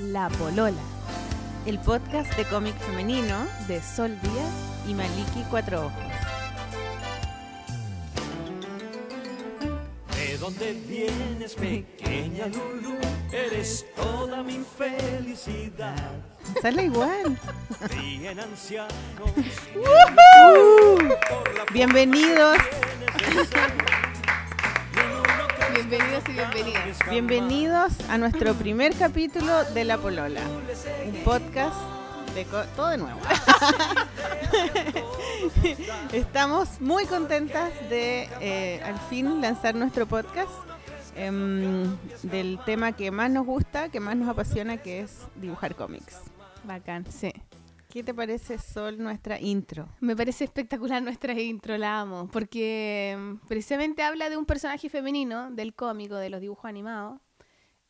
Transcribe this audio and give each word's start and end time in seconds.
La 0.00 0.28
Polola, 0.30 0.80
el 1.66 1.78
podcast 1.78 2.34
de 2.36 2.44
cómic 2.46 2.74
femenino 2.78 3.46
de 3.68 3.82
Sol 3.82 4.18
Díaz 4.22 4.50
y 4.88 4.94
Maliki 4.94 5.44
Cuatro 5.50 5.82
Ojos. 5.86 6.02
¿De 10.16 10.38
dónde 10.38 10.72
vienes, 10.88 11.54
pequeña 11.54 12.46
Lulu? 12.46 12.96
Eres 13.30 13.84
toda 13.94 14.42
mi 14.42 14.64
felicidad. 14.78 16.12
Sale 16.62 16.84
igual. 16.84 17.38
Bienvenidos, 21.74 22.56
Bienvenidos 25.90 26.28
y 26.28 26.32
bienvenidas. 26.32 27.10
bienvenidos 27.10 28.10
a 28.10 28.16
nuestro 28.16 28.54
primer 28.54 28.94
capítulo 28.94 29.64
de 29.74 29.84
La 29.84 29.98
Polola, 29.98 30.40
un 31.04 31.14
podcast 31.24 31.74
de 32.32 32.46
todo 32.76 32.90
de 32.90 32.98
nuevo. 32.98 33.18
Estamos 36.12 36.80
muy 36.80 37.06
contentas 37.06 37.72
de 37.88 38.28
eh, 38.40 38.80
al 38.84 39.00
fin 39.08 39.40
lanzar 39.40 39.74
nuestro 39.74 40.06
podcast 40.06 40.52
em, 41.16 41.96
del 42.22 42.60
tema 42.64 42.92
que 42.92 43.10
más 43.10 43.28
nos 43.28 43.44
gusta, 43.44 43.88
que 43.88 43.98
más 43.98 44.14
nos 44.14 44.28
apasiona, 44.28 44.76
que 44.76 45.00
es 45.00 45.26
dibujar 45.34 45.74
cómics. 45.74 46.18
Bacán, 46.62 47.04
sí. 47.10 47.32
¿Qué 47.90 48.04
te 48.04 48.14
parece, 48.14 48.56
Sol, 48.56 48.98
nuestra 48.98 49.40
intro? 49.40 49.88
Me 49.98 50.14
parece 50.14 50.44
espectacular 50.44 51.02
nuestra 51.02 51.32
intro, 51.32 51.76
la 51.76 51.98
amo, 51.98 52.28
porque 52.32 53.16
mm, 53.18 53.48
precisamente 53.48 54.02
habla 54.02 54.30
de 54.30 54.36
un 54.36 54.46
personaje 54.46 54.88
femenino 54.88 55.50
del 55.50 55.74
cómico, 55.74 56.14
de 56.14 56.30
los 56.30 56.40
dibujos 56.40 56.66
animados, 56.66 57.20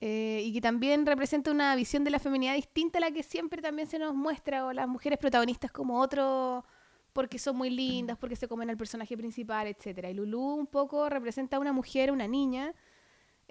eh, 0.01 0.41
y 0.43 0.55
que 0.55 0.63
también 0.63 1.05
representa 1.05 1.51
una 1.51 1.77
visión 1.77 2.03
de 2.03 2.11
la 2.11 2.19
feminidad 2.19 2.55
distinta 2.55 2.97
a 2.97 3.03
la 3.03 3.11
que 3.11 3.23
siempre 3.23 3.61
también 3.61 3.89
se 3.89 3.99
nos 3.99 4.15
muestra, 4.15 4.65
o 4.65 4.73
las 4.73 4.89
mujeres 4.89 5.19
protagonistas 5.19 5.71
como 5.71 6.01
otro, 6.01 6.65
porque 7.13 7.39
son 7.39 7.59
muy 7.59 7.69
lindas, 7.69 8.17
porque 8.17 8.37
se 8.37 8.49
comen 8.49 8.71
al 8.71 8.79
personaje 8.79 9.19
principal, 9.19 9.67
etcétera. 9.67 10.09
Y 10.09 10.15
Lulu 10.15 10.41
un 10.41 10.67
poco 10.67 11.11
representa 11.11 11.59
a 11.59 11.61
una 11.61 11.75
mujer, 11.75 12.11
una 12.11 12.27
niña, 12.27 12.73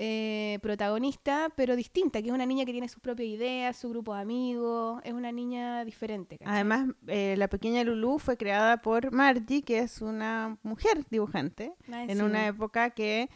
eh, 0.01 0.59
protagonista, 0.61 1.51
pero 1.57 1.75
distinta, 1.75 2.21
que 2.21 2.29
es 2.29 2.33
una 2.33 2.45
niña 2.45 2.63
que 2.63 2.71
tiene 2.71 2.87
sus 2.87 3.01
propias 3.01 3.27
ideas, 3.27 3.75
su 3.75 3.89
grupo 3.89 4.15
de 4.15 4.21
amigos, 4.21 5.01
es 5.03 5.11
una 5.11 5.33
niña 5.33 5.83
diferente. 5.83 6.37
¿cachai? 6.37 6.53
Además, 6.55 6.87
eh, 7.07 7.35
la 7.37 7.49
pequeña 7.49 7.83
Lulu 7.83 8.17
fue 8.17 8.37
creada 8.37 8.81
por 8.81 9.11
Margie, 9.11 9.61
que 9.61 9.79
es 9.79 10.01
una 10.01 10.57
mujer 10.63 11.05
dibujante, 11.09 11.73
Más 11.87 12.07
en 12.07 12.21
una 12.21 12.47
época 12.47 12.91
que 12.91 13.29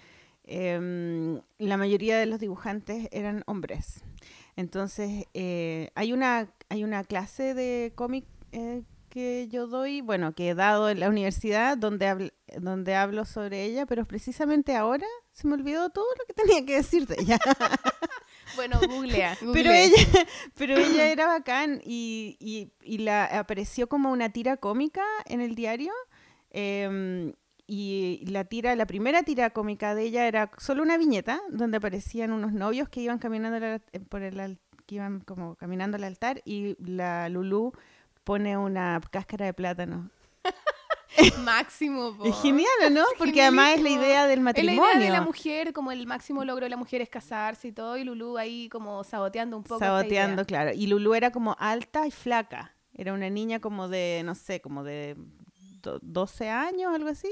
em, 0.45 1.42
la 1.58 1.75
mayoría 1.75 2.17
de 2.17 2.28
los 2.28 2.39
dibujantes 2.39 3.09
eran 3.11 3.44
hombres. 3.45 4.02
Entonces, 4.55 5.25
eh, 5.33 5.89
hay, 5.95 6.14
una, 6.14 6.50
hay 6.70 6.86
una 6.86 7.03
clase 7.03 7.53
de 7.53 7.92
cómic 7.94 8.23
eh, 8.53 8.83
que 9.14 9.47
yo 9.47 9.67
doy, 9.67 10.02
bueno, 10.02 10.33
que 10.33 10.50
he 10.50 10.56
dado 10.56 10.89
en 10.89 11.00
la 11.00 11.08
universidad, 11.08 11.78
donde, 11.78 12.08
habl- 12.08 12.33
donde 12.59 12.95
hablo 12.95 13.25
sobre 13.25 13.64
ella, 13.64 13.86
pero 13.86 14.05
precisamente 14.05 14.75
ahora 14.75 15.05
se 15.31 15.47
me 15.47 15.53
olvidó 15.53 15.92
todo 15.92 16.05
lo 16.17 16.25
que 16.25 16.33
tenía 16.42 16.66
que 16.66 16.75
decir 16.78 17.05
de 17.08 17.16
ella. 17.22 17.39
Bueno, 18.55 18.80
googlea. 18.88 19.36
Pero 19.53 19.72
ella, 19.72 19.95
pero 20.55 20.78
ella 20.78 21.08
era 21.11 21.25
bacán 21.25 21.81
y, 21.83 22.38
y- 22.39 22.72
y 22.83 23.00
la 23.00 23.25
apareció 23.25 23.88
como 23.89 24.11
una 24.11 24.30
tira 24.30 24.58
cómica 24.58 25.02
en 25.25 25.42
el 25.42 25.55
diario. 25.55 25.92
em, 26.52 27.33
y 27.66 28.23
la 28.27 28.44
tira, 28.44 28.75
la 28.75 28.86
primera 28.86 29.23
tira 29.23 29.50
cómica 29.52 29.95
de 29.95 30.03
ella 30.03 30.27
era 30.27 30.52
solo 30.58 30.83
una 30.83 30.98
viñeta 30.98 31.42
donde 31.50 31.77
aparecían 31.77 32.31
unos 32.31 32.52
novios 32.53 32.89
que 32.89 33.00
iban 33.02 33.17
caminando 33.20 33.58
eh, 33.66 33.80
por 34.09 34.22
el 34.22 34.59
que 34.86 34.95
iban 34.95 35.22
como 35.22 35.55
caminando 35.55 35.95
al 35.95 36.04
altar 36.04 36.42
y 36.45 36.76
la 36.86 37.30
Lulu 37.30 37.71
pone 38.23 38.58
una 38.58 39.00
cáscara 39.11 39.45
de 39.45 39.54
plátano. 39.54 40.10
máximo. 41.44 42.16
po. 42.17 42.26
Es 42.26 42.36
genial, 42.42 42.67
¿o 42.88 42.89
¿no? 42.89 43.04
Porque 43.17 43.42
además 43.42 43.76
es 43.76 43.82
la 43.82 43.89
idea 43.89 44.23
del 44.28 44.32
Es 44.32 44.38
la 44.38 44.44
matrimonio. 44.44 44.92
idea 44.95 45.06
de 45.06 45.10
la 45.11 45.22
mujer, 45.22 45.73
como 45.73 45.92
el 45.92 46.08
máximo 46.08 46.44
logro 46.44 46.66
de 46.66 46.70
la 46.70 46.78
mujer 46.78 47.02
es 47.02 47.10
casarse 47.10 47.67
y 47.67 47.72
todo, 47.72 47.98
y 47.98 48.04
Lulu 48.04 48.38
ahí 48.38 48.70
como 48.70 49.04
saboteando 49.04 49.58
un 49.58 49.64
poco. 49.64 49.76
esta 49.76 49.86
Saboteando, 49.88 50.42
idea. 50.42 50.45
claro. 50.45 50.72
Y 50.73 50.88
Lulu 50.88 51.14
era 51.14 51.32
como 51.32 51.56
alta 51.60 52.08
y 52.08 52.12
flaca. 52.12 52.73
Era 52.95 53.14
una 53.14 53.30
niña 53.30 53.60
como 53.60 53.88
de, 53.88 54.22
no 54.26 54.36
sé, 54.36 54.62
como 54.62 54.83
de 54.83 55.16
do- 55.82 56.00
12 56.02 56.50
años, 56.50 56.94
algo 56.94 57.10
así. 57.10 57.32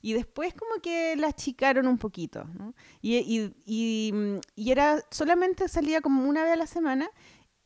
Y 0.00 0.14
después 0.14 0.52
como 0.54 0.80
que 0.82 1.14
la 1.16 1.28
achicaron 1.28 1.86
un 1.86 1.98
poquito, 1.98 2.44
¿no? 2.54 2.74
Y, 3.00 3.16
y- 3.18 3.54
y, 3.64 4.12
mm, 4.12 4.36
y 4.56 4.72
era, 4.72 5.02
solamente 5.10 5.68
salía 5.68 6.00
como 6.00 6.28
una 6.28 6.42
vez 6.42 6.52
a 6.52 6.56
la 6.56 6.66
semana. 6.66 7.08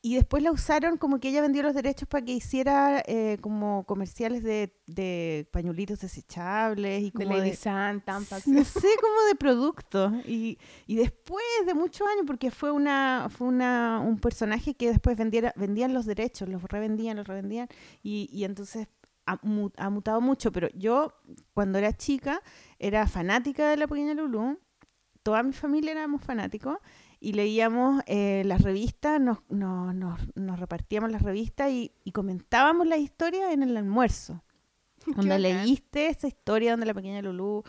Y 0.03 0.15
después 0.15 0.43
la 0.43 0.53
usaron 0.53 0.99
como 0.99 1.19
que 1.19 1.31
ella 1.31 1.41
vendió 1.41 1.63
los 1.65 1.75
derechos 1.75 2.09
para 2.09 2.25
que 2.25 2.33
hiciera 2.33 3.03
eh, 3.07 3.39
como 3.41 3.85
comerciales 3.87 4.45
de, 4.45 4.73
de 4.87 5.49
pañuelitos 5.53 5.99
desechables 6.01 7.01
y 7.03 7.05
De 7.07 7.13
como 7.13 7.37
Lady 7.37 7.51
de, 7.51 7.57
Sun, 7.57 8.03
Tampax. 8.05 8.47
no 8.47 8.63
sé, 8.63 8.89
como 9.01 9.23
de 9.29 9.35
producto. 9.35 10.13
Y, 10.25 10.59
y 10.87 10.95
después 10.95 11.45
de 11.67 11.75
muchos 11.75 12.07
años, 12.07 12.25
porque 12.27 12.51
fue 12.53 12.71
una 12.71 13.29
fue 13.31 13.49
una, 13.49 14.01
un 14.01 14.19
personaje 14.19 14.75
que 14.75 14.91
después 14.91 15.17
vendiera, 15.17 15.53
vendían 15.57 15.93
los 15.93 16.07
derechos, 16.07 16.49
los 16.49 16.63
revendían, 16.63 17.17
los 17.17 17.27
revendían. 17.27 17.69
Y, 18.03 18.29
y 18.33 18.45
entonces 18.45 18.87
ha, 19.27 19.41
ha 19.77 19.91
mutado 19.91 20.21
mucho. 20.21 20.53
Pero 20.53 20.69
yo, 20.75 21.15
cuando 21.53 21.79
era 21.79 21.93
chica, 21.93 22.43
era 22.79 23.09
fanática 23.09 23.71
de 23.71 23.77
la 23.77 23.89
pequeña 23.89 24.15
Lulu. 24.15 24.61
Toda 25.25 25.43
mi 25.43 25.53
familia 25.53 25.91
éramos 25.91 26.23
fanáticos 26.23 26.79
y 27.21 27.33
leíamos 27.33 28.03
eh, 28.07 28.43
las 28.47 28.63
revistas, 28.63 29.21
nos, 29.21 29.39
nos, 29.49 29.95
nos- 29.95 30.21
nos 30.37 30.61
repartíamos 30.61 31.11
las 31.11 31.23
revistas 31.23 31.71
y, 31.71 31.93
y 32.05 32.13
comentábamos 32.13 32.87
las 32.87 32.99
historias 32.99 33.53
en 33.53 33.63
el 33.63 33.77
almuerzo. 33.77 34.43
Cuando 35.15 35.39
leíste 35.39 36.09
esa 36.09 36.27
historia 36.29 36.73
donde 36.73 36.87
la 36.87 36.95
pequeña 36.95 37.23
Lulú 37.23 37.63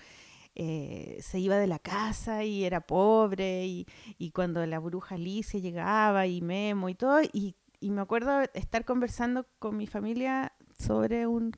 eh, 0.56 1.18
se 1.22 1.40
iba 1.40 1.58
de 1.58 1.68
la 1.68 1.78
casa 1.80 2.44
y 2.44 2.64
era 2.64 2.82
pobre 2.82 3.66
y, 3.68 3.86
y 4.18 4.32
cuando 4.32 4.66
la 4.66 4.80
bruja 4.80 5.16
Alicia 5.16 5.60
llegaba 5.60 6.26
y 6.26 6.42
Memo 6.42 6.90
y 6.90 6.96
todo 6.96 7.22
y, 7.22 7.56
y 7.80 7.92
me 7.92 8.02
acuerdo 8.02 8.42
estar 8.56 8.84
conversando 8.84 9.46
con 9.60 9.78
mi 9.78 9.86
familia 9.86 10.54
sobre 10.80 11.28
un, 11.28 11.52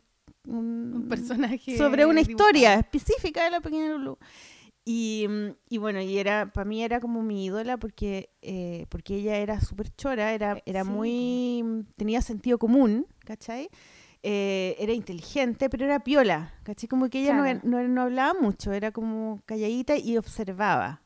un, 0.45 0.91
Un 0.95 1.07
personaje. 1.07 1.77
sobre 1.77 2.05
una 2.05 2.21
dibujado. 2.21 2.49
historia 2.49 2.73
específica 2.75 3.45
de 3.45 3.51
la 3.51 3.61
pequeña 3.61 3.87
Lulú. 3.93 4.17
Y, 4.91 5.27
mm, 5.29 5.49
y 5.69 5.77
bueno, 5.77 6.01
y 6.01 6.17
era 6.17 6.51
para 6.51 6.65
mí 6.65 6.81
era 6.83 6.99
como 6.99 7.21
mi 7.21 7.45
ídola 7.45 7.77
porque 7.77 8.31
eh, 8.41 8.87
porque 8.89 9.17
ella 9.17 9.37
era 9.37 9.61
súper 9.61 9.95
chora, 9.95 10.33
era, 10.33 10.63
era 10.65 10.83
sí, 10.83 10.89
muy 10.89 11.85
tenía 11.95 12.23
sentido 12.23 12.57
común, 12.57 13.05
¿cachai? 13.23 13.69
Eh, 14.23 14.75
era 14.79 14.91
inteligente, 14.93 15.69
pero 15.69 15.85
era 15.85 15.99
piola, 16.03 16.55
¿cachai? 16.63 16.89
Como 16.89 17.07
que 17.07 17.21
ella 17.21 17.35
no 17.35 17.43
Claro. 17.43 17.59
no, 17.63 17.87
no 17.87 18.01
hablaba 18.01 18.33
mucho, 18.41 18.73
era 18.73 18.91
como 18.91 19.43
calladita 19.45 19.95
y 19.95 20.17
observaba. 20.17 21.03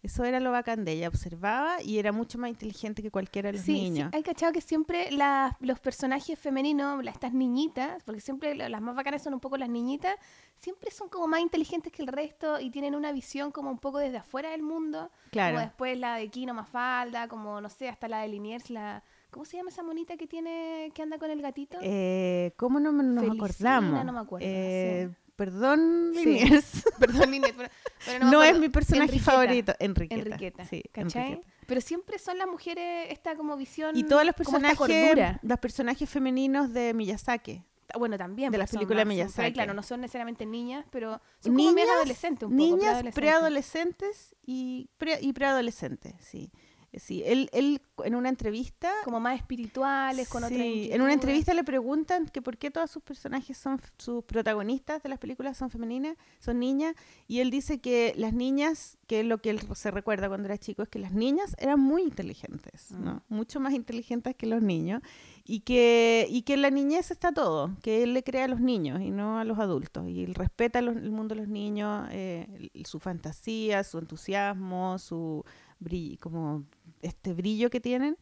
Eso 0.00 0.22
era 0.24 0.38
lo 0.38 0.52
bacán 0.52 0.84
de 0.84 0.92
ella, 0.92 1.08
observaba 1.08 1.82
y 1.82 1.98
era 1.98 2.12
mucho 2.12 2.38
más 2.38 2.50
inteligente 2.50 3.02
que 3.02 3.10
cualquiera 3.10 3.48
de 3.48 3.54
los 3.58 3.62
Sí, 3.66 3.74
sí, 3.76 3.82
niños. 3.90 4.10
hay 4.14 4.22
cachado 4.22 4.52
que 4.52 4.60
siempre 4.60 5.10
las- 5.10 5.54
los 5.58 5.80
personajes 5.80 6.38
femeninos, 6.38 7.04
estas 7.04 7.32
niñitas, 7.32 8.00
porque 8.04 8.20
siempre 8.20 8.54
la- 8.54 8.68
las 8.68 8.80
más 8.80 8.94
bacanas 8.94 9.22
son 9.24 9.34
un 9.34 9.40
poco 9.40 9.56
las 9.56 9.68
niñitas, 9.68 10.14
siempre 10.54 10.92
son 10.92 11.08
como 11.08 11.26
más 11.26 11.40
inteligentes 11.40 11.92
que 11.92 12.02
el 12.02 12.08
resto 12.08 12.60
y 12.60 12.70
tienen 12.70 12.94
una 12.94 13.10
visión 13.10 13.50
como 13.50 13.70
un 13.70 13.78
poco 13.78 13.98
desde 13.98 14.18
afuera 14.18 14.50
del 14.50 14.62
mundo. 14.62 15.10
Claro. 15.32 15.56
Como 15.56 15.66
después 15.66 15.98
la 15.98 16.14
de 16.14 16.28
Kino 16.28 16.54
Mafalda, 16.54 17.26
como 17.26 17.60
no 17.60 17.68
sé, 17.68 17.88
hasta 17.88 18.06
la 18.08 18.20
de 18.20 18.28
Liniers, 18.28 18.70
la... 18.70 19.02
¿Cómo 19.30 19.44
se 19.44 19.56
llama 19.58 19.68
esa 19.70 19.82
monita 19.82 20.16
que 20.16 20.26
tiene 20.26 20.90
que 20.94 21.02
anda 21.02 21.18
con 21.18 21.30
el 21.30 21.42
gatito? 21.42 21.76
Eh, 21.82 22.52
¿Cómo 22.56 22.80
no 22.80 22.92
me- 22.92 23.02
nos 23.02 23.24
Felicina, 23.24 23.76
acordamos? 23.78 24.04
no 24.06 24.12
me 24.12 24.20
acuerdo, 24.20 24.46
Eh, 24.48 25.08
sí. 25.10 25.27
Perdón, 25.38 26.10
Sí. 26.14 26.24
Liniers. 26.24 26.84
Perdón, 26.98 27.30
Liniers, 27.30 27.54
pero, 27.56 27.70
pero 28.04 28.24
No, 28.26 28.40
me 28.40 28.50
es 28.50 28.58
mi 28.58 28.68
personaje 28.68 29.04
Enriqueta. 29.12 29.30
favorito. 29.30 29.72
Enriqueta. 29.78 30.20
Enriqueta, 30.20 30.64
Sí, 30.66 30.82
¿cachai? 30.90 31.26
Enriqueta. 31.32 31.52
Pero 31.68 31.80
siempre 31.80 32.18
son 32.18 32.38
las 32.38 32.48
mujeres 32.48 33.06
esta 33.10 33.36
como 33.36 33.56
visión 33.56 33.96
Y 33.96 34.02
todos 34.02 34.24
los 34.26 34.34
como 34.34 34.58
personajes, 34.60 35.38
los 35.42 35.58
personajes 35.60 36.10
femeninos 36.10 36.72
de 36.72 36.92
Miyazaki. 36.92 37.62
Bueno, 37.96 38.18
también. 38.18 38.50
de 38.50 38.58
pues, 38.58 38.64
las 38.64 38.70
son 38.70 38.78
películas 38.80 39.04
pero 39.04 39.10
ahí, 39.12 39.16
Miyazaki. 39.16 39.52
claro, 39.52 39.74
no 39.74 39.82
son 39.84 40.00
necesariamente 40.00 40.44
niñas, 40.44 40.84
pero 40.90 41.20
son 41.38 41.54
como 41.54 41.70
Niñas, 41.70 41.86
más 41.86 41.96
adolescentes 41.98 42.42
un 42.42 42.50
poco. 42.50 42.56
Niñas, 42.56 42.80
preadolescentes. 43.14 43.14
preadolescentes 43.14 44.34
y, 44.44 44.90
pre- 44.98 45.18
y 45.22 45.32
preadolescentes, 45.32 46.14
sí. 46.20 46.50
Sí, 46.96 47.22
él, 47.26 47.50
él 47.52 47.82
en 48.04 48.14
una 48.14 48.30
entrevista... 48.30 48.90
Como 49.04 49.20
más 49.20 49.36
espirituales, 49.38 50.28
con 50.28 50.42
otra 50.42 50.56
sí, 50.56 50.88
en 50.90 51.02
una 51.02 51.12
entrevista 51.12 51.52
le 51.52 51.62
preguntan 51.62 52.26
que 52.26 52.40
por 52.40 52.56
qué 52.56 52.70
todos 52.70 52.90
sus 52.90 53.02
personajes 53.02 53.58
son, 53.58 53.78
sus 53.98 54.24
protagonistas 54.24 55.02
de 55.02 55.10
las 55.10 55.18
películas 55.18 55.58
son 55.58 55.68
femeninas, 55.68 56.16
son 56.38 56.58
niñas, 56.58 56.94
y 57.26 57.40
él 57.40 57.50
dice 57.50 57.78
que 57.80 58.14
las 58.16 58.32
niñas, 58.32 58.96
que 59.06 59.20
es 59.20 59.26
lo 59.26 59.38
que 59.38 59.50
él 59.50 59.60
se 59.74 59.90
recuerda 59.90 60.28
cuando 60.28 60.46
era 60.46 60.56
chico, 60.56 60.82
es 60.82 60.88
que 60.88 60.98
las 60.98 61.12
niñas 61.12 61.54
eran 61.58 61.78
muy 61.78 62.02
inteligentes, 62.02 62.92
¿no? 62.92 63.22
Mucho 63.28 63.60
más 63.60 63.74
inteligentes 63.74 64.34
que 64.34 64.46
los 64.46 64.62
niños, 64.62 65.02
y 65.44 65.60
que, 65.60 66.26
y 66.30 66.42
que 66.42 66.54
en 66.54 66.62
la 66.62 66.70
niñez 66.70 67.10
está 67.10 67.32
todo, 67.32 67.76
que 67.82 68.02
él 68.02 68.14
le 68.14 68.22
crea 68.22 68.44
a 68.44 68.48
los 68.48 68.60
niños 68.60 69.00
y 69.02 69.10
no 69.10 69.38
a 69.38 69.44
los 69.44 69.58
adultos, 69.58 70.08
y 70.08 70.24
él 70.24 70.34
respeta 70.34 70.80
los- 70.80 70.96
el 70.96 71.10
mundo 71.10 71.34
de 71.34 71.42
los 71.42 71.48
niños, 71.48 72.08
eh, 72.12 72.70
su 72.84 72.98
fantasía, 72.98 73.84
su 73.84 73.98
entusiasmo, 73.98 74.98
su 74.98 75.44
brillo, 75.80 76.18
como 76.20 76.64
este 77.02 77.32
brillo 77.34 77.70
que 77.70 77.80
tienen. 77.80 78.16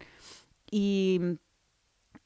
y, 0.71 1.21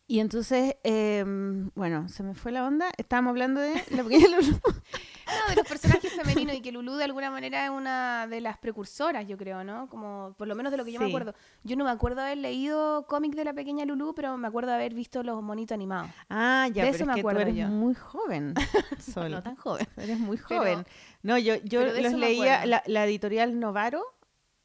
y 0.07 0.19
entonces, 0.19 0.75
em, 0.83 1.71
bueno, 1.77 2.09
se 2.09 2.25
me 2.25 2.35
fue 2.35 2.51
la 2.51 2.67
onda. 2.67 2.91
Estábamos 2.97 3.31
hablando 3.31 3.61
de 3.61 3.75
la 3.91 4.03
pequeña 4.03 4.27
Lulú. 4.29 4.59
No, 4.61 5.51
de 5.51 5.55
los 5.55 5.69
personajes 5.69 6.13
femeninos 6.13 6.57
y 6.57 6.61
que 6.61 6.73
Lulú 6.73 6.97
de 6.97 7.05
alguna 7.05 7.31
manera 7.31 7.65
es 7.65 7.71
una 7.71 8.27
de 8.27 8.41
las 8.41 8.59
precursoras, 8.59 9.29
yo 9.29 9.37
creo, 9.39 9.63
¿no? 9.63 9.89
Como 9.89 10.35
por 10.37 10.49
lo 10.49 10.57
menos 10.57 10.73
de 10.73 10.79
lo 10.79 10.85
que 10.85 10.91
yo 10.91 10.99
me 10.99 11.07
Sí. 11.07 11.13
acuerdo. 11.13 11.35
Yo 11.63 11.77
no 11.77 11.85
me 11.85 11.91
acuerdo 11.93 12.23
haber 12.23 12.39
leído 12.39 13.07
cómic 13.07 13.37
de 13.37 13.45
la 13.45 13.53
pequeña 13.53 13.85
Lulú, 13.85 14.13
pero 14.13 14.37
me 14.37 14.49
acuerdo 14.49 14.73
haber 14.73 14.95
visto 14.95 15.23
los 15.23 15.41
monitos 15.45 15.77
animados. 15.77 16.11
Ah, 16.29 16.67
ya, 16.73 16.83
De 16.83 16.91
pero 16.91 16.95
eso 16.97 17.05
es 17.05 17.07
me 17.07 17.15
que 17.15 17.21
acuerdo 17.21 17.41
tú 17.43 17.47
eres 17.47 17.57
yo. 17.57 17.69
muy 17.69 17.95
joven, 17.95 18.55
Sol. 19.15 19.31
No 19.31 19.45
tan 19.45 19.55
joven. 19.55 19.87
Eres 19.97 20.19
muy 20.19 20.39
Pero- 20.49 20.59
joven. 20.61 20.87
no, 21.23 21.39
yo, 21.39 21.55
yo 21.63 21.85
los 21.85 21.95
me 22.15 22.19
leía, 22.19 22.67
la 22.67 23.05
editorial 23.05 23.61
Novaro, 23.61 24.03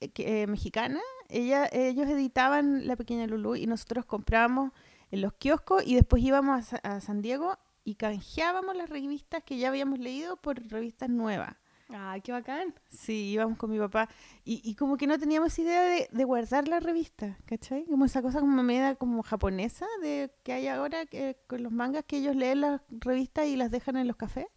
eh, 0.02 0.12
eh, 0.18 0.48
mexicana, 0.48 1.00
ella, 1.30 1.68
ellos 1.72 2.08
editaban 2.08 2.88
La 2.88 2.96
Pequeña 2.96 3.28
Lulú 3.28 3.56
y 3.56 3.66
nosotros 3.68 4.06
comprábamos 4.06 4.72
en 5.12 5.22
los 5.22 5.34
kioscos 5.34 5.84
y 5.86 5.96
después 5.96 6.24
íbamos 6.24 6.60
a, 6.60 6.62
Sa- 6.64 6.82
a 6.84 7.02
San 7.02 7.22
Diego 7.22 7.58
y 7.84 7.96
canjeábamos 7.96 8.76
las 8.76 8.90
revistas 8.90 9.44
que 9.44 9.58
ya 9.58 9.70
habíamos 9.70 10.00
leído 10.00 10.38
por 10.38 10.62
revistas 10.68 11.10
nuevas. 11.10 11.56
Ay, 11.90 12.22
qué 12.22 12.32
bacán. 12.32 12.74
Sí, 12.90 13.30
íbamos 13.30 13.60
con 13.60 13.70
mi 13.70 13.78
papá 13.78 14.10
y, 14.44 14.60
y 14.68 14.74
como 14.74 14.98
que 14.98 15.06
no 15.06 15.20
teníamos 15.20 15.58
idea 15.60 15.84
de, 15.84 16.10
de 16.12 16.24
guardar 16.24 16.68
la 16.68 16.80
revista, 16.80 17.38
¿cachai? 17.46 17.86
Como 17.86 18.06
esa 18.06 18.24
cosa 18.24 18.40
como 18.40 18.64
media 18.64 18.96
como 18.96 19.22
japonesa 19.22 19.86
de 20.02 20.32
que 20.44 20.54
hay 20.54 20.68
ahora 20.68 21.06
que, 21.06 21.38
con 21.46 21.62
los 21.62 21.72
mangas 21.72 22.04
que 22.06 22.18
ellos 22.18 22.36
leen 22.36 22.62
las 22.62 22.82
revistas 22.90 23.46
y 23.46 23.56
las 23.56 23.70
dejan 23.70 23.98
en 23.98 24.08
los 24.08 24.16
cafés. 24.16 24.48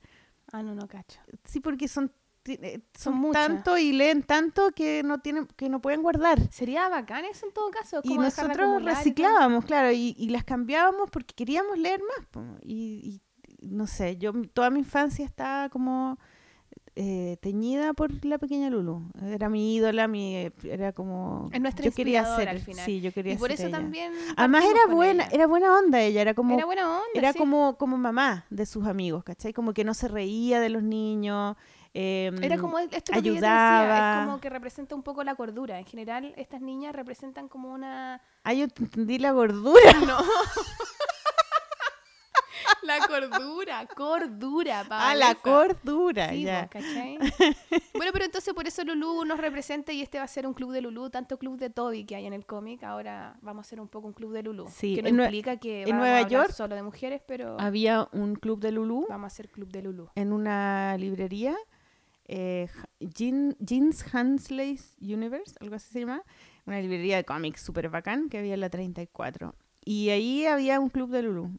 Ah, 0.53 0.63
no, 0.63 0.75
no 0.75 0.89
cacho. 0.89 1.21
Sí, 1.45 1.61
porque 1.61 1.87
son 1.87 2.07
eh, 2.07 2.11
Son 2.57 2.83
son 2.95 3.15
muchas. 3.17 3.47
tanto 3.47 3.77
y 3.79 3.93
leen 3.93 4.23
tanto 4.23 4.71
que 4.73 5.03
no 5.05 5.21
tienen 5.21 5.47
que 5.57 5.69
no 5.69 5.81
pueden 5.81 6.03
guardar. 6.03 6.41
Sería 6.53 6.89
bacán 6.89 7.25
eso 7.25 7.47
en 7.47 7.53
todo 7.53 7.71
caso. 7.71 8.01
Y 8.03 8.09
como 8.09 8.23
nosotros 8.23 8.83
y 8.83 8.85
reciclábamos, 8.85 9.65
claro, 9.65 9.93
y, 9.93 10.15
y 10.19 10.31
las 10.31 10.45
cambiábamos 10.45 11.11
porque 11.11 11.35
queríamos 11.35 11.79
leer 11.79 12.01
más. 12.01 12.45
Y, 12.63 13.23
y 13.61 13.69
no 13.69 13.87
sé, 13.87 14.17
yo 14.17 14.33
toda 14.53 14.71
mi 14.71 14.81
infancia 14.81 15.25
estaba 15.25 15.69
como 15.69 16.19
eh, 17.01 17.37
teñida 17.41 17.93
por 17.95 18.25
la 18.25 18.39
pequeña 18.39 18.71
Lulu. 18.71 19.09
Era 19.23 19.49
mi 19.49 19.77
ídola, 19.77 20.09
mi 20.09 20.51
era 20.65 20.93
como 20.93 21.49
Es 21.53 21.61
nuestra 21.61 21.85
yo 21.85 21.93
quería 21.93 22.25
ser, 22.35 22.49
al 22.49 22.59
final. 22.59 22.85
sí, 22.85 23.01
yo 23.01 23.13
quería 23.13 23.35
Y 23.35 23.37
por 23.37 23.51
ser 23.51 23.61
eso 23.61 23.69
ella. 23.69 23.77
también. 23.79 24.13
Además 24.37 24.65
era 24.65 24.93
buena, 24.93 25.25
ella. 25.27 25.35
era 25.35 25.47
buena 25.47 25.79
onda 25.79 26.01
ella, 26.01 26.21
era 26.23 26.35
como 26.35 26.57
Era 26.57 26.67
buena 26.67 26.89
onda. 26.89 27.05
era 27.15 27.33
sí. 27.33 27.39
como, 27.39 27.77
como 27.79 27.97
mamá 27.99 28.47
de 28.51 28.67
sus 28.67 28.85
amigos, 28.89 29.23
¿cachai? 29.23 29.53
Como 29.53 29.73
que 29.75 29.85
no 29.85 29.95
se 29.95 30.09
reía 30.09 30.59
de 30.59 30.71
los 30.71 30.83
niños. 30.83 31.55
em, 31.95 32.43
Era 32.43 32.59
como 32.59 32.81
esto 32.81 33.13
que 33.13 33.23
yo 33.23 33.33
te 33.35 33.41
decía, 33.41 33.81
ayudaba. 33.81 34.21
es 34.23 34.27
como 34.27 34.41
que 34.41 34.51
representa 34.51 34.95
un 34.97 35.05
poco 35.05 35.23
la 35.23 35.37
cordura. 35.37 35.79
En 35.79 35.87
general, 35.87 36.35
estas 36.37 36.61
niñas 36.61 36.95
representan 36.97 37.47
como 37.49 37.73
una... 37.73 38.21
Ah, 38.43 38.55
yo 38.55 38.67
te 38.69 38.83
entendí 38.83 39.19
la 39.19 39.31
gordura. 39.31 39.93
No. 40.05 40.19
la 42.89 43.07
cordura, 43.07 43.87
cordura, 43.95 44.85
Ah, 44.91 45.15
la 45.15 45.35
cordura, 45.37 46.31
Sí, 46.31 46.43
ya. 46.43 46.67
¿cachai? 46.69 47.19
bueno, 47.95 48.11
pero 48.13 48.25
entonces 48.25 48.53
por 48.55 48.67
eso 48.67 48.83
Lulú 48.85 49.25
nos 49.25 49.39
representa 49.39 49.93
y 49.93 50.03
este 50.03 50.19
va 50.19 50.25
a 50.25 50.29
ser 50.29 50.47
un 50.47 50.55
club 50.55 50.73
de 50.73 50.81
Lulú, 50.81 51.11
tanto 51.11 51.39
club 51.39 51.57
de 51.59 51.71
Toby 51.71 52.05
que 52.05 52.17
hay 52.17 52.27
en 52.27 52.33
el 52.33 52.45
cómic, 52.47 52.83
ahora 52.83 53.37
vamos 53.43 53.65
a 53.65 53.67
hacer 53.69 53.81
un 53.81 53.89
poco 53.89 54.09
un 54.09 54.15
club 54.15 54.33
de 54.33 54.43
Lulú. 54.43 54.67
Sí, 54.69 54.97
que 54.97 55.03
no 55.03 55.09
en 55.09 55.21
implica 55.21 55.57
que 55.59 55.83
en 55.83 55.91
vamos 55.91 56.01
Nueva 56.01 56.17
a 56.17 56.21
hablar 56.25 56.31
York 56.47 56.51
solo 56.53 56.75
de 56.75 56.83
mujeres, 56.83 57.23
pero 57.27 57.57
Había 57.61 58.09
un 58.13 58.35
club 58.35 58.59
de 58.61 58.73
Lulu 58.73 59.07
vamos 59.09 59.25
a 59.25 59.27
hacer 59.29 59.49
club 59.51 59.71
de 59.71 59.83
Lulú. 59.83 60.09
en 60.17 60.33
una 60.33 60.97
librería, 60.99 61.55
eh, 62.27 62.69
Jean- 63.01 63.57
Jeans 63.61 64.05
Hansley's 64.15 64.97
Universe, 65.01 65.55
algo 65.61 65.77
así 65.77 65.93
se 65.93 66.01
llama, 66.01 66.23
una 66.67 66.81
librería 66.81 67.17
de 67.17 67.25
cómics 67.25 67.61
súper 67.63 67.89
bacán 67.89 68.29
que 68.29 68.39
había 68.39 68.55
en 68.55 68.61
la 68.61 68.69
34. 68.71 69.55
Y 69.85 70.11
ahí 70.11 70.45
había 70.45 70.79
un 70.81 70.91
club 70.91 71.11
de 71.11 71.23
Lulu. 71.23 71.51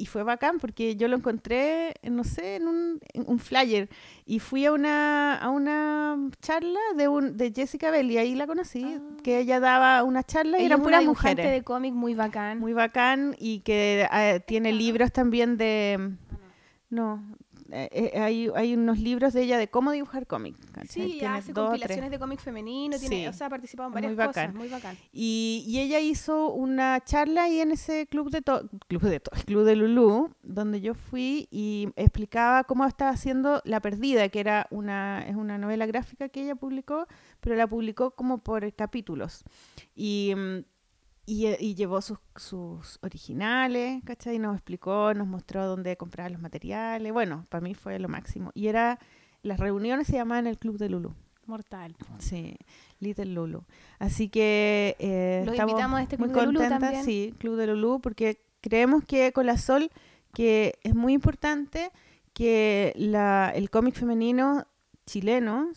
Y 0.00 0.06
fue 0.06 0.22
bacán 0.22 0.58
porque 0.60 0.94
yo 0.94 1.08
lo 1.08 1.16
encontré, 1.16 1.92
no 2.08 2.22
sé, 2.22 2.54
en 2.56 2.68
un, 2.68 3.00
en 3.14 3.24
un 3.26 3.40
flyer. 3.40 3.88
Y 4.24 4.38
fui 4.38 4.64
a 4.64 4.72
una, 4.72 5.34
a 5.36 5.50
una 5.50 6.16
charla 6.40 6.78
de, 6.96 7.08
un, 7.08 7.36
de 7.36 7.52
Jessica 7.52 7.90
Bell 7.90 8.08
y 8.08 8.16
ahí 8.16 8.36
la 8.36 8.46
conocí, 8.46 8.84
Ah. 8.84 9.00
que 9.24 9.38
ella 9.40 9.58
daba 9.58 10.04
una 10.04 10.22
charla 10.22 10.60
y 10.60 10.66
eran 10.66 10.82
puras 10.82 11.04
mujeres. 11.04 11.50
de 11.50 11.64
cómic 11.64 11.92
muy 11.94 12.14
bacán. 12.14 12.60
Muy 12.60 12.74
bacán 12.74 13.34
y 13.40 13.58
que 13.60 14.06
eh, 14.12 14.40
tiene 14.46 14.72
libros 14.72 15.10
también 15.12 15.56
de... 15.58 16.12
No, 16.90 17.22
eh, 17.70 17.88
eh, 18.14 18.18
hay, 18.20 18.48
hay 18.54 18.74
unos 18.74 18.98
libros 18.98 19.32
de 19.34 19.42
ella 19.42 19.58
de 19.58 19.68
cómo 19.68 19.92
dibujar 19.92 20.26
cómic. 20.26 20.56
¿cachai? 20.72 21.12
Sí, 21.12 21.24
hace 21.24 21.52
dos 21.52 21.66
compilaciones 21.66 21.98
tres. 22.06 22.10
de 22.12 22.18
cómic 22.18 22.40
femenino, 22.40 22.98
tiene, 22.98 23.16
Sí. 23.22 23.26
o 23.26 23.32
sea, 23.32 23.48
ha 23.48 23.50
participado 23.50 23.88
en 23.88 23.92
Muy 23.92 24.02
varias 24.02 24.16
bacán. 24.16 24.46
cosas, 24.46 24.54
muy 24.54 24.68
bacán. 24.68 24.96
Y, 25.12 25.64
y 25.66 25.78
ella 25.80 26.00
hizo 26.00 26.50
una 26.52 27.00
charla 27.04 27.44
ahí 27.44 27.60
en 27.60 27.72
ese 27.72 28.06
club 28.06 28.30
de 28.30 28.42
to- 28.42 28.68
club 28.88 29.02
de 29.02 29.20
to- 29.20 29.30
club 29.46 29.64
de 29.64 29.76
Lulú, 29.76 30.34
donde 30.42 30.80
yo 30.80 30.94
fui 30.94 31.46
y 31.50 31.88
explicaba 31.96 32.64
cómo 32.64 32.84
estaba 32.86 33.10
haciendo 33.10 33.60
La 33.64 33.80
Perdida, 33.80 34.28
que 34.28 34.40
era 34.40 34.66
una 34.70 35.24
es 35.28 35.36
una 35.36 35.58
novela 35.58 35.86
gráfica 35.86 36.28
que 36.28 36.42
ella 36.42 36.54
publicó, 36.54 37.06
pero 37.40 37.54
la 37.56 37.66
publicó 37.66 38.12
como 38.12 38.38
por 38.38 38.72
capítulos. 38.74 39.44
Y 39.94 40.32
mm, 40.36 40.58
y, 41.28 41.46
eh, 41.46 41.58
y 41.60 41.74
llevó 41.74 42.00
sus, 42.00 42.18
sus 42.36 42.98
originales, 43.02 44.02
¿cachai? 44.04 44.36
Y 44.36 44.38
nos 44.38 44.54
explicó, 44.54 45.12
nos 45.12 45.26
mostró 45.26 45.66
dónde 45.66 45.96
comprar 45.98 46.30
los 46.30 46.40
materiales. 46.40 47.12
Bueno, 47.12 47.44
para 47.50 47.60
mí 47.60 47.74
fue 47.74 47.98
lo 47.98 48.08
máximo. 48.08 48.50
Y 48.54 48.68
era, 48.68 48.98
las 49.42 49.60
reuniones 49.60 50.06
se 50.06 50.14
llamaban 50.14 50.46
el 50.46 50.56
Club 50.56 50.78
de 50.78 50.88
Lulu. 50.88 51.14
Mortal. 51.44 51.94
Sí, 52.18 52.56
Little 53.00 53.26
Lulu. 53.26 53.64
Así 53.98 54.30
que 54.30 54.96
eh, 54.98 55.42
Los 55.44 55.52
estamos 55.52 55.72
invitamos 55.72 56.00
a 56.00 56.02
este 56.02 56.16
muy 56.16 56.28
Club 56.28 56.38
de 56.38 56.46
contentas, 56.46 56.80
también. 56.80 57.04
sí, 57.04 57.34
Club 57.38 57.56
de 57.56 57.66
Lulu, 57.66 58.00
porque 58.00 58.40
creemos 58.62 59.04
que 59.04 59.32
con 59.32 59.44
la 59.44 59.58
Sol, 59.58 59.90
que 60.32 60.78
es 60.82 60.94
muy 60.94 61.12
importante 61.12 61.90
que 62.32 62.94
la, 62.96 63.52
el 63.54 63.68
cómic 63.68 63.94
femenino 63.94 64.66
chileno 65.04 65.68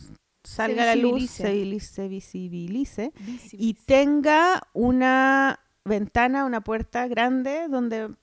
salga 0.44 0.82
a 0.82 0.86
la 0.86 0.96
luz, 0.96 1.30
se, 1.30 2.08
visibilice 2.08 3.12
y 3.52 3.74
tenga 3.74 4.68
una 4.72 5.60
ventana, 5.84 6.44
una 6.44 6.62
puerta 6.62 7.06
grande 7.08 7.68
donde, 7.68 8.14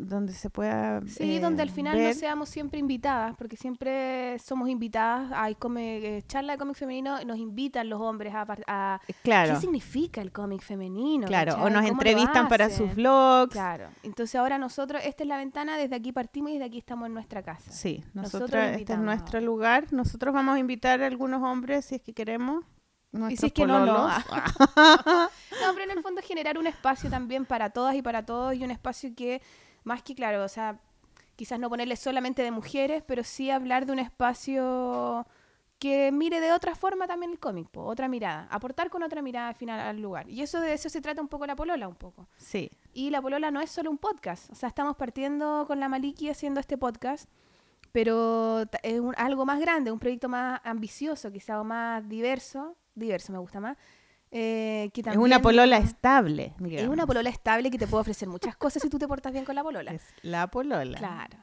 donde 0.00 0.32
se 0.32 0.50
pueda 0.50 1.00
Sí, 1.06 1.36
eh, 1.36 1.40
donde 1.40 1.62
al 1.62 1.70
final 1.70 2.02
no 2.02 2.12
seamos 2.12 2.48
siempre 2.48 2.80
invitadas, 2.80 3.34
porque 3.38 3.56
siempre 3.56 4.36
somos 4.40 4.68
invitadas. 4.68 5.30
Hay 5.34 5.54
come, 5.54 6.18
eh, 6.18 6.22
charla 6.26 6.54
de 6.54 6.58
cómic 6.58 6.76
femenino, 6.76 7.22
nos 7.24 7.38
invitan 7.38 7.88
los 7.88 8.00
hombres 8.00 8.34
a, 8.34 8.46
a- 8.66 9.00
Claro, 9.22 9.54
¿Qué 9.54 9.60
significa 9.60 10.20
el 10.20 10.32
cómic 10.32 10.60
femenino? 10.62 11.26
claro, 11.28 11.54
o 11.54 11.70
nos 11.70 11.82
¿Cómo 11.82 11.82
lo 11.82 11.88
entrevistan 11.88 12.48
para 12.48 12.68
sus 12.68 12.94
vlogs. 12.96 13.52
Claro. 13.52 13.88
Entonces 14.02 14.34
ahora 14.34 14.58
nosotros, 14.58 15.02
esta 15.04 15.22
es 15.22 15.28
la 15.28 15.36
ventana, 15.36 15.76
desde 15.78 15.94
aquí 15.94 16.10
partimos 16.12 16.50
y 16.50 16.54
desde 16.54 16.66
aquí 16.66 16.78
estamos 16.78 17.06
en 17.06 17.14
nuestra 17.14 17.42
casa. 17.42 17.70
Sí, 17.70 18.02
Nosotros 18.12 18.50
nosotros, 18.50 18.64
este 18.80 18.92
es 18.92 18.98
nuestro 18.98 19.40
lugar. 19.40 19.92
Nosotros 19.92 20.34
vamos 20.34 20.56
a 20.56 20.58
invitar 20.58 21.00
a 21.02 21.06
algunos 21.06 21.42
hombres 21.42 21.84
si 21.84 21.94
es 21.94 22.02
que 22.02 22.12
queremos. 22.12 22.64
Y 23.30 23.36
si 23.36 23.46
es 23.46 23.52
que 23.52 23.66
no, 23.66 23.86
no. 23.86 23.94
pololos. 23.94 24.12
No, 25.62 25.72
pero 25.72 25.84
en 25.90 25.96
el 25.96 26.02
fondo 26.02 26.20
generar 26.22 26.58
un 26.58 26.66
espacio 26.66 27.08
también 27.08 27.44
para 27.46 27.70
todas 27.70 27.94
y 27.94 28.02
para 28.02 28.24
todos 28.26 28.54
y 28.54 28.62
un 28.64 28.70
espacio 28.70 29.10
que, 29.16 29.40
más 29.86 30.02
que 30.02 30.14
claro, 30.14 30.44
o 30.44 30.48
sea, 30.48 30.78
quizás 31.36 31.58
no 31.58 31.68
ponerle 31.70 31.96
solamente 31.96 32.42
de 32.42 32.50
mujeres, 32.50 33.02
pero 33.06 33.24
sí 33.24 33.50
hablar 33.50 33.86
de 33.86 33.92
un 33.92 33.98
espacio 33.98 35.26
que 35.78 36.10
mire 36.10 36.40
de 36.40 36.52
otra 36.52 36.74
forma 36.74 37.06
también 37.06 37.32
el 37.32 37.38
cómic, 37.38 37.68
po, 37.68 37.82
otra 37.84 38.08
mirada, 38.08 38.48
aportar 38.50 38.88
con 38.88 39.02
otra 39.02 39.20
mirada 39.20 39.48
al 39.48 39.54
final 39.54 39.78
al 39.78 40.00
lugar. 40.00 40.28
Y 40.28 40.40
eso 40.42 40.58
de 40.60 40.72
eso 40.72 40.88
se 40.88 41.00
trata 41.02 41.20
un 41.20 41.28
poco 41.28 41.46
la 41.46 41.54
polola, 41.54 41.86
un 41.86 41.94
poco. 41.96 42.28
Sí, 42.36 42.70
Y 42.94 43.10
la 43.10 43.20
polola 43.20 43.50
no 43.50 43.60
es 43.60 43.70
solo 43.70 43.90
un 43.90 43.98
podcast, 43.98 44.50
o 44.50 44.54
sea, 44.54 44.68
estamos 44.70 44.96
partiendo 44.96 45.64
con 45.66 45.78
la 45.78 45.88
Maliki 45.88 46.30
haciendo 46.30 46.60
este 46.60 46.78
podcast, 46.78 47.28
pero 47.92 48.62
es 48.82 49.00
un- 49.00 49.14
algo 49.18 49.44
más 49.46 49.60
grande, 49.60 49.90
un 49.92 49.98
proyecto 49.98 50.28
más 50.28 50.60
ambicioso, 50.64 51.30
quizá 51.30 51.60
o 51.60 51.64
más 51.64 52.08
diverso, 52.08 52.74
diverso 52.94 53.32
me 53.32 53.38
gusta 53.38 53.60
más. 53.60 53.76
Eh, 54.30 54.90
que 54.92 55.00
es 55.02 55.16
una 55.16 55.40
polola 55.40 55.78
estable. 55.78 56.54
es 56.58 56.62
digamos. 56.64 56.92
una 56.92 57.06
polola 57.06 57.30
estable 57.30 57.70
que 57.70 57.78
te 57.78 57.86
puede 57.86 58.00
ofrecer 58.02 58.28
muchas 58.28 58.56
cosas 58.56 58.82
si 58.82 58.88
tú 58.90 58.98
te 58.98 59.06
portas 59.08 59.32
bien 59.32 59.44
con 59.44 59.54
la 59.54 59.62
polola. 59.62 59.92
Es 59.92 60.02
la 60.22 60.48
polola. 60.48 60.98
Claro. 60.98 61.38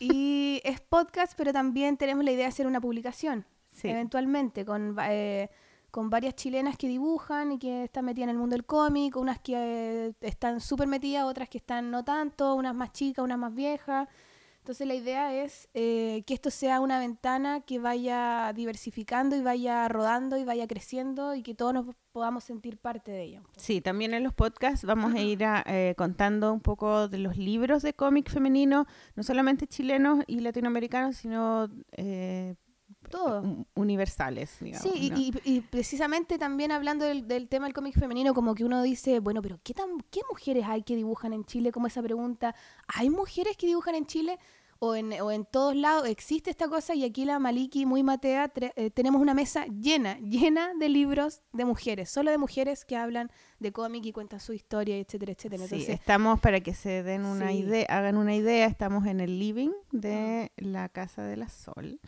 Y 0.00 0.60
es 0.64 0.80
podcast, 0.80 1.34
pero 1.36 1.52
también 1.52 1.96
tenemos 1.96 2.24
la 2.24 2.30
idea 2.30 2.44
de 2.44 2.48
hacer 2.50 2.66
una 2.66 2.80
publicación, 2.80 3.44
Sí. 3.70 3.88
eventualmente, 3.88 4.64
con, 4.64 4.96
eh, 5.08 5.50
con 5.90 6.10
varias 6.10 6.34
chilenas 6.36 6.76
que 6.76 6.86
dibujan 6.88 7.52
y 7.52 7.58
que 7.58 7.84
están 7.84 8.04
metidas 8.04 8.24
en 8.24 8.30
el 8.30 8.38
mundo 8.38 8.54
del 8.54 8.64
cómic, 8.64 9.16
unas 9.16 9.38
que 9.40 9.54
eh, 9.56 10.12
están 10.20 10.60
súper 10.60 10.86
metidas, 10.86 11.24
otras 11.24 11.48
que 11.48 11.58
están 11.58 11.90
no 11.90 12.04
tanto, 12.04 12.54
unas 12.54 12.74
más 12.74 12.92
chicas, 12.92 13.24
unas 13.24 13.38
más 13.38 13.54
viejas. 13.54 14.08
Entonces 14.68 14.86
la 14.86 14.96
idea 14.96 15.32
es 15.32 15.66
eh, 15.72 16.24
que 16.26 16.34
esto 16.34 16.50
sea 16.50 16.80
una 16.80 17.00
ventana 17.00 17.62
que 17.62 17.78
vaya 17.78 18.52
diversificando 18.54 19.34
y 19.34 19.40
vaya 19.40 19.88
rodando 19.88 20.36
y 20.36 20.44
vaya 20.44 20.66
creciendo 20.66 21.34
y 21.34 21.42
que 21.42 21.54
todos 21.54 21.72
nos 21.72 21.86
podamos 22.12 22.44
sentir 22.44 22.76
parte 22.76 23.10
de 23.10 23.22
ella. 23.22 23.42
Sí, 23.56 23.80
también 23.80 24.12
en 24.12 24.24
los 24.24 24.34
podcasts 24.34 24.84
vamos 24.84 25.14
a 25.14 25.20
ir 25.22 25.42
a, 25.42 25.64
eh, 25.66 25.94
contando 25.96 26.52
un 26.52 26.60
poco 26.60 27.08
de 27.08 27.16
los 27.16 27.38
libros 27.38 27.80
de 27.80 27.94
cómic 27.94 28.28
femenino, 28.28 28.84
no 29.16 29.22
solamente 29.22 29.66
chilenos 29.66 30.22
y 30.26 30.40
latinoamericanos, 30.40 31.16
sino 31.16 31.70
eh, 31.92 32.54
todo. 33.08 33.42
un- 33.42 33.66
universales, 33.74 34.56
digamos. 34.60 34.82
Sí, 34.90 35.06
y, 35.06 35.10
¿no? 35.10 35.18
y- 35.18 35.32
y 35.44 35.60
precisamente 35.60 36.38
también 36.38 36.70
hablando 36.72 37.04
del, 37.04 37.26
del 37.28 37.48
tema 37.48 37.66
del 37.66 37.74
cómic 37.74 37.98
femenino, 37.98 38.34
como 38.34 38.54
que 38.54 38.64
uno 38.64 38.82
dice, 38.82 39.20
bueno, 39.20 39.42
pero 39.42 39.58
¿qué, 39.62 39.74
tan, 39.74 39.88
¿qué 40.10 40.20
mujeres 40.30 40.64
hay 40.66 40.82
que 40.82 40.96
dibujan 40.96 41.32
en 41.32 41.44
Chile? 41.44 41.72
Como 41.72 41.86
esa 41.86 42.02
pregunta, 42.02 42.54
¿hay 42.86 43.10
mujeres 43.10 43.56
que 43.56 43.66
dibujan 43.66 43.94
en 43.94 44.06
Chile? 44.06 44.38
O 44.80 44.94
en, 44.94 45.12
o 45.20 45.32
en 45.32 45.44
todos 45.44 45.74
lados 45.74 46.06
existe 46.08 46.50
esta 46.50 46.68
cosa 46.68 46.94
y 46.94 47.02
aquí 47.02 47.24
la 47.24 47.40
Maliki 47.40 47.84
muy 47.84 48.04
matea, 48.04 48.54
tre- 48.54 48.72
eh, 48.76 48.90
tenemos 48.90 49.20
una 49.20 49.34
mesa 49.34 49.66
llena, 49.66 50.20
llena 50.20 50.70
de 50.78 50.88
libros 50.88 51.42
de 51.52 51.64
mujeres, 51.64 52.08
solo 52.10 52.30
de 52.30 52.38
mujeres 52.38 52.84
que 52.84 52.94
hablan 52.94 53.28
de 53.58 53.72
cómic 53.72 54.06
y 54.06 54.12
cuentan 54.12 54.38
su 54.38 54.52
historia, 54.52 54.96
etcétera, 54.96 55.32
etcétera. 55.32 55.66
Sí, 55.66 55.84
estamos 55.88 56.38
para 56.38 56.60
que 56.60 56.74
se 56.74 57.02
den 57.02 57.24
una 57.24 57.48
Sí. 57.50 57.56
idea, 57.58 57.86
hagan 57.88 58.16
una 58.16 58.36
idea, 58.36 58.66
estamos 58.66 59.04
en 59.06 59.18
el 59.18 59.40
living 59.40 59.72
de 59.90 60.52
la 60.58 60.88
Casa 60.88 61.24
de 61.24 61.36
la 61.38 61.48
Sol. 61.48 61.98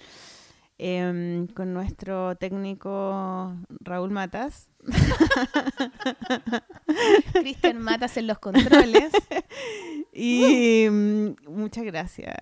Em, 0.82 1.46
con 1.48 1.74
nuestro 1.74 2.34
técnico 2.36 3.54
Raúl 3.80 4.10
Matas. 4.10 4.70
Cristian 7.34 7.78
Matas 7.78 8.16
en 8.16 8.26
los 8.26 8.38
controles. 8.38 9.12
Y 10.12 10.88
mm, 10.90 11.36
muchas 11.46 11.84
gracias, 11.84 12.34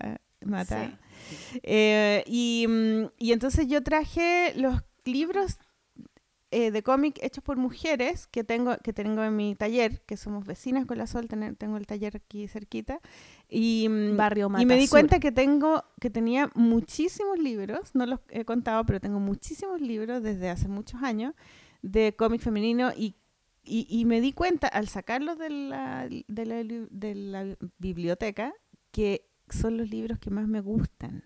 Mata. 0.43 0.97
Eh, 1.61 2.23
y, 2.25 2.65
mm, 2.67 3.11
y 3.19 3.31
entonces 3.31 3.67
yo 3.67 3.83
traje 3.83 4.53
los 4.55 4.81
libros 5.05 5.59
eh, 6.51 6.71
de 6.71 6.81
cómic 6.83 7.19
hechos 7.21 7.43
por 7.43 7.57
mujeres 7.57 8.25
que 8.27 8.43
tengo, 8.43 8.75
que 8.83 8.91
tengo 8.93 9.23
en 9.23 9.35
mi 9.35 9.55
taller, 9.55 10.01
que 10.05 10.17
somos 10.17 10.45
vecinas 10.45 10.85
con 10.85 10.97
la 10.97 11.05
Sol, 11.07 11.27
tener- 11.27 11.55
tengo 11.55 11.77
el 11.77 11.85
taller 11.85 12.15
aquí 12.17 12.47
cerquita. 12.47 12.99
Y, 13.47 13.87
mm, 13.89 14.17
Barrio 14.17 14.47
y 14.57 14.65
me 14.65 14.75
di 14.77 14.87
cuenta 14.87 15.19
que 15.19 15.31
tengo, 15.31 15.83
que 16.01 16.09
tenía 16.09 16.49
muchísimos 16.55 17.37
libros, 17.37 17.91
no 17.93 18.05
los 18.05 18.19
he 18.29 18.45
contado, 18.45 18.85
pero 18.85 18.99
tengo 18.99 19.19
muchísimos 19.19 19.79
libros 19.81 20.23
desde 20.23 20.49
hace 20.49 20.67
muchos 20.67 21.01
años 21.03 21.33
de 21.81 22.15
cómic 22.15 22.41
femenino 22.41 22.91
y, 22.95 23.15
y, 23.63 23.85
y 23.89 24.05
me 24.05 24.19
di 24.19 24.33
cuenta 24.33 24.67
al 24.67 24.87
sacarlos 24.87 25.37
de 25.37 25.49
la, 25.49 26.07
de, 26.27 26.45
la, 26.45 26.63
li- 26.63 26.87
de 26.89 27.15
la 27.15 27.57
biblioteca 27.77 28.53
que 28.91 29.29
son 29.49 29.77
los 29.77 29.89
libros 29.89 30.17
que 30.19 30.29
más 30.31 30.47
me 30.47 30.61
gustan. 30.61 31.23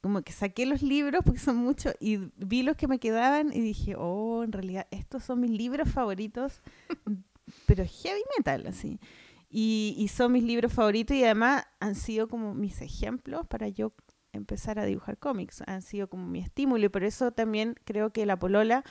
Como 0.00 0.22
que 0.22 0.32
saqué 0.32 0.66
los 0.66 0.82
libros 0.82 1.22
porque 1.24 1.40
son 1.40 1.56
muchos 1.56 1.94
y 2.00 2.18
vi 2.36 2.62
los 2.62 2.76
que 2.76 2.88
me 2.88 2.98
quedaban 2.98 3.52
y 3.52 3.60
dije, 3.60 3.94
oh, 3.96 4.42
en 4.44 4.52
realidad 4.52 4.86
estos 4.90 5.24
son 5.24 5.40
mis 5.40 5.50
libros 5.50 5.88
favoritos, 5.88 6.60
pero 7.66 7.84
heavy 7.84 8.22
metal, 8.36 8.66
así. 8.66 9.00
Y, 9.48 9.94
y 9.98 10.08
son 10.08 10.32
mis 10.32 10.44
libros 10.44 10.72
favoritos 10.72 11.16
y 11.16 11.24
además 11.24 11.64
han 11.80 11.94
sido 11.94 12.28
como 12.28 12.54
mis 12.54 12.80
ejemplos 12.82 13.46
para 13.48 13.68
yo 13.68 13.92
empezar 14.32 14.78
a 14.78 14.84
dibujar 14.84 15.18
cómics. 15.18 15.62
Han 15.66 15.82
sido 15.82 16.08
como 16.08 16.26
mi 16.26 16.40
estímulo 16.40 16.84
y 16.84 16.88
por 16.88 17.04
eso 17.04 17.32
también 17.32 17.74
creo 17.84 18.12
que 18.12 18.26
la 18.26 18.38
polola, 18.38 18.84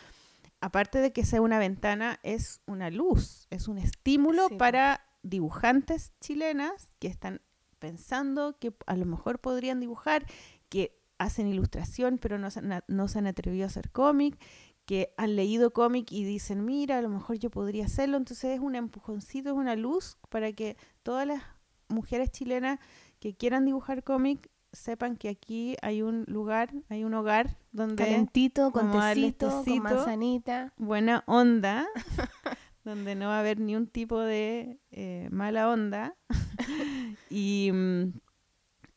aparte 0.61 0.99
de 0.99 1.13
que 1.13 1.25
sea 1.25 1.41
una 1.41 1.59
ventana, 1.59 2.19
es 2.23 2.61
una 2.65 2.89
luz, 2.89 3.47
es 3.49 3.67
un 3.67 3.77
estímulo 3.77 4.47
Sí, 4.49 4.55
para 4.55 5.05
dibujantes 5.23 6.13
chilenas 6.19 6.93
que 6.99 7.07
están 7.07 7.41
pensando 7.79 8.57
que 8.59 8.73
a 8.85 8.95
lo 8.95 9.05
mejor 9.05 9.39
podrían 9.39 9.79
dibujar, 9.79 10.25
que 10.69 10.95
hacen 11.17 11.47
ilustración 11.47 12.17
pero 12.17 12.37
no 12.39 12.49
se, 12.51 12.59
han- 12.59 12.83
no 12.87 13.07
se 13.07 13.19
han 13.19 13.27
atrevido 13.27 13.65
a 13.65 13.67
hacer 13.67 13.91
cómic, 13.91 14.37
que 14.85 15.13
han 15.17 15.35
leído 15.35 15.71
cómic 15.71 16.11
y 16.11 16.23
dicen, 16.23 16.65
mira, 16.65 16.97
a 16.97 17.01
lo 17.01 17.09
mejor 17.09 17.37
yo 17.37 17.49
podría 17.51 17.85
hacerlo. 17.85 18.17
Entonces 18.17 18.55
es 18.55 18.59
un 18.59 18.75
empujoncito, 18.75 19.49
es 19.49 19.55
una 19.55 19.75
luz 19.75 20.17
para 20.29 20.51
que 20.53 20.77
todas 21.03 21.27
las 21.27 21.43
mujeres 21.89 22.31
chilenas 22.31 22.79
que 23.19 23.35
quieran 23.35 23.65
dibujar 23.65 24.03
cómic 24.03 24.49
sepan 24.71 25.15
que 25.17 25.29
aquí 25.29 25.75
hay 25.81 26.01
un 26.03 26.23
lugar, 26.27 26.71
hay 26.89 27.03
un 27.03 27.13
hogar 27.15 27.57
donde 27.71 28.03
Calentito, 28.03 28.71
con 28.71 28.91
tecito, 28.91 29.63
con 29.63 29.79
manzanita. 29.83 30.73
buena 30.77 31.23
onda, 31.27 31.87
donde 32.83 33.15
no 33.15 33.27
va 33.27 33.37
a 33.37 33.39
haber 33.41 33.59
ni 33.59 33.75
un 33.75 33.87
tipo 33.87 34.19
de 34.19 34.79
eh, 34.91 35.27
mala 35.31 35.69
onda. 35.69 36.15
y, 37.29 37.71
mm, 37.71 38.13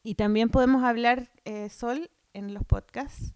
y 0.03 0.15
también 0.15 0.49
podemos 0.49 0.83
hablar, 0.85 1.31
eh, 1.45 1.69
Sol, 1.69 2.11
en 2.35 2.55
los 2.55 2.65
podcasts, 2.65 3.35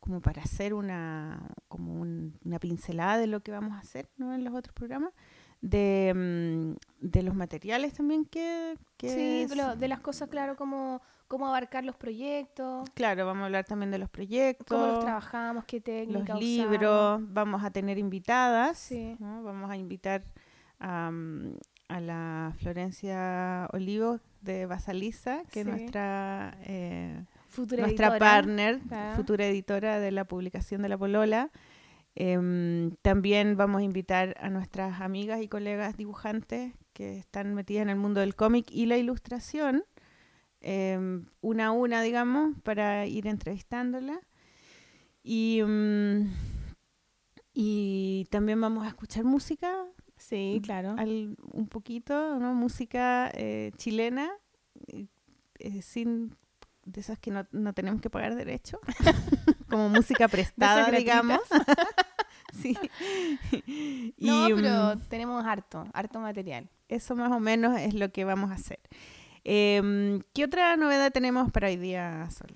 como 0.00 0.20
para 0.20 0.42
hacer 0.42 0.72
una, 0.74 1.48
como 1.68 1.94
un- 2.00 2.38
una 2.44 2.58
pincelada 2.58 3.18
de 3.18 3.26
lo 3.26 3.40
que 3.40 3.50
vamos 3.50 3.72
a 3.72 3.78
hacer 3.80 4.08
¿no? 4.16 4.32
en 4.34 4.42
los 4.44 4.54
otros 4.54 4.72
programas, 4.74 5.12
de, 5.60 6.12
mm, 6.14 7.06
de 7.08 7.22
los 7.24 7.34
materiales 7.34 7.92
también 7.94 8.24
que... 8.24 8.78
que 8.96 9.08
Sí, 9.08 9.42
es- 9.42 9.78
de, 9.80 9.88
las 9.88 10.00
cosas, 10.00 10.28
claro, 10.28 10.56
como 10.56 11.02
cómo 11.26 11.46
abarcar 11.48 11.84
los 11.84 11.96
proyectos, 11.96 12.88
Claro, 12.94 13.26
vamos 13.26 13.42
a 13.42 13.46
hablar 13.46 13.64
también 13.64 13.90
de 13.90 13.98
los 13.98 14.08
proyectos. 14.08 14.66
cómo 14.66 14.86
los 14.86 15.00
trabajamos, 15.00 15.64
qué 15.66 15.76
los 15.78 15.84
técnica 15.84 16.20
usamos. 16.36 16.40
libros, 16.40 17.20
vamos 17.34 17.62
a 17.64 17.70
tener 17.70 17.98
invitadas, 17.98 18.78
Sí. 18.78 19.14
¿no? 19.18 19.42
vamos 19.42 19.70
a 19.70 19.76
invitar 19.76 20.24
a, 20.78 21.10
mm, 21.10 21.52
a 21.88 22.00
la 22.00 22.54
Florencia 22.58 23.68
Olivo 23.72 24.20
de 24.40 24.66
Basaliza, 24.66 25.42
que 25.50 25.54
Sí. 25.54 25.60
es 25.60 25.66
nuestra, 25.66 26.56
eh, 26.62 27.24
Futura 27.48 27.82
nuestra 27.82 28.08
editora. 28.08 28.18
partner, 28.18 28.78
Claro. 28.88 29.16
futura 29.16 29.46
editora 29.46 29.98
de 30.00 30.10
la 30.12 30.24
publicación 30.24 30.82
de 30.82 30.88
La 30.88 30.98
Polola. 30.98 31.50
Em, 32.14 32.90
también 33.02 33.56
vamos 33.56 33.80
a 33.80 33.84
invitar 33.84 34.34
a 34.40 34.50
nuestras 34.50 35.00
amigas 35.00 35.40
y 35.40 35.48
colegas 35.48 35.96
dibujantes 35.96 36.74
que 36.92 37.16
están 37.18 37.54
metidas 37.54 37.82
en 37.82 37.90
el 37.90 37.96
mundo 37.96 38.20
del 38.20 38.34
cómic 38.34 38.66
y 38.72 38.86
la 38.86 38.96
ilustración, 38.96 39.84
em, 40.60 41.26
una 41.40 41.66
a 41.66 41.70
una, 41.70 42.02
digamos, 42.02 42.56
para 42.64 43.06
ir 43.06 43.26
entrevistándola. 43.28 44.20
Y, 45.22 45.62
mm, 45.64 46.26
y 47.54 48.26
también 48.30 48.60
vamos 48.60 48.84
a 48.84 48.88
escuchar 48.88 49.24
música, 49.24 49.84
Sí, 50.18 50.60
claro. 50.64 50.94
al- 50.98 51.36
un 51.52 51.68
poquito, 51.68 52.38
¿no? 52.38 52.54
Música 52.54 53.30
eh, 53.34 53.70
chilena, 53.76 54.30
eh, 54.88 55.82
sin 55.82 56.36
de 56.84 57.00
esas 57.00 57.18
que 57.18 57.30
no, 57.30 57.46
no 57.52 57.72
tenemos 57.74 58.00
que 58.00 58.08
pagar 58.10 58.34
derecho, 58.34 58.80
como 59.70 59.88
música 59.90 60.26
prestada, 60.28 60.90
digamos. 60.90 61.40
sí. 62.52 62.76
no, 64.18 64.48
Y, 64.48 64.54
pero 64.54 64.96
mm, 64.96 65.00
tenemos 65.08 65.44
harto, 65.44 65.84
harto 65.92 66.20
material. 66.20 66.68
eso 66.88 67.14
más 67.16 67.30
o 67.32 67.40
menos 67.40 67.78
es 67.80 67.94
lo 67.94 68.10
que 68.10 68.24
vamos 68.24 68.50
a 68.50 68.54
hacer. 68.54 68.80
Em, 69.44 70.20
¿Qué 70.34 70.44
otra 70.44 70.76
novedad 70.76 71.12
tenemos 71.12 71.50
para 71.52 71.68
hoy 71.68 71.76
día, 71.76 72.28
Sol? 72.30 72.50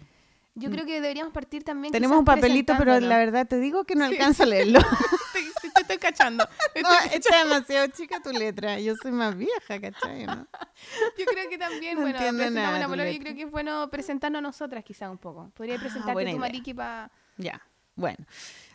Yo 0.54 0.68
Mm. 0.68 0.72
creo 0.72 0.86
que 0.86 1.00
deberíamos 1.00 1.32
partir 1.32 1.62
también. 1.64 1.92
Tenemos 1.92 2.18
un 2.18 2.24
papelito, 2.26 2.74
pero 2.78 3.00
la 3.00 3.16
verdad 3.16 3.46
te 3.46 3.58
digo 3.58 3.84
que 3.84 3.94
no 3.94 4.06
Sí. 4.08 4.12
alcanzo 4.14 4.42
a 4.42 4.46
leerlo. 4.46 4.80
Estoy 5.92 6.10
cachando. 6.10 6.48
No, 6.82 6.88
está 7.12 7.44
demasiado 7.44 7.86
chica 7.88 8.20
tu 8.20 8.30
letra. 8.32 8.78
Yo 8.80 8.94
soy 8.96 9.12
más 9.12 9.36
vieja, 9.36 9.80
¿cachai? 9.80 10.26
no? 10.26 10.46
Yo 11.18 11.24
creo 11.26 11.48
que 11.48 11.58
también, 11.58 11.94
No 11.96 12.00
bueno, 12.02 12.18
presentamos 12.18 12.76
una 12.76 12.88
polola, 12.88 13.10
yo 13.10 13.18
creo 13.18 13.34
que 13.34 13.42
es 13.42 13.50
bueno 13.50 13.88
presentarnos 13.90 14.38
a 14.38 14.42
nosotras 14.42 14.84
quizás 14.84 15.10
un 15.10 15.18
poco. 15.18 15.50
Podría 15.54 15.76
Ah, 15.76 15.80
presentarte 15.80 16.12
buena 16.12 16.30
tu 16.30 16.36
idea. 16.36 16.40
Maliki 16.40 16.74
para... 16.74 17.10
Ya, 17.36 17.62
bueno. 17.94 18.24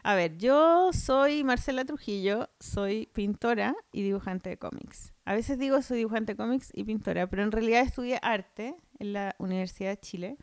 A 0.04 0.16
ver, 0.16 0.38
yo 0.38 0.92
soy 0.94 1.44
Marcela 1.44 1.84
Trujillo, 1.86 2.50
soy 2.60 3.08
pintora 3.08 3.76
y 3.92 4.04
dibujante 4.04 4.50
de 4.50 4.58
cómics. 4.58 5.14
A 5.26 5.34
veces 5.34 5.58
digo 5.60 5.82
soy 5.82 5.98
dibujante 5.98 6.34
de 6.34 6.38
cómics 6.38 6.70
y 6.74 6.84
pintora, 6.86 7.28
pero 7.28 7.44
en 7.44 7.52
realidad 7.52 7.82
estudié 7.82 8.20
arte 8.22 8.76
en 9.00 9.14
la 9.14 9.36
Universidad 9.40 9.90
de 9.90 10.00
Chile 10.00 10.38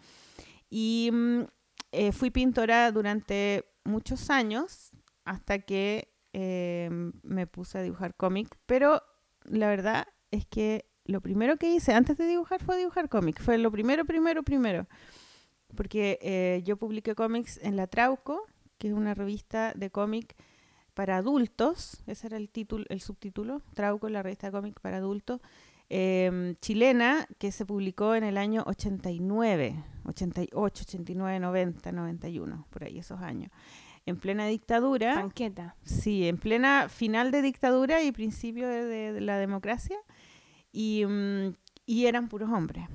y 0.69 1.09
mm, 1.13 1.41
eh, 1.93 2.13
fui 2.13 2.31
pintora 2.31 2.91
durante 2.93 3.65
muchos 3.85 4.29
años 4.29 4.91
hasta 5.25 5.61
que 5.61 6.14
eh, 6.35 6.91
me 7.23 7.47
puse 7.47 7.79
a 7.79 7.83
dibujar 7.83 8.17
cómic, 8.17 8.49
pero 8.67 9.01
la 9.45 9.69
verdad 9.69 10.07
es 10.33 10.45
que 10.47 10.85
lo 11.05 11.21
primero 11.21 11.57
que 11.57 11.73
hice 11.73 11.93
antes 11.93 12.17
de 12.19 12.27
dibujar 12.27 12.63
fue 12.63 12.77
dibujar 12.77 13.09
cómic. 13.09 13.41
Fue 13.41 13.57
lo 13.57 13.71
primero, 13.71 14.05
primero, 14.05 14.43
primero. 14.43 14.89
Porque 15.77 16.19
eh, 16.23 16.63
yo 16.65 16.77
publiqué 16.77 17.15
cómics 17.15 17.61
en 17.63 17.77
La 17.77 17.87
Trauco, 17.87 18.43
que 18.79 18.89
es 18.89 18.95
una 18.95 19.15
revista 19.15 19.73
de 19.75 19.91
cómic 19.91 20.35
para 20.93 21.17
adultos. 21.19 22.03
Ese 22.07 22.27
era 22.27 22.37
el 22.37 22.51
título, 22.51 22.85
el 22.89 23.01
subtítulo. 23.01 23.63
Trauco, 23.75 24.09
la 24.09 24.23
revista 24.23 24.49
de 24.49 24.53
cómic 24.53 24.81
para 24.81 24.97
adultos. 24.99 25.41
eh, 25.91 26.55
chilena, 26.61 27.27
que 27.39 27.53
se 27.53 27.67
publicó 27.67 28.15
en 28.15 28.25
el 28.25 28.39
año 28.39 28.65
89, 28.67 29.85
88, 30.07 30.85
89, 30.85 31.41
90, 31.41 31.93
91, 31.93 32.67
por 32.71 32.85
ahí 32.85 32.99
esos 32.99 33.21
años. 33.21 33.51
En 34.07 34.17
plena 34.17 34.47
dictadura. 34.47 35.15
Panqueta. 35.15 35.77
Sí, 35.83 36.29
en 36.29 36.37
plena 36.37 36.89
final 36.89 37.31
de 37.31 37.43
dictadura 37.43 38.03
y 38.03 38.13
principio 38.13 38.69
de, 38.69 38.85
de- 38.85 39.13
de 39.15 39.21
la 39.21 39.39
democracia. 39.39 39.97
Y, 40.73 41.05
mm, 41.07 41.55
y 41.87 42.07
eran 42.07 42.29
puros 42.29 42.51
hombres. 42.51 42.87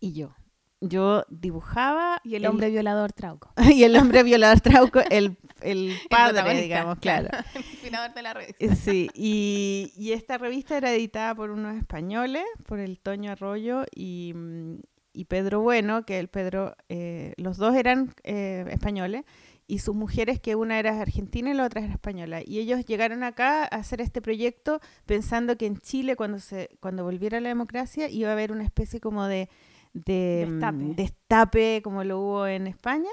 Y 0.00 0.12
yo. 0.12 0.34
Yo 0.80 1.24
dibujaba. 1.30 2.20
Y 2.24 2.34
el 2.34 2.44
hombre 2.46 2.68
violador 2.68 3.12
Trauco. 3.12 3.52
y 3.74 3.84
el 3.84 3.96
hombre 3.96 4.22
violador 4.22 4.60
Trauco, 4.60 5.00
el, 5.10 5.38
el 5.62 5.94
padre, 6.10 6.32
protagonista, 6.34 6.62
digamos, 6.62 6.98
claro. 6.98 7.28
El 7.84 8.14
de 8.14 8.22
la 8.22 8.34
revista. 8.34 8.64
Eh, 8.64 8.76
Sí, 8.76 9.08
y, 9.14 9.92
y 9.96 10.12
esta 10.12 10.36
revista 10.36 10.76
era 10.76 10.92
editada 10.92 11.34
por 11.34 11.50
unos 11.50 11.76
españoles, 11.76 12.42
por 12.66 12.80
el 12.80 12.98
Toño 13.00 13.30
Arroyo 13.32 13.84
y, 13.94 14.32
mm, 14.34 14.74
y 15.14 15.24
Pedro 15.24 15.60
Bueno, 15.60 16.04
que 16.04 16.18
el 16.18 16.28
Pedro, 16.28 16.76
eh, 16.90 17.32
los 17.38 17.56
dos 17.56 17.74
eran 17.76 18.12
eh, 18.24 18.66
españoles, 18.70 19.22
y 19.66 19.78
sus 19.78 19.94
mujeres, 19.94 20.40
que 20.40 20.56
una 20.56 20.78
era 20.78 21.00
argentina 21.00 21.50
y 21.50 21.54
la 21.54 21.64
otra 21.64 21.82
era 21.82 21.92
española. 21.92 22.40
Y 22.44 22.58
ellos 22.58 22.84
llegaron 22.84 23.22
acá 23.22 23.62
a 23.62 23.66
hacer 23.66 24.00
este 24.00 24.20
proyecto 24.20 24.80
pensando 25.06 25.56
que 25.56 25.66
en 25.66 25.78
Chile, 25.78 26.16
cuando, 26.16 26.38
se, 26.38 26.70
cuando 26.80 27.04
volviera 27.04 27.40
la 27.40 27.48
democracia, 27.48 28.08
iba 28.08 28.28
a 28.28 28.32
haber 28.32 28.52
una 28.52 28.64
especie 28.64 29.00
como 29.00 29.26
de, 29.26 29.48
de 29.94 30.46
mm, 30.46 30.52
Destape. 30.52 30.94
destape, 30.94 31.80
como 31.82 32.04
lo 32.04 32.20
hubo 32.20 32.46
en 32.46 32.66
España. 32.66 33.10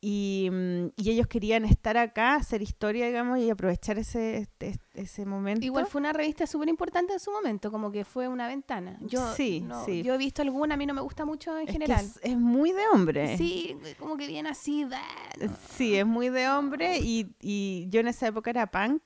Y, 0.00 0.48
mm, 0.52 0.86
y 0.96 1.10
ellos 1.10 1.26
querían 1.26 1.64
estar 1.64 1.96
acá, 1.96 2.36
hacer 2.36 2.62
historia, 2.62 3.06
digamos, 3.08 3.40
y 3.40 3.50
aprovechar 3.50 3.98
ese, 3.98 4.36
este- 4.38 4.78
ese 4.94 5.26
momento. 5.26 5.66
Igual 5.66 5.86
fue 5.86 6.00
una 6.00 6.12
revista 6.12 6.46
súper 6.46 6.68
importante 6.68 7.12
en 7.14 7.18
su 7.18 7.32
momento, 7.32 7.72
como 7.72 7.90
que 7.90 8.04
fue 8.04 8.28
una 8.28 8.46
ventana. 8.46 8.96
Yo, 9.00 9.34
Sí, 9.34 9.60
no- 9.60 9.84
sí. 9.84 10.02
yo 10.04 10.14
he 10.14 10.18
visto 10.18 10.42
alguna, 10.42 10.74
a 10.74 10.76
mí 10.76 10.86
no 10.86 10.94
me 10.94 11.00
gusta 11.00 11.24
mucho 11.24 11.58
en 11.58 11.66
Es 11.66 11.72
general. 11.72 12.04
es, 12.04 12.20
es 12.22 12.36
muy 12.38 12.70
de 12.70 12.82
hombre. 12.92 13.36
Sí, 13.36 13.76
como 13.98 14.16
que 14.16 14.28
viene 14.28 14.48
así. 14.50 14.84
da, 14.84 15.02
no. 15.40 15.52
Sí, 15.70 15.96
es 15.96 16.06
muy 16.06 16.28
de 16.28 16.48
hombre 16.48 16.98
y, 17.00 17.34
y 17.40 17.88
yo 17.90 17.98
en 17.98 18.06
esa 18.06 18.28
época 18.28 18.50
era 18.50 18.70
punk. 18.70 19.02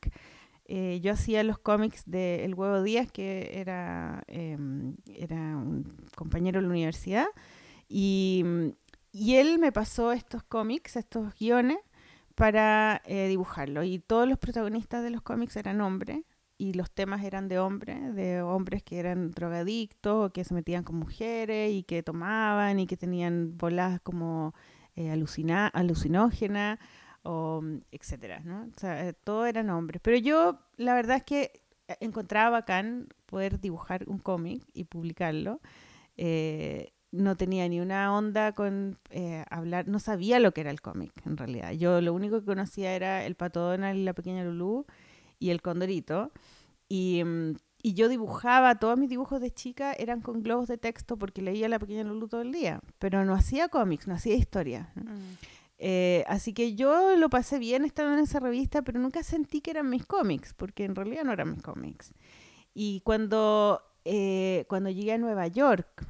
Eh, 0.67 1.01
yo 1.03 1.13
hacía 1.13 1.43
los 1.43 1.59
cómics 1.59 2.03
de 2.07 2.45
El 2.45 2.55
Huevo 2.55 2.83
Díaz, 2.83 3.11
que 3.11 3.51
era, 3.55 4.23
em, 4.27 4.97
era 5.07 5.37
un 5.57 5.97
compañero 6.17 6.61
de 6.61 6.67
la 6.67 6.73
universidad. 6.73 7.27
Y, 7.89 8.45
y 9.13 9.37
él 9.37 9.59
me 9.59 9.73
pasó 9.73 10.13
estos 10.13 10.43
cómics, 10.45 10.97
estos 10.97 11.35
guiones, 11.39 11.79
para 12.35 13.03
eh, 13.07 13.29
dibujarlo. 13.29 13.83
Y 13.85 13.99
todos 13.99 14.29
los 14.29 14.39
protagonistas 14.39 15.03
de 15.03 15.11
los 15.11 15.23
cómics 15.23 15.57
eran 15.57 15.81
hombres. 15.81 16.21
Y 16.59 16.75
los 16.75 16.91
temas 16.93 17.25
eran 17.25 17.49
de 17.49 17.59
hombres, 17.59 18.15
de 18.15 18.41
hombres 18.43 18.83
que 18.85 18.99
eran 18.99 19.33
drogadictos, 19.33 20.27
o 20.29 20.33
que 20.33 20.45
se 20.45 20.55
metían 20.55 20.85
con 20.85 20.97
mujeres 20.97 21.73
y 21.73 21.83
que 21.83 22.03
tomaban 22.03 22.79
y 22.79 22.87
que 22.87 22.97
tenían 22.97 23.59
voladas 23.59 24.01
como 24.01 24.55
eh, 24.97 25.11
alucina- 25.11 25.67
alucinógena 25.69 26.79
o 27.25 27.63
etcétera, 27.91 28.41
¿no? 28.45 28.63
O 28.75 28.79
sea, 28.79 29.09
eh, 29.09 29.13
todo 29.13 29.47
eran 29.47 29.71
hombres. 29.71 30.01
Pero 30.03 30.17
yo, 30.19 30.61
la 30.77 30.95
verdad 30.95 31.17
es 31.19 31.25
que 31.25 31.63
eh, 31.89 31.97
encontraba 32.01 32.51
bacán 32.51 33.09
poder 33.27 33.61
dibujar 33.61 34.05
un 34.09 34.19
cómic 34.19 34.63
y 34.73 34.85
publicarlo. 34.85 35.61
No 37.13 37.37
tenía 37.37 37.69
ni 37.69 37.81
una 37.81 38.17
onda 38.17 38.53
con 38.53 38.99
eh, 39.11 39.45
hablar, 39.51 39.87
no 39.87 40.01
sabía 40.01 40.41
lo 40.41 40.53
que 40.53 40.63
era 40.63 40.71
el 40.71 40.81
cómic 40.81 41.13
en 41.27 41.37
realidad. 41.37 41.73
Yo 41.73 42.01
lo 42.01 42.15
único 42.15 42.41
que 42.41 42.47
conocía 42.47 42.95
era 42.95 43.25
el 43.25 43.35
Pato 43.35 43.61
Donald 43.61 43.99
y 43.99 44.03
la 44.03 44.15
pequeña 44.15 44.43
Lulú 44.45 44.87
y 45.39 45.51
el 45.51 45.61
Condorito. 45.61 46.33
Y, 46.89 47.23
mm, 47.23 47.53
y 47.83 47.95
yo 47.95 48.09
dibujaba, 48.09 48.79
todos 48.79 48.99
mis 48.99 49.11
dibujos 49.11 49.41
de 49.41 49.51
chica 49.51 49.93
eran 49.93 50.21
con 50.21 50.43
globos 50.43 50.69
de 50.69 50.79
texto 50.79 51.19
porque 51.19 51.43
leía 51.43 51.69
la 51.69 51.79
pequeña 51.79 52.05
Lulú 52.05 52.29
todo 52.29 52.41
el 52.41 52.53
día, 52.53 52.81
pero 52.99 53.25
no 53.25 53.35
hacía 53.35 53.69
cómics, 53.69 54.09
no 54.09 54.15
hacía 54.15 54.35
historia. 54.35 54.91
¿no? 54.95 55.13
Mm. 55.13 55.37
Eh, 55.85 56.25
así 56.29 56.55
que 56.55 56.77
yo 56.77 57.17
lo 57.17 57.29
pasé 57.29 57.59
bien 57.59 57.85
estando 57.85 58.15
en 58.15 58.21
esa 58.21 58.39
revista, 58.39 58.83
pero 58.83 59.01
nunca 59.01 59.25
sentí 59.25 59.61
que 59.61 59.73
eran 59.73 59.91
mis 59.91 60.07
cómics, 60.07 60.55
porque 60.55 60.85
en 60.85 60.95
realidad 60.95 61.25
no 61.25 61.33
eran 61.33 61.51
mis 61.51 61.63
cómics. 61.63 62.13
Y 62.73 63.01
cuando, 63.01 63.83
eh, 64.05 64.65
cuando 64.69 64.91
llegué 64.91 65.15
a 65.15 65.19
Nueva 65.19 65.49
York, 65.49 66.07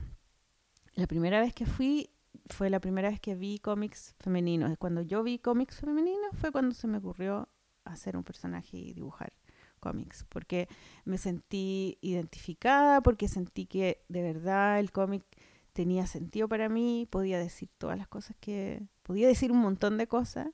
la 0.94 1.06
primera 1.06 1.40
vez 1.40 1.54
que 1.54 1.66
fui 1.66 2.10
fue 2.46 2.70
la 2.70 2.80
primera 2.80 3.10
vez 3.10 3.20
que 3.20 3.34
vi 3.34 3.58
cómics 3.58 4.14
femeninos. 4.18 4.76
Cuando 4.78 5.02
yo 5.02 5.22
vi 5.22 5.38
cómics 5.38 5.80
femeninos 5.80 6.30
fue 6.34 6.52
cuando 6.52 6.74
se 6.74 6.86
me 6.86 6.98
ocurrió 6.98 7.48
hacer 7.84 8.16
un 8.16 8.24
personaje 8.24 8.76
y 8.76 8.92
dibujar 8.94 9.32
cómics, 9.80 10.24
porque 10.28 10.68
me 11.04 11.18
sentí 11.18 11.98
identificada, 12.00 13.00
porque 13.00 13.28
sentí 13.28 13.66
que 13.66 14.04
de 14.08 14.22
verdad 14.22 14.78
el 14.78 14.92
cómic 14.92 15.24
tenía 15.72 16.06
sentido 16.06 16.48
para 16.48 16.68
mí, 16.68 17.08
podía 17.10 17.38
decir 17.38 17.68
todas 17.78 17.98
las 17.98 18.08
cosas 18.08 18.36
que... 18.38 18.82
podía 19.02 19.26
decir 19.26 19.50
un 19.50 19.58
montón 19.58 19.98
de 19.98 20.06
cosas. 20.06 20.48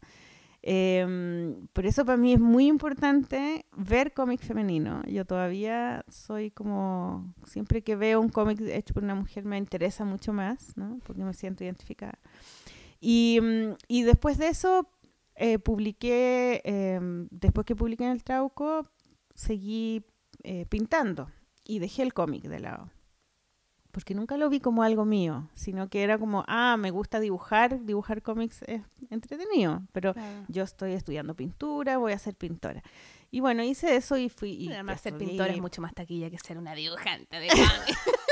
Em, 0.63 1.69
por 1.73 1.87
eso 1.87 2.05
para 2.05 2.17
mí 2.17 2.33
es 2.35 2.41
muy 2.41 2.67
importante 2.67 3.65
ver 3.77 4.13
cómic 4.13 4.41
femenino. 4.41 5.03
Yo 5.07 5.25
todavía 5.25 6.05
soy 6.09 6.51
como, 6.51 7.33
siempre 7.45 7.83
que 7.83 7.97
veo 7.97 8.21
un 8.21 8.29
cómic 8.29 8.61
hecho 8.61 8.95
por 8.95 9.05
una 9.05 9.15
mujer 9.15 9.45
me 9.45 9.57
interesa 9.57 10.05
mucho 10.05 10.33
más, 10.33 10.77
¿no? 10.77 10.99
Porque 11.05 11.23
me 11.23 11.33
siento 11.33 11.65
identificada. 11.65 12.19
Y, 13.01 13.39
mm, 13.41 13.75
y 13.87 14.03
después 14.03 14.39
de 14.39 14.49
eso, 14.49 14.89
eh, 15.37 15.59
publiqué, 15.61 16.61
em, 16.65 17.29
después 17.31 17.65
que 17.65 17.77
publiqué 17.77 18.05
en 18.05 18.11
el 18.11 18.25
Trauco, 18.25 18.89
seguí 19.35 20.05
eh, 20.45 20.67
pintando 20.69 21.31
y 21.65 21.79
dejé 21.79 22.03
el 22.03 22.13
cómic 22.15 22.45
de 22.45 22.61
lado. 22.61 22.91
Porque 23.99 24.15
nunca 24.15 24.37
lo 24.37 24.49
vi 24.49 24.61
como 24.61 24.85
algo 24.85 25.05
mío, 25.05 25.49
sino 25.55 25.89
que 25.89 26.05
era 26.05 26.19
como, 26.19 26.45
ah, 26.47 26.77
me 26.79 26.93
gusta 26.93 27.19
dibujar, 27.19 27.85
dibujar 27.85 28.23
cómics 28.23 28.63
es 28.69 28.81
entretenido, 29.11 29.83
pero 29.91 30.15
Claro. 30.15 30.45
yo 30.47 30.63
estoy 30.63 30.93
estudiando 30.93 31.35
pintura, 31.35 31.99
voy 31.99 32.13
a 32.13 32.19
ser 32.21 32.37
pintora. 32.37 32.81
Y 33.33 33.41
bueno, 33.41 33.65
hice 33.65 33.97
eso 33.97 34.17
y 34.17 34.29
fui... 34.29 34.53
Y 34.53 34.73
Además, 34.73 35.01
ser 35.01 35.19
pintora 35.19 35.53
es 35.53 35.61
mucho 35.61 35.83
más 35.83 35.95
taquilla 35.95 36.31
que 36.31 36.39
ser 36.39 36.59
una 36.59 36.77
dibujante 36.77 37.41
de 37.41 37.49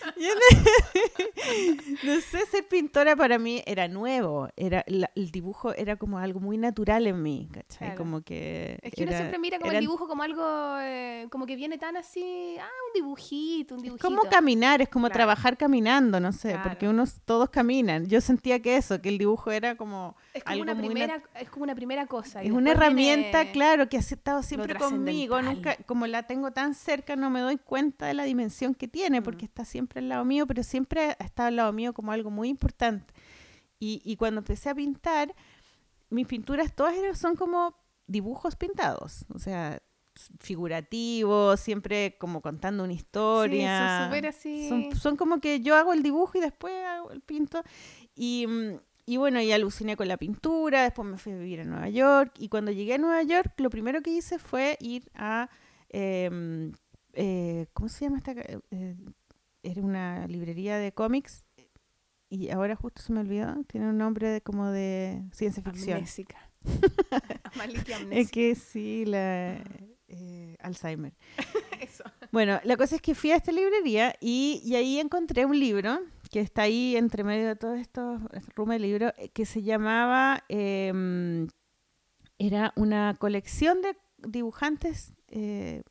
no, 2.04 2.20
sé, 2.20 2.46
ser 2.50 2.66
pintora 2.68 3.16
para 3.16 3.38
mí 3.38 3.62
era 3.66 3.88
nuevo, 3.88 4.48
era 4.56 4.84
la- 4.86 5.10
el 5.14 5.30
dibujo 5.30 5.72
era 5.74 5.96
como 5.96 6.18
algo 6.18 6.40
muy 6.40 6.58
natural 6.58 7.06
en 7.06 7.22
mí, 7.22 7.48
¿cachai? 7.52 7.78
Claro. 7.88 7.96
Como 7.96 8.22
que... 8.22 8.78
Es 8.82 8.92
que 8.92 9.02
uno 9.02 9.10
era- 9.12 9.20
siempre 9.20 9.38
mira 9.38 9.58
como 9.58 9.72
el 9.72 9.80
dibujo 9.80 10.08
como 10.08 10.22
algo, 10.22 10.76
eh, 10.80 11.26
como 11.30 11.46
que 11.46 11.56
viene 11.56 11.78
tan 11.78 11.96
así, 11.96 12.56
ah, 12.60 12.68
un 12.88 12.92
dibujito, 12.94 13.74
un 13.74 13.80
Es 13.80 13.84
dibujito. 13.84 14.08
como 14.08 14.22
caminar, 14.30 14.82
es 14.82 14.88
como 14.88 15.06
Claro. 15.06 15.14
trabajar 15.18 15.56
caminando, 15.56 16.20
no 16.20 16.32
sé, 16.32 16.58
porque 16.62 16.78
Claro. 16.80 16.94
unos 16.94 17.20
todos 17.24 17.50
caminan. 17.50 18.06
Yo 18.06 18.20
sentía 18.20 18.60
que 18.60 18.76
eso, 18.76 19.00
que 19.00 19.08
el 19.08 19.18
dibujo 19.18 19.50
era 19.50 19.76
como 19.76 20.16
es 20.34 20.44
como 20.44 20.52
algo 20.52 20.62
una 20.64 20.74
nat- 20.74 20.78
primera, 20.86 21.22
es 21.34 21.50
como 21.50 21.64
una 21.64 21.74
primera 21.74 22.06
cosa. 22.06 22.42
y 22.44 22.48
Es 22.48 22.52
una 22.52 22.72
herramienta, 22.72 23.38
viene- 23.40 23.52
claro, 23.52 23.88
que 23.88 23.96
ha 23.96 24.00
estado 24.00 24.42
siempre 24.42 24.74
conmigo. 24.74 25.40
Nunca, 25.42 25.76
como 25.86 26.06
la 26.06 26.24
tengo 26.24 26.50
tan 26.52 26.74
cerca, 26.74 27.16
no 27.16 27.30
me 27.30 27.40
doy 27.40 27.56
cuenta 27.56 28.06
de 28.06 28.14
la 28.14 28.24
dimensión 28.24 28.74
que 28.74 28.88
tiene, 28.88 29.20
Mm. 29.20 29.24
porque 29.24 29.44
está 29.44 29.64
siempre 29.64 29.79
al 29.94 30.08
lado 30.08 30.24
mío, 30.24 30.46
pero 30.46 30.62
siempre 30.62 31.16
ha 31.18 31.24
estado 31.24 31.48
al 31.48 31.56
lado 31.56 31.72
mío 31.72 31.92
como 31.92 32.12
algo 32.12 32.30
muy 32.30 32.48
importante. 32.48 33.12
Y, 33.78 34.02
y 34.04 34.16
cuando 34.16 34.40
empecé 34.40 34.68
a 34.68 34.74
pintar, 34.74 35.34
mis 36.10 36.26
pinturas 36.26 36.74
todas 36.74 36.94
son 37.18 37.36
como 37.36 37.74
dibujos 38.06 38.56
pintados, 38.56 39.24
o 39.34 39.38
sea, 39.38 39.80
figurativos, 40.38 41.60
siempre 41.60 42.16
como 42.18 42.40
contando 42.42 42.84
una 42.84 42.92
Sí, 42.92 42.98
historia. 42.98 43.98
son 43.98 44.06
súper 44.08 44.26
así. 44.26 44.68
Son, 44.68 44.96
son 44.96 45.16
como 45.16 45.40
que 45.40 45.60
yo 45.60 45.76
hago 45.76 45.92
el 45.92 46.02
dibujo 46.02 46.36
y 46.36 46.40
después 46.40 46.74
hago 46.84 47.10
el 47.10 47.20
pinto. 47.20 47.62
Y, 48.14 48.46
y 49.06 49.16
bueno, 49.16 49.40
y 49.40 49.52
aluciné 49.52 49.96
con 49.96 50.08
la 50.08 50.16
pintura, 50.16 50.82
después 50.82 51.08
me 51.08 51.16
fui 51.16 51.32
a 51.32 51.36
vivir 51.36 51.60
a 51.60 51.64
Nueva 51.64 51.88
York. 51.88 52.34
Y 52.38 52.48
cuando 52.48 52.70
llegué 52.72 52.94
a 52.94 52.98
Nueva 52.98 53.22
York, 53.22 53.52
lo 53.58 53.70
primero 53.70 54.02
que 54.02 54.10
hice 54.10 54.38
fue 54.38 54.76
ir 54.80 55.10
a... 55.14 55.48
em, 55.88 56.72
eh, 57.12 57.66
¿Cómo 57.72 57.88
se 57.88 58.04
llama 58.04 58.18
esta? 58.18 58.32
eh, 58.32 58.96
era 59.62 59.82
una 59.82 60.26
librería 60.26 60.76
de 60.78 60.92
cómics. 60.92 61.44
Y 62.28 62.50
ahora 62.50 62.76
justo 62.76 63.02
se 63.02 63.12
me 63.12 63.20
olvidó. 63.20 63.54
Tiene 63.64 63.88
un 63.88 63.98
nombre 63.98 64.28
de, 64.28 64.40
como 64.40 64.68
de 64.70 65.22
ciencia 65.32 65.62
ficción. 65.62 65.96
Amnésica. 65.98 66.36
Maliki 67.56 67.92
Es 67.92 67.98
amnésica. 68.00 68.30
que 68.32 68.54
sí, 68.54 69.04
la... 69.06 69.56
eh, 70.08 70.56
Alzheimer. 70.60 71.12
Eso. 71.80 72.04
Bueno, 72.30 72.60
la 72.64 72.76
cosa 72.76 72.96
es 72.96 73.02
que 73.02 73.14
fui 73.14 73.32
a 73.32 73.36
esta 73.36 73.50
librería 73.52 74.14
y, 74.20 74.60
y 74.64 74.76
ahí 74.76 74.98
encontré 75.00 75.44
un 75.44 75.58
libro 75.58 75.98
que 76.30 76.40
está 76.40 76.62
ahí 76.62 76.94
entre 76.96 77.24
medio 77.24 77.48
de 77.48 77.56
todos 77.56 77.78
estos 77.80 78.20
rumes 78.54 78.80
de 78.80 78.86
libros 78.86 79.12
eh, 79.18 79.30
que 79.30 79.44
se 79.44 79.62
llamaba, 79.62 80.44
em, 80.48 81.48
era 82.38 82.72
una 82.76 83.16
colección 83.18 83.82
de 83.82 83.96
dibujantes, 84.18 85.12
eh, 85.28 85.82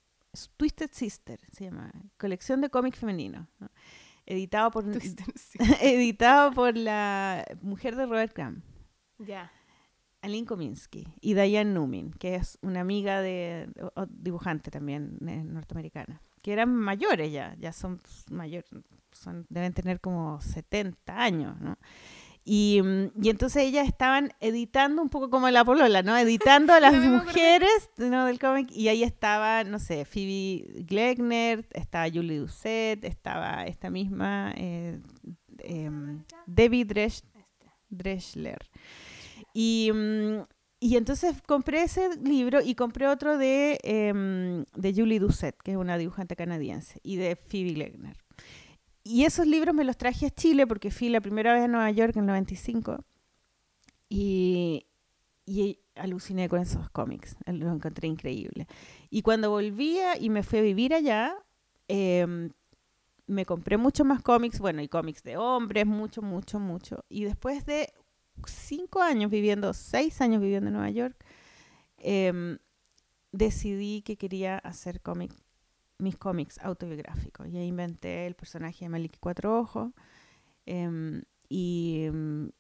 Twisted 0.58 0.92
Sister 0.92 1.40
se 1.52 1.66
llama, 1.66 1.92
colección 2.18 2.62
de 2.62 2.70
cómics 2.70 3.00
femeninos, 3.00 3.48
¿no? 3.60 3.70
editado 4.30 4.72
por, 4.72 4.84
sí. 5.02 5.58
editado 5.82 6.54
por 6.54 6.78
la 6.78 7.46
mujer 7.62 7.96
de 7.96 8.06
Robert 8.06 8.34
Crumb. 8.34 8.62
Ya. 9.18 9.52
Aline 10.22 10.46
Kominsky 10.46 11.08
y 11.22 11.34
Diane 11.34 11.72
Numin, 11.72 12.12
que 12.12 12.36
es 12.36 12.58
una 12.62 12.82
amiga 12.82 13.22
de 13.22 13.70
o 13.96 14.06
dibujante 14.06 14.70
también 14.70 15.18
eh, 15.26 15.44
norteamericana, 15.44 16.22
que 16.42 16.52
eran 16.52 16.76
mayores 16.76 17.32
ya, 17.32 17.56
ya 17.58 17.72
son 17.72 18.02
mayores, 18.30 18.70
son, 19.14 19.46
deben 19.50 19.74
tener 19.74 20.02
como 20.02 20.42
70 20.42 21.22
años, 21.22 21.60
¿no? 21.62 21.78
Y, 22.52 22.82
mm, 22.82 23.12
y 23.22 23.30
entonces 23.30 23.62
ellas 23.62 23.88
estaban 23.88 24.32
editando 24.40 25.04
un 25.04 25.10
poco 25.10 25.30
como 25.30 25.48
la 25.52 25.64
polola, 25.64 26.02
¿no? 26.02 26.18
Editando 26.18 26.74
a 26.74 26.80
las 26.80 26.96
mujeres 26.96 27.92
¿no? 27.98 28.26
del 28.26 28.40
cómic 28.40 28.72
y 28.72 28.88
ahí 28.88 29.04
estaba, 29.04 29.64
no 29.64 29.78
sé, 29.78 30.04
Phoebe 30.04 30.84
Glegner, 30.88 31.68
estaba 31.76 32.10
Julie 32.12 32.40
Doucet, 32.40 33.06
estaba 33.06 33.68
esta 33.68 33.92
misma 33.92 34.52
eh, 34.58 35.00
em, 35.60 36.24
Debbie 36.48 36.86
Dresch. 36.86 37.22
Dreschler. 37.88 38.68
Y, 39.54 39.92
mm, 39.94 40.42
y 40.80 40.98
entonces 40.98 41.40
compré 41.44 41.84
ese 41.84 42.18
libro 42.18 42.62
y 42.62 42.74
compré 42.74 43.06
otro 43.08 43.38
de, 43.38 43.78
em, 43.84 44.66
de 44.76 44.94
Julie 44.96 45.20
Doucet, 45.20 45.56
que 45.64 45.74
es 45.74 45.78
una 45.78 46.00
dibujante 46.00 46.36
canadiense, 46.36 47.00
y 47.04 47.18
de 47.18 47.36
Phoebe 47.36 47.74
Legner. 47.74 48.18
Y 49.04 49.26
esos 49.26 49.48
libros 49.48 49.74
me 49.74 49.84
los 49.84 49.98
traje 49.98 50.28
a 50.28 50.30
Chile 50.30 50.68
porque 50.68 50.92
fui 50.92 51.10
la 51.10 51.22
primera 51.22 51.54
vez 51.54 51.64
a 51.64 51.68
Nueva 51.68 51.90
York 51.92 52.16
en 52.16 52.24
el 52.24 52.28
95 52.28 53.04
y, 54.10 54.86
y 55.46 55.80
aluciné 55.96 56.50
con 56.50 56.62
esos 56.62 56.90
cómics, 56.90 57.36
los 57.46 57.74
encontré 57.74 58.08
increíbles. 58.08 58.68
Y 59.10 59.22
cuando 59.22 59.50
volvía 59.50 60.18
y 60.18 60.30
me 60.30 60.44
fui 60.44 60.60
a 60.60 60.62
vivir 60.62 60.94
allá, 60.94 61.36
em, 61.88 62.52
me 63.28 63.46
compré 63.46 63.78
mucho 63.78 64.06
más 64.06 64.22
cómics, 64.22 64.60
bueno, 64.60 64.82
y 64.82 64.88
cómics 64.88 65.24
de 65.24 65.38
hombres, 65.38 65.86
mucho, 65.86 66.22
mucho, 66.22 66.60
mucho. 66.60 67.06
Y 67.10 67.24
después 67.24 67.66
de 67.66 67.94
cinco 68.46 69.02
años 69.02 69.30
viviendo, 69.30 69.74
seis 69.74 70.22
años 70.22 70.42
viviendo 70.42 70.68
en 70.68 70.74
Nueva 70.74 70.90
York, 70.90 71.24
em, 71.98 72.58
decidí 73.32 74.02
que 74.02 74.18
quería 74.18 74.58
hacer 74.58 75.02
cómic, 75.02 75.34
mis 76.00 76.18
cómics 76.18 76.60
autobiográficos. 76.60 77.48
Y 77.50 77.58
ahí 77.58 77.68
inventé 77.68 78.26
el 78.28 78.36
personaje 78.36 78.86
de 78.86 78.90
Maliki 78.90 79.20
Cuatro 79.20 79.60
Ojos. 79.60 79.92
em, 80.66 81.22
y, 81.52 82.06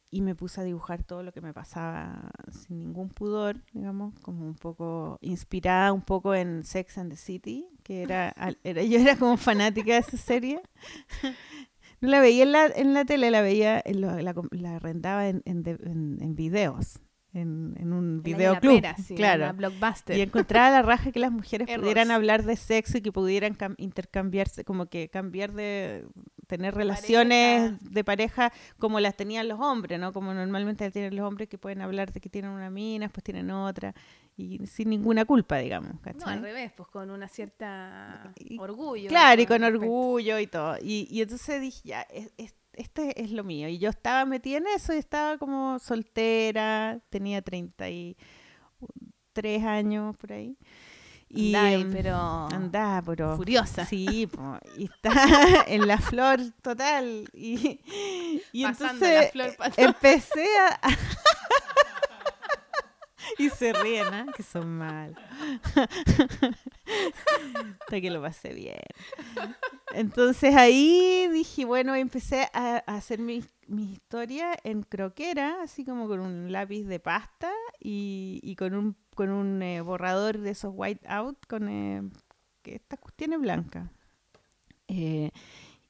y 0.09 0.21
me 0.21 0.33
puse 0.33 0.61
a 0.61 0.63
dibujar 0.63 1.03
todo 1.03 1.21
lo 1.21 1.31
que 1.31 1.41
me 1.41 1.53
pasaba 1.53 2.31
sin 2.51 2.79
ningún 2.79 3.09
pudor, 3.09 3.61
digamos, 3.71 4.19
como 4.21 4.45
un 4.47 4.55
poco 4.55 5.19
inspirada 5.21 5.93
un 5.93 6.01
poco 6.01 6.33
en 6.33 6.63
Sex 6.63 6.97
and 6.97 7.11
the 7.11 7.15
City, 7.17 7.67
que 7.83 8.01
era, 8.01 8.33
era 8.63 8.81
yo 8.83 8.97
era 8.99 9.15
como 9.15 9.37
fanática 9.37 9.93
de 9.93 9.99
esa 9.99 10.17
serie. 10.17 10.59
No 12.01 12.09
la 12.09 12.19
veía 12.21 12.43
en 12.43 12.51
la, 12.53 12.65
en 12.67 12.93
la 12.93 13.05
tele, 13.05 13.29
la 13.29 13.41
veía, 13.41 13.79
en 13.85 14.01
lo- 14.01 14.19
la, 14.19 14.33
la 14.51 14.75
arrendaba 14.77 15.27
en, 15.27 15.43
en- 15.45 16.17
en 16.21 16.35
videos, 16.35 16.99
en, 17.33 17.75
en 17.79 17.93
un 17.93 18.23
videoclub, 18.23 18.83
sí, 19.05 19.13
claro. 19.15 19.43
una 19.43 19.53
blockbuster. 19.53 20.17
Y 20.17 20.21
encontraba 20.21 20.71
la 20.71 20.81
raja 20.81 21.11
que 21.11 21.19
las 21.19 21.31
mujeres 21.31 21.67
Errors. 21.69 21.81
pudieran 21.81 22.09
hablar 22.11 22.43
de 22.43 22.55
sexo 22.55 22.97
y 22.97 23.01
que 23.01 23.11
pudieran 23.11 23.55
cam- 23.55 23.75
intercambiarse, 23.77 24.63
como 24.65 24.87
que 24.87 25.09
cambiar 25.09 25.53
de 25.53 26.07
tener 26.47 26.73
relaciones 26.73 27.71
pareja. 27.73 27.89
de 27.91 28.03
pareja 28.03 28.53
como 28.79 28.99
las 28.99 29.15
tenían 29.15 29.47
los 29.47 29.59
hombres, 29.59 29.99
¿no? 29.99 30.11
Como 30.11 30.33
normalmente 30.33 30.89
tienen 30.89 31.15
los 31.15 31.27
hombres 31.27 31.47
que 31.47 31.59
pueden 31.59 31.81
hablar 31.81 32.11
de 32.11 32.19
que 32.19 32.29
tienen 32.29 32.49
una 32.51 32.71
mina, 32.71 33.05
después 33.05 33.23
tienen 33.23 33.51
otra, 33.51 33.93
y 34.35 34.65
sin 34.65 34.89
ninguna 34.89 35.25
culpa, 35.25 35.57
digamos, 35.57 35.93
No, 35.93 36.01
¿cachai? 36.01 36.33
al 36.37 36.41
revés, 36.41 36.71
pues 36.75 36.89
con 36.89 37.11
una 37.11 37.27
cierta 37.27 38.33
Y- 38.37 38.57
orgullo. 38.57 39.09
Claro, 39.09 39.39
y 39.41 39.45
con 39.45 39.61
respecto. 39.61 39.85
orgullo 39.85 40.39
y 40.39 40.47
todo. 40.47 40.77
Y, 40.81 41.07
y 41.11 41.21
entonces 41.21 41.61
dije, 41.61 41.81
ya, 41.89 42.01
es- 42.03 42.31
es- 42.37 42.55
este 42.79 43.21
es 43.21 43.31
lo 43.31 43.43
mío. 43.43 43.67
Y 43.67 43.77
yo 43.77 43.89
estaba 43.89 44.25
metida 44.25 44.57
en 44.57 44.67
eso 44.67 44.93
y 44.93 44.97
estaba 44.97 45.37
como 45.37 45.79
soltera, 45.79 46.99
tenía 47.09 47.41
33 47.41 49.63
años 49.63 50.15
por 50.17 50.33
ahí. 50.33 50.57
Y 51.31 51.53
Andai, 51.53 51.81
em, 51.81 51.91
pero 51.91 52.15
andaba, 52.15 53.03
pero 53.03 53.37
furiosa. 53.37 53.85
Sí, 53.85 54.25
po, 54.25 54.57
y 54.77 54.85
está 54.85 55.11
en 55.67 55.87
la 55.87 55.99
flor 55.99 56.39
total. 56.63 57.29
Y, 57.33 57.79
y 58.51 58.63
Pasando 58.63 59.05
entonces 59.05 59.35
la 59.35 59.51
flor 59.51 59.71
empecé 59.77 60.47
a... 60.59 60.79
y 63.37 63.49
se 63.49 63.73
ríen, 63.73 64.07
¿ah? 64.13 64.25
Que 64.35 64.43
son 64.43 64.77
mal. 64.77 65.15
Hasta 67.81 68.01
que 68.01 68.09
lo 68.09 68.21
pasé 68.21 68.53
bien. 68.53 68.79
Entonces 69.93 70.55
ahí 70.55 71.27
dije, 71.31 71.65
bueno, 71.65 71.95
empecé 71.95 72.47
a, 72.53 72.83
a 72.85 72.95
hacer 72.95 73.19
mi, 73.19 73.43
mi 73.67 73.93
historia 73.93 74.55
en 74.63 74.83
croquera, 74.83 75.61
así 75.61 75.85
como 75.85 76.07
con 76.07 76.19
un 76.19 76.51
lápiz 76.51 76.83
de 76.83 76.99
pasta 76.99 77.51
y, 77.79 78.39
y 78.43 78.55
con 78.55 78.73
un, 78.73 78.95
con 79.15 79.29
un 79.29 79.61
eh, 79.61 79.81
borrador 79.81 80.37
de 80.39 80.51
esos 80.51 80.71
white 80.75 81.07
out 81.07 81.37
con 81.47 81.69
eh, 81.69 82.01
que 82.61 82.75
estas 82.75 82.99
cuestiones 82.99 83.39
blancas. 83.39 83.89
Eh, 84.87 85.31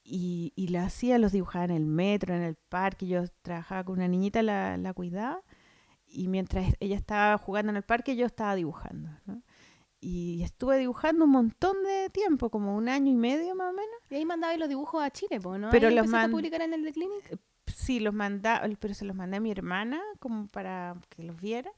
y, 0.03 0.53
y 0.55 0.69
la 0.69 0.85
hacía, 0.85 1.19
los 1.19 1.31
dibujaba 1.31 1.65
en 1.65 1.71
el 1.71 1.85
metro, 1.85 2.35
en 2.35 2.41
el 2.41 2.55
parque. 2.55 3.07
Yo 3.07 3.25
trabajaba 3.41 3.83
con 3.83 3.97
una 3.97 4.07
niñita, 4.07 4.41
la, 4.41 4.77
la 4.77 4.93
cuidaba. 4.93 5.41
Y 6.11 6.27
mientras 6.27 6.73
ella 6.79 6.95
estaba 6.95 7.37
jugando 7.37 7.69
en 7.71 7.77
el 7.77 7.83
parque, 7.83 8.15
yo 8.15 8.25
estaba 8.25 8.55
dibujando. 8.55 9.09
¿no? 9.25 9.41
Y 10.01 10.43
estuve 10.43 10.77
dibujando 10.77 11.25
un 11.25 11.31
montón 11.31 11.83
de 11.83 12.09
tiempo, 12.09 12.49
como 12.49 12.75
un 12.75 12.87
año 12.87 13.11
y 13.11 13.15
medio 13.15 13.53
más 13.55 13.71
o 13.71 13.73
menos. 13.73 13.95
Y 14.09 14.15
ahí 14.15 14.25
mandaba 14.25 14.55
los 14.57 14.69
dibujos 14.69 15.03
a 15.03 15.11
Chile, 15.11 15.39
¿no? 15.39 15.69
Pero 15.69 15.89
Ahí 15.89 15.95
los 15.95 16.13
a 16.13 16.27
publicar 16.29 16.61
en 16.61 16.73
el 16.73 16.83
The 16.83 16.93
Clinic. 16.93 17.39
Sí, 17.67 17.99
los 17.99 18.13
mandaba, 18.13 18.67
pero 18.79 18.93
se 18.93 19.05
los 19.05 19.15
mandé 19.15 19.37
a 19.37 19.39
mi 19.39 19.51
hermana 19.51 20.01
como 20.19 20.47
para 20.47 20.95
que 21.09 21.23
los 21.23 21.39
viera. 21.39 21.71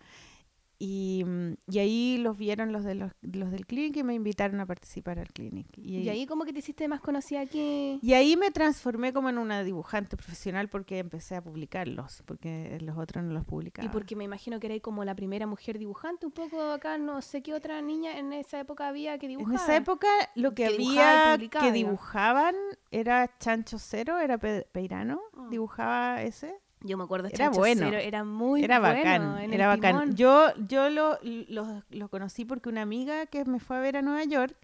Y, 0.84 1.24
mm, 1.24 1.54
y 1.68 1.78
ahí 1.78 2.18
los 2.18 2.38
vieron 2.38 2.72
los 2.72 2.84
de 2.84 2.96
los, 2.96 3.12
los 3.22 3.52
del 3.52 3.68
clinic 3.68 3.98
y 3.98 4.04
me 4.04 4.16
invitaron 4.16 4.60
a 4.62 4.66
participar 4.66 5.20
al 5.20 5.28
clinic. 5.28 5.68
Y, 5.78 5.98
Y 6.00 6.10
ahí 6.10 6.26
como 6.26 6.44
que 6.44 6.54
te 6.54 6.58
hiciste 6.60 6.88
más 6.88 7.02
conocida 7.02 7.42
aquí. 7.42 8.00
y 8.02 8.14
ahí 8.14 8.36
me 8.36 8.50
transformé 8.50 9.14
como 9.14 9.30
en 9.30 9.38
una 9.38 9.64
dibujante 9.64 10.18
profesional 10.18 10.70
porque 10.70 10.98
empecé 10.98 11.36
a 11.36 11.44
publicarlos, 11.44 12.24
porque 12.26 12.80
los 12.82 12.98
otros 12.98 13.24
no 13.24 13.32
los 13.32 13.46
publicaba. 13.46 13.86
Y 13.86 13.90
porque 13.90 14.16
me 14.16 14.24
imagino 14.24 14.60
que 14.60 14.66
erais 14.66 14.82
como 14.82 15.06
la 15.06 15.14
primera 15.14 15.46
mujer 15.46 15.78
dibujante, 15.78 16.26
un 16.26 16.32
poco 16.32 16.60
acá, 16.72 16.98
no 16.98 17.22
sé 17.22 17.44
qué 17.44 17.54
otra 17.54 17.80
niña 17.84 18.18
en 18.18 18.34
esa 18.34 18.60
época 18.60 18.88
había 18.88 19.20
que 19.20 19.28
En 19.28 19.38
dibujaba. 19.38 19.58
esa 19.64 19.76
época 19.76 20.08
lo 20.34 20.56
que, 20.56 20.64
Que 20.66 20.74
había 20.74 21.38
que 21.60 21.72
dibujaban 21.72 22.56
era 22.90 23.30
Chancho 23.38 23.78
Cero, 23.78 24.18
era 24.18 24.40
Pe- 24.40 24.66
Peirano, 24.72 25.22
Ah. 25.38 25.48
dibujaba 25.52 26.24
ese. 26.24 26.56
Yo 26.84 26.98
me 26.98 27.04
acuerdo, 27.04 27.28
Era 27.28 27.38
Chancho 27.38 27.60
bueno. 27.60 27.88
Era 27.88 28.24
muy 28.24 28.64
era 28.64 28.80
bueno 28.80 28.96
bacán, 28.98 29.54
era 29.54 29.68
bacán. 29.68 29.92
timón. 30.00 30.16
Yo, 30.16 30.48
yo 30.68 30.90
lo, 30.90 31.20
lo, 31.22 31.84
lo 31.90 32.10
conocí 32.10 32.44
porque 32.46 32.70
una 32.70 32.82
amiga 32.82 33.26
que 33.28 33.46
me 33.46 33.60
fue 33.60 33.78
a 33.78 33.80
ver 33.80 33.98
a 33.98 34.02
Nueva 34.02 34.24
York 34.24 34.56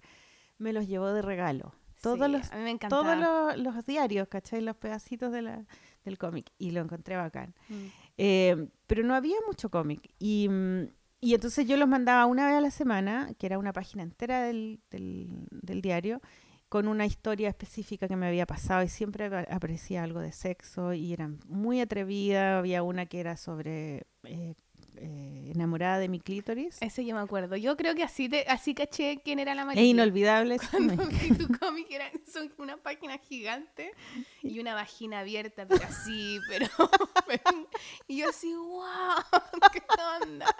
me 0.58 0.74
los 0.74 0.88
llevó 0.88 1.12
de 1.14 1.22
regalo. 1.22 1.74
Todos 2.02 2.26
Sí, 2.28 2.32
los 2.32 2.52
a 2.52 2.56
mí 2.58 2.64
me 2.64 2.72
encantaba. 2.72 3.02
todos 3.04 3.18
los, 3.58 3.76
los 3.76 3.86
diarios, 3.86 4.28
¿cachai? 4.28 4.62
Los 4.62 4.76
pedacitos 4.78 5.32
de 5.32 5.42
la, 5.44 5.66
del 6.06 6.18
cómic. 6.18 6.52
Y 6.58 6.72
lo 6.72 6.82
encontré 6.82 7.16
bacán. 7.16 7.54
Mm. 7.70 7.86
Eh, 8.18 8.68
pero 8.88 9.04
no 9.04 9.14
había 9.16 9.38
mucho 9.48 9.70
cómic. 9.70 10.10
Y, 10.20 10.50
y 11.22 11.34
entonces 11.34 11.68
yo 11.68 11.78
los 11.78 11.88
mandaba 11.88 12.26
una 12.26 12.48
vez 12.48 12.56
a 12.56 12.62
la 12.62 12.72
semana, 12.72 13.30
que 13.38 13.46
era 13.48 13.60
una 13.60 13.74
página 13.74 14.04
entera 14.04 14.42
del, 14.44 14.80
del, 14.90 15.48
del 15.52 15.82
diario, 15.82 16.22
con 16.70 16.88
una 16.88 17.06
historia 17.06 17.50
específica 17.50 18.08
que 18.08 18.16
me 18.18 18.28
había 18.28 18.46
pasado 18.46 18.84
y 18.84 18.90
siempre 18.90 19.26
apa- 19.26 19.48
aparecía 19.50 20.04
algo 20.04 20.20
de 20.20 20.32
sexo 20.32 20.94
y 20.94 21.14
eran 21.14 21.40
muy 21.48 21.82
atrevida. 21.82 22.60
Había 22.60 22.84
una 22.84 23.06
que 23.06 23.20
era 23.20 23.38
sobre 23.38 24.08
eh, 24.24 24.56
eh, 25.00 25.52
enamorada 25.54 26.00
de 26.00 26.08
mi 26.10 26.20
clítoris. 26.20 26.78
Ese 26.82 27.06
yo 27.06 27.16
me 27.16 27.22
acuerdo. 27.22 27.56
Yo 27.56 27.76
creo 27.78 27.96
que 27.96 28.04
así 28.04 28.28
te, 28.30 28.46
así 28.48 28.74
caché 28.74 29.22
quién 29.24 29.40
era 29.40 29.56
la 29.56 29.62
Es 29.62 29.68
Mariquilla. 29.68 29.90
inolvidable. 29.90 30.58
Cuando 30.72 31.06
vi 31.08 31.30
tu 31.36 31.48
cómic 31.60 31.88
era 31.90 32.10
son 32.32 32.52
una 32.58 32.78
página 32.78 33.18
gigante 33.18 33.92
y 34.44 34.60
una 34.60 34.74
vagina 34.74 35.20
abierta, 35.20 35.66
pero 35.68 35.84
así, 35.86 36.40
pero, 36.48 36.68
pero- 37.28 37.68
y 38.08 38.18
yo 38.18 38.30
así, 38.30 38.54
wow, 38.54 38.84
qué 39.72 39.82
onda. 40.24 40.56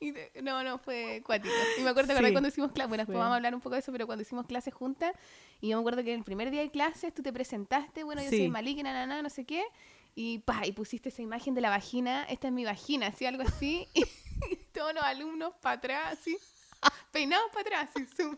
Y 0.00 0.12
te- 0.12 0.32
no, 0.42 0.62
no, 0.62 0.78
fue 0.78 1.22
cuático. 1.24 1.54
Y 1.78 1.82
me 1.82 1.90
acuerdo 1.90 2.14
Sí, 2.16 2.32
cuando 2.32 2.48
hicimos 2.48 2.72
clases, 2.72 2.88
bueno, 2.88 3.02
después 3.02 3.18
vamos 3.18 3.32
a 3.32 3.36
hablar 3.36 3.54
un 3.54 3.60
poco 3.60 3.74
de 3.74 3.80
eso, 3.80 3.92
pero 3.92 4.06
cuando 4.06 4.22
hicimos 4.22 4.46
clases 4.46 4.72
juntas, 4.74 5.12
y 5.60 5.68
yo 5.68 5.76
me 5.76 5.80
acuerdo 5.80 6.02
que 6.04 6.12
el 6.14 6.22
primer 6.24 6.50
día 6.50 6.60
de 6.62 6.70
clases 6.70 7.14
tú 7.14 7.22
te 7.22 7.32
presentaste, 7.32 8.04
bueno, 8.04 8.22
yo 8.22 8.28
soy. 8.30 8.48
Malik, 8.48 8.78
na, 8.82 8.92
na, 8.92 9.06
na, 9.06 9.22
no 9.22 9.30
sé 9.30 9.44
qué, 9.44 9.64
y 10.16 10.38
pa, 10.38 10.66
y 10.66 10.72
pusiste 10.72 11.10
esa 11.10 11.22
imagen 11.22 11.54
de 11.54 11.60
la 11.60 11.68
vagina, 11.68 12.24
esta 12.24 12.48
es 12.48 12.52
mi 12.52 12.64
vagina, 12.64 13.08
así, 13.08 13.26
algo 13.26 13.42
así, 13.42 13.86
y, 13.94 14.04
todos 14.72 14.94
los 14.94 15.04
alumnos 15.04 15.52
para 15.60 15.76
atrás, 15.76 16.18
así, 16.18 16.36
peinados 17.12 17.48
para 17.50 17.60
atrás, 17.60 17.90
así, 17.94 18.06
zoom. 18.16 18.36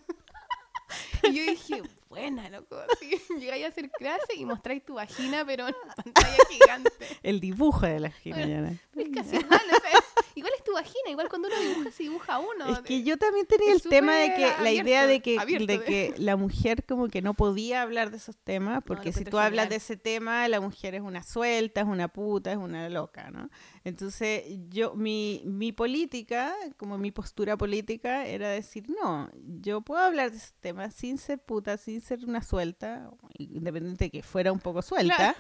Y 1.23 1.35
yo 1.35 1.43
dije, 1.45 1.83
buena, 2.09 2.49
loco. 2.49 2.77
Así, 2.77 3.11
llegáis 3.39 3.65
a 3.65 3.69
hacer 3.69 3.91
clase 3.91 4.35
y 4.37 4.45
mostráis 4.45 4.85
tu 4.85 4.95
vagina, 4.95 5.45
pero 5.45 5.69
en 5.69 5.75
pantalla 5.97 6.37
gigante. 6.49 6.91
El 7.23 7.41
dibujo 7.41 7.87
de 7.87 8.01
la 8.01 8.09
vagina. 8.09 8.47
ya 8.47 8.61
no. 8.61 8.69
Es 8.69 9.09
casi 9.15 9.37
igual, 9.37 9.61
o 9.71 9.81
sea, 9.81 10.01
igual 10.35 10.53
es 10.57 10.65
tu 10.65 10.73
vagina, 10.73 11.11
igual 11.11 11.29
cuando 11.29 11.49
uno 11.49 11.59
dibuja, 11.61 11.91
se 11.91 12.03
dibuja 12.05 12.39
uno. 12.39 12.69
Es 12.69 12.81
que 12.81 12.95
de- 12.99 13.03
yo 13.05 13.17
también 13.19 13.47
tenía 13.47 13.73
el 13.73 13.83
tema 13.83 14.15
de 14.17 14.35
que 14.35 14.49
súper 14.49 14.63
la 14.63 14.73
idea 14.73 15.07
de 15.07 15.15
abierto, 15.17 15.25
que, 15.25 15.39
abierto 15.39 15.67
de 15.73 15.79
de- 15.79 15.85
que 15.85 16.15
la 16.19 16.37
mujer 16.37 16.85
como 16.85 17.09
que 17.09 17.23
no 17.23 17.35
podía 17.35 17.83
hablar 17.83 18.11
de 18.11 18.17
esos 18.19 18.37
temas, 18.37 18.83
porque 18.85 19.05
si 19.05 19.09
encuentro 19.21 19.31
tú 19.33 19.39
hablas 19.39 19.65
genial. 19.65 19.69
de 19.71 19.77
ese 19.77 19.97
tema, 19.97 20.47
la 20.49 20.61
mujer 20.61 20.95
es 20.95 21.01
una 21.03 21.23
suelta, 21.23 21.81
es 21.83 21.87
una 21.87 22.09
puta, 22.09 22.53
es 22.53 22.59
una 22.59 22.89
loca, 22.89 23.31
¿no? 23.31 23.51
Entonces 23.85 24.45
yo, 24.69 24.95
mi, 24.95 25.43
mi 25.47 25.73
política, 25.73 26.55
como 26.77 26.99
mi 26.99 27.11
postura 27.11 27.57
política, 27.57 28.27
era 28.27 28.49
decir, 28.51 28.85
no, 28.89 29.31
yo 29.61 29.81
puedo 29.81 30.01
hablar 30.03 30.31
de 30.31 30.37
ese 30.37 30.53
tema 30.61 30.91
sin 30.91 31.19
ser 31.19 31.39
puta, 31.39 31.77
sin 31.79 32.01
ser 32.01 32.25
una 32.25 32.43
suelta, 32.43 33.11
independiente 33.39 34.05
de 34.05 34.11
que 34.11 34.23
fuera 34.23 34.53
un 34.53 34.61
poco 34.61 34.83
suelta, 34.83 35.35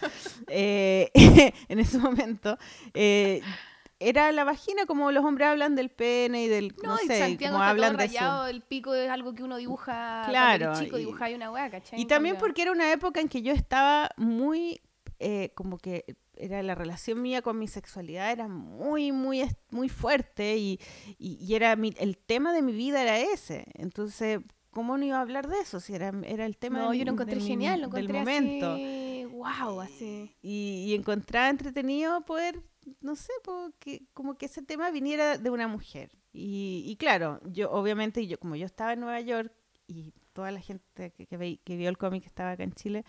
eh, 0.48 1.11
en 1.68 1.79
ese 1.79 1.98
momento. 1.98 2.57
eh, 2.94 3.42
era 4.00 4.30
la 4.32 4.44
vagina 4.44 4.87
como 4.87 5.11
los 5.12 5.24
hombres 5.24 5.48
hablan 5.48 5.74
del 5.74 5.90
pene 5.90 6.44
y 6.44 6.48
del, 6.48 6.74
no, 6.82 6.94
No, 6.94 7.02
y 7.02 7.06
sé, 7.06 7.18
Santiago 7.18 7.54
como 7.56 7.64
hablan 7.64 7.96
de 7.96 8.04
eso. 8.04 8.14
rayado, 8.14 8.46
el 8.46 8.62
pico 8.62 8.94
es 8.94 9.11
algo 9.11 9.34
que 9.34 9.42
uno 9.42 9.56
dibuja 9.56 10.24
Claro, 10.28 10.66
cuando 10.66 10.84
chico, 10.84 10.96
y- 10.98 11.00
dibujáis 11.00 11.34
una 11.37 11.50
weá, 11.50 11.68
¿cachai? 11.70 12.00
Y 12.00 12.04
también 12.06 12.37
porque 12.38 12.62
era 12.62 12.72
una 12.72 12.92
época 12.92 13.20
en 13.20 13.28
que 13.28 13.42
yo 13.42 13.52
estaba 13.52 14.11
muy, 14.16 14.80
eh, 15.18 15.50
como 15.54 15.78
que 15.78 16.04
era 16.37 16.62
la 16.62 16.76
relación 16.76 17.20
mía 17.20 17.42
con 17.42 17.58
mi 17.58 17.66
sexualidad 17.66 18.30
era 18.30 18.46
muy, 18.46 19.11
muy, 19.11 19.42
muy 19.70 19.88
fuerte 19.88 20.56
y, 20.56 20.78
y- 21.18 21.37
y 21.44 21.54
era 21.56 21.74
mi- 21.74 21.94
el 21.98 22.16
tema 22.16 22.52
de 22.52 22.62
mi 22.62 22.72
vida 22.72 23.02
era 23.02 23.18
ese. 23.18 23.64
Entonces, 23.74 24.38
¿cómo 24.70 24.96
no 24.96 25.04
iba 25.04 25.18
a 25.18 25.22
hablar 25.22 25.48
de 25.48 25.58
eso 25.58 25.80
si 25.80 25.94
era, 25.96 26.12
era 26.24 26.46
el 26.46 26.56
tema 26.56 26.78
No, 26.78 26.90
de 26.92 26.98
yo 26.98 27.04
lo 27.04 27.12
encontré 27.12 27.40
genial, 27.40 27.80
lo 27.80 27.88
del 27.88 28.04
encontré 28.04 28.18
momento? 28.20 28.74
así 28.74 29.24
wow, 29.32 29.80
así. 29.80 30.37
y, 30.40 30.84
y 30.87 30.94
encontraba 30.94 31.48
entretenido 31.48 32.20
poder, 32.24 32.62
no 33.01 33.16
sé, 33.16 33.33
po, 33.44 33.70
que, 33.79 34.03
como 34.14 34.37
que 34.37 34.46
ese 34.46 34.62
tema 34.62 34.90
viniera 34.90 35.38
de 35.38 35.51
una 35.51 35.68
mujer. 35.68 36.11
Y, 36.33 36.85
y 36.87 36.96
claro, 36.96 37.40
yo 37.46 37.70
obviamente, 37.70 38.27
yo 38.27 38.38
como 38.38 38.57
yo 38.57 38.66
estaba 38.66 38.92
en 38.92 39.01
Nueva 39.01 39.20
York 39.20 39.53
y 39.87 40.12
toda 40.33 40.51
la 40.51 40.61
gente 40.61 41.12
que, 41.12 41.27
que, 41.27 41.37
ve- 41.37 41.61
que 41.64 41.77
vio 41.77 41.88
el 41.88 41.98
cómic 41.98 42.24
estaba 42.27 42.53
acá 42.53 42.62
en 42.64 42.72
Chile, 42.72 43.05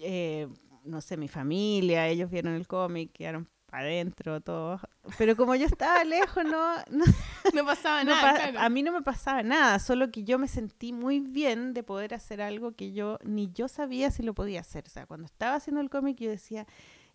eh, 0.00 0.48
no 0.84 1.00
sé, 1.00 1.16
mi 1.16 1.28
familia, 1.28 2.06
ellos 2.08 2.30
vieron 2.30 2.54
el 2.54 2.66
cómic, 2.66 3.12
quedaron 3.12 3.48
para 3.66 3.82
adentro, 3.84 4.40
todos. 4.40 4.80
Pero 5.18 5.36
como 5.36 5.54
yo 5.54 5.66
estaba 5.66 6.02
lejos, 6.04 6.42
no, 6.44 6.76
no, 6.90 7.04
No 7.52 7.64
pasaba 7.66 8.02
no 8.04 8.12
nada, 8.14 8.22
pa- 8.22 8.34
claro. 8.38 8.60
A 8.60 8.68
mí 8.70 8.82
no 8.82 8.92
me 8.92 9.02
pasaba 9.02 9.42
nada, 9.42 9.78
solo 9.78 10.10
que 10.10 10.24
yo 10.24 10.38
me 10.38 10.48
sentí 10.48 10.92
muy 10.94 11.20
bien 11.20 11.74
de 11.74 11.82
poder 11.82 12.14
hacer 12.14 12.40
algo 12.40 12.72
que 12.72 12.92
yo 12.92 13.18
ni 13.24 13.50
yo 13.52 13.68
sabía 13.68 14.10
si 14.10 14.22
lo 14.22 14.32
podía 14.34 14.60
hacer. 14.60 14.84
O 14.86 14.90
sea, 14.90 15.04
cuando 15.06 15.26
estaba 15.26 15.56
haciendo 15.56 15.82
el 15.82 15.90
cómic 15.90 16.16
yo 16.18 16.30
decía, 16.30 16.66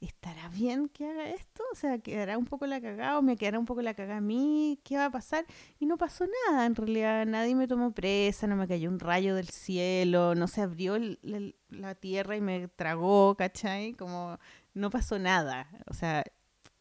¿estará 0.06 0.50
bien 0.50 0.89
que 0.89 1.06
haga 1.10 1.30
esto? 1.30 1.63
O 1.72 1.76
sea, 1.76 2.00
¿quedará 2.00 2.38
un 2.38 2.46
poco 2.46 2.66
la 2.68 2.82
cagada 2.82 3.18
o 3.18 3.22
me 3.22 3.38
quedará 3.38 3.60
un 3.60 3.66
poco 3.66 3.82
la 3.82 3.94
cagada 3.94 4.18
a 4.18 4.22
mí? 4.22 4.80
¿Qué 4.84 4.98
va 4.98 5.06
a 5.06 5.12
pasar? 5.12 5.46
Y 5.80 5.86
no 5.86 5.98
pasó 5.98 6.26
nada, 6.48 6.66
en 6.66 6.76
realidad 6.76 7.26
nadie 7.26 7.56
me 7.56 7.68
tomó 7.68 7.94
presa, 7.94 8.48
no 8.48 8.56
me 8.56 8.68
cayó 8.68 8.89
un 8.89 9.00
rayo 9.00 9.36
del 9.36 9.50
cielo, 9.50 10.36
no 10.36 10.48
se 10.48 10.62
abrió 10.62 10.98
la 11.70 11.96
tierra 11.96 12.36
y 12.36 12.42
me 12.42 12.68
tragó, 12.68 13.36
¿cachai? 13.36 13.94
Como 13.94 14.38
no 14.74 14.89
pasó 14.89 15.20
nada. 15.20 15.68
O 15.88 15.94
sea, 15.94 16.24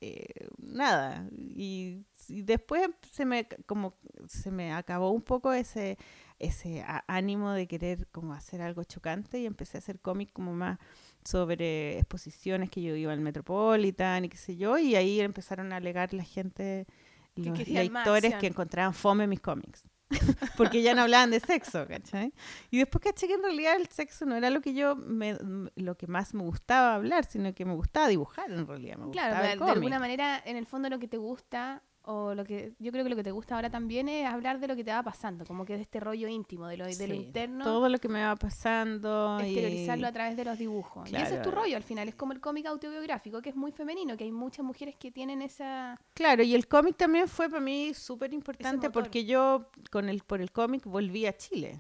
eh, 0.01 0.49
nada. 0.59 1.29
Y, 1.33 2.05
y 2.29 2.43
después 2.43 2.89
se 3.13 3.25
me 3.25 3.47
como 3.67 3.95
se 4.29 4.51
me 4.51 4.73
acabó 4.73 5.11
un 5.11 5.23
poco 5.23 5.53
ese 5.53 5.97
ese 6.43 6.85
ánimo 7.07 7.53
de 7.53 7.67
querer 7.67 8.07
como 8.09 8.35
hacer 8.35 8.61
algo 8.61 8.85
chocante 8.85 9.39
y 9.39 9.47
empecé 9.47 9.79
a 9.79 9.81
hacer 9.81 10.01
cómic 10.01 10.31
como 10.33 10.53
más 10.53 10.79
sobre 11.25 11.99
exposiciones 11.99 12.69
que 12.69 12.83
yo 12.83 12.95
iba 12.97 13.13
al 13.13 13.21
Metropolitan 13.21 14.25
y 14.25 14.29
qué 14.29 14.37
sé 14.37 14.57
yo 14.57 14.77
y 14.77 14.97
ahí 14.97 15.21
empezaron 15.21 15.73
a 15.73 15.77
alegar 15.77 16.13
la 16.13 16.25
gente 16.25 16.87
Que 17.35 17.43
los 17.51 17.59
lectores 17.69 18.35
que 18.35 18.47
encontraban 18.49 18.93
fome 18.93 19.27
mis 19.27 19.41
cómics 19.41 19.89
porque 20.59 20.83
ya 20.83 20.95
no 20.95 21.03
hablaban 21.03 21.31
de 21.31 21.41
sexo, 21.41 21.87
¿cachai? 21.87 22.35
Y 22.71 22.77
después 22.79 23.03
caché 23.03 23.27
que 23.29 23.35
en 23.35 23.43
realidad 23.43 23.77
el 23.77 23.87
sexo 23.89 24.27
no 24.27 24.37
era 24.37 24.51
lo 24.51 24.61
que 24.61 24.75
yo, 24.75 24.95
me, 24.95 25.39
lo 25.75 25.97
que 25.97 26.07
más 26.07 26.35
me 26.35 26.43
gustaba 26.43 26.97
hablar, 26.97 27.25
sino 27.25 27.55
que 27.55 27.65
me 27.65 27.75
gustaba 27.75 28.09
dibujar 28.09 28.51
en 28.51 28.67
realidad, 28.67 28.99
me 28.99 29.11
Claro, 29.11 29.37
gustaba 29.37 29.49
de, 29.49 29.57
de 29.65 29.71
alguna 29.71 29.99
manera, 29.99 30.43
en 30.45 30.57
el 30.59 30.67
fondo 30.67 30.91
lo 30.91 30.99
que 30.99 31.09
te 31.09 31.17
gusta, 31.17 31.83
o 32.05 32.35
lo 32.35 32.45
que 32.45 32.73
yo 32.79 32.91
creo 32.91 33.05
que 33.05 33.11
lo 33.11 33.17
que 33.17 33.23
te 33.23 33.31
gusta 33.31 33.55
ahora 33.55 33.71
también 33.71 34.09
es 34.09 34.27
hablar 34.27 34.59
de 34.59 34.67
lo 34.69 34.75
que 34.77 34.83
te 34.85 34.91
va 34.91 35.03
pasando, 35.03 35.45
como 35.45 35.65
que 35.65 35.77
de 35.77 35.83
este 35.83 36.01
rollo 36.01 36.27
íntimo, 36.29 36.67
de 36.67 36.77
lo, 36.77 36.87
de 36.87 37.09
lo 37.09 37.15
interno, 37.15 37.65
Todo 37.65 37.89
lo 37.89 37.99
que 37.99 38.09
me 38.09 38.23
va 38.25 38.35
pasando. 38.37 39.39
y- 39.41 39.45
exteriorizarlo 39.45 40.07
a 40.07 40.13
través 40.13 40.37
de 40.37 40.45
los 40.45 40.59
dibujos. 40.59 41.11
Y 41.11 41.17
ese 41.17 41.37
es 41.37 41.43
tu 41.43 41.51
rollo 41.51 41.77
al 41.77 41.83
final, 41.83 42.09
es 42.09 42.15
como 42.15 42.33
el 42.33 42.41
cómic 42.41 42.67
autobiográfico, 42.67 43.41
que 43.41 43.51
es 43.51 43.57
muy 43.57 43.73
femenino, 43.73 44.17
que 44.17 44.25
hay 44.25 44.33
muchas 44.33 44.65
mujeres 44.65 44.97
que 44.97 45.11
tienen 45.11 45.43
esa... 45.43 46.01
Claro, 46.15 46.43
y 46.43 46.55
el 46.55 46.67
cómic 46.67 46.97
también 46.97 47.29
fue 47.29 47.49
para 47.49 47.61
mí 47.61 47.95
súper 47.95 48.33
importante 48.33 48.91
porque 48.91 49.25
yo 49.25 49.71
con 49.91 50.09
el, 50.09 50.23
por 50.23 50.41
el 50.41 50.51
cómic 50.51 50.85
volví 50.85 51.27
a 51.27 51.37
Chile. 51.37 51.79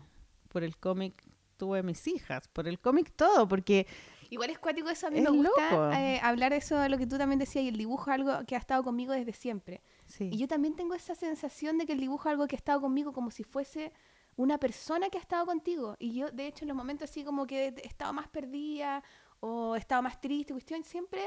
Por 0.48 0.62
el 0.64 0.76
cómic 0.76 1.22
tuve 1.56 1.82
mis 1.82 2.06
hijas, 2.06 2.48
por 2.48 2.68
el 2.68 2.78
cómic 2.78 3.12
todo, 3.16 3.48
porque 3.48 3.86
Igual 4.30 4.48
es 4.48 4.58
cuático 4.58 4.88
eso, 4.88 5.08
a 5.08 5.10
mí 5.10 5.18
Es 5.18 5.24
me 5.24 5.30
gusta 5.30 6.00
eh, 6.00 6.18
hablar 6.22 6.52
de 6.52 6.56
eso, 6.58 6.88
lo 6.88 6.96
que 6.96 7.06
tú 7.06 7.18
también 7.18 7.38
decías, 7.38 7.64
y 7.64 7.68
el 7.68 7.76
dibujo 7.76 8.10
es 8.10 8.14
algo 8.14 8.32
que 8.46 8.54
ha 8.56 8.58
estado 8.58 8.82
conmigo 8.82 9.12
desde 9.12 9.34
siempre. 9.34 9.82
Sí. 10.06 10.30
Y 10.32 10.38
yo 10.38 10.48
también 10.48 10.74
tengo 10.74 10.94
esa 10.94 11.14
sensación 11.14 11.78
de 11.78 11.86
que 11.86 11.92
el 11.92 12.00
dibujo 12.00 12.28
es 12.28 12.32
algo 12.32 12.46
que 12.46 12.56
ha 12.56 12.58
estado 12.58 12.80
conmigo 12.80 13.12
como 13.12 13.30
si 13.30 13.44
fuese 13.44 13.92
una 14.36 14.58
persona 14.58 15.08
que 15.08 15.18
ha 15.18 15.20
estado 15.20 15.46
contigo. 15.46 15.96
Y 15.98 16.14
yo, 16.14 16.30
de 16.30 16.46
hecho, 16.46 16.64
en 16.64 16.68
los 16.68 16.76
momentos 16.76 17.10
así 17.10 17.24
como 17.24 17.46
que 17.46 17.68
he 17.68 17.86
estado 17.86 18.12
más 18.12 18.28
perdida 18.28 19.02
o 19.40 19.76
he 19.76 19.78
estado 19.78 20.02
más 20.02 20.20
triste, 20.20 20.52
cuestión, 20.52 20.84
siempre 20.84 21.20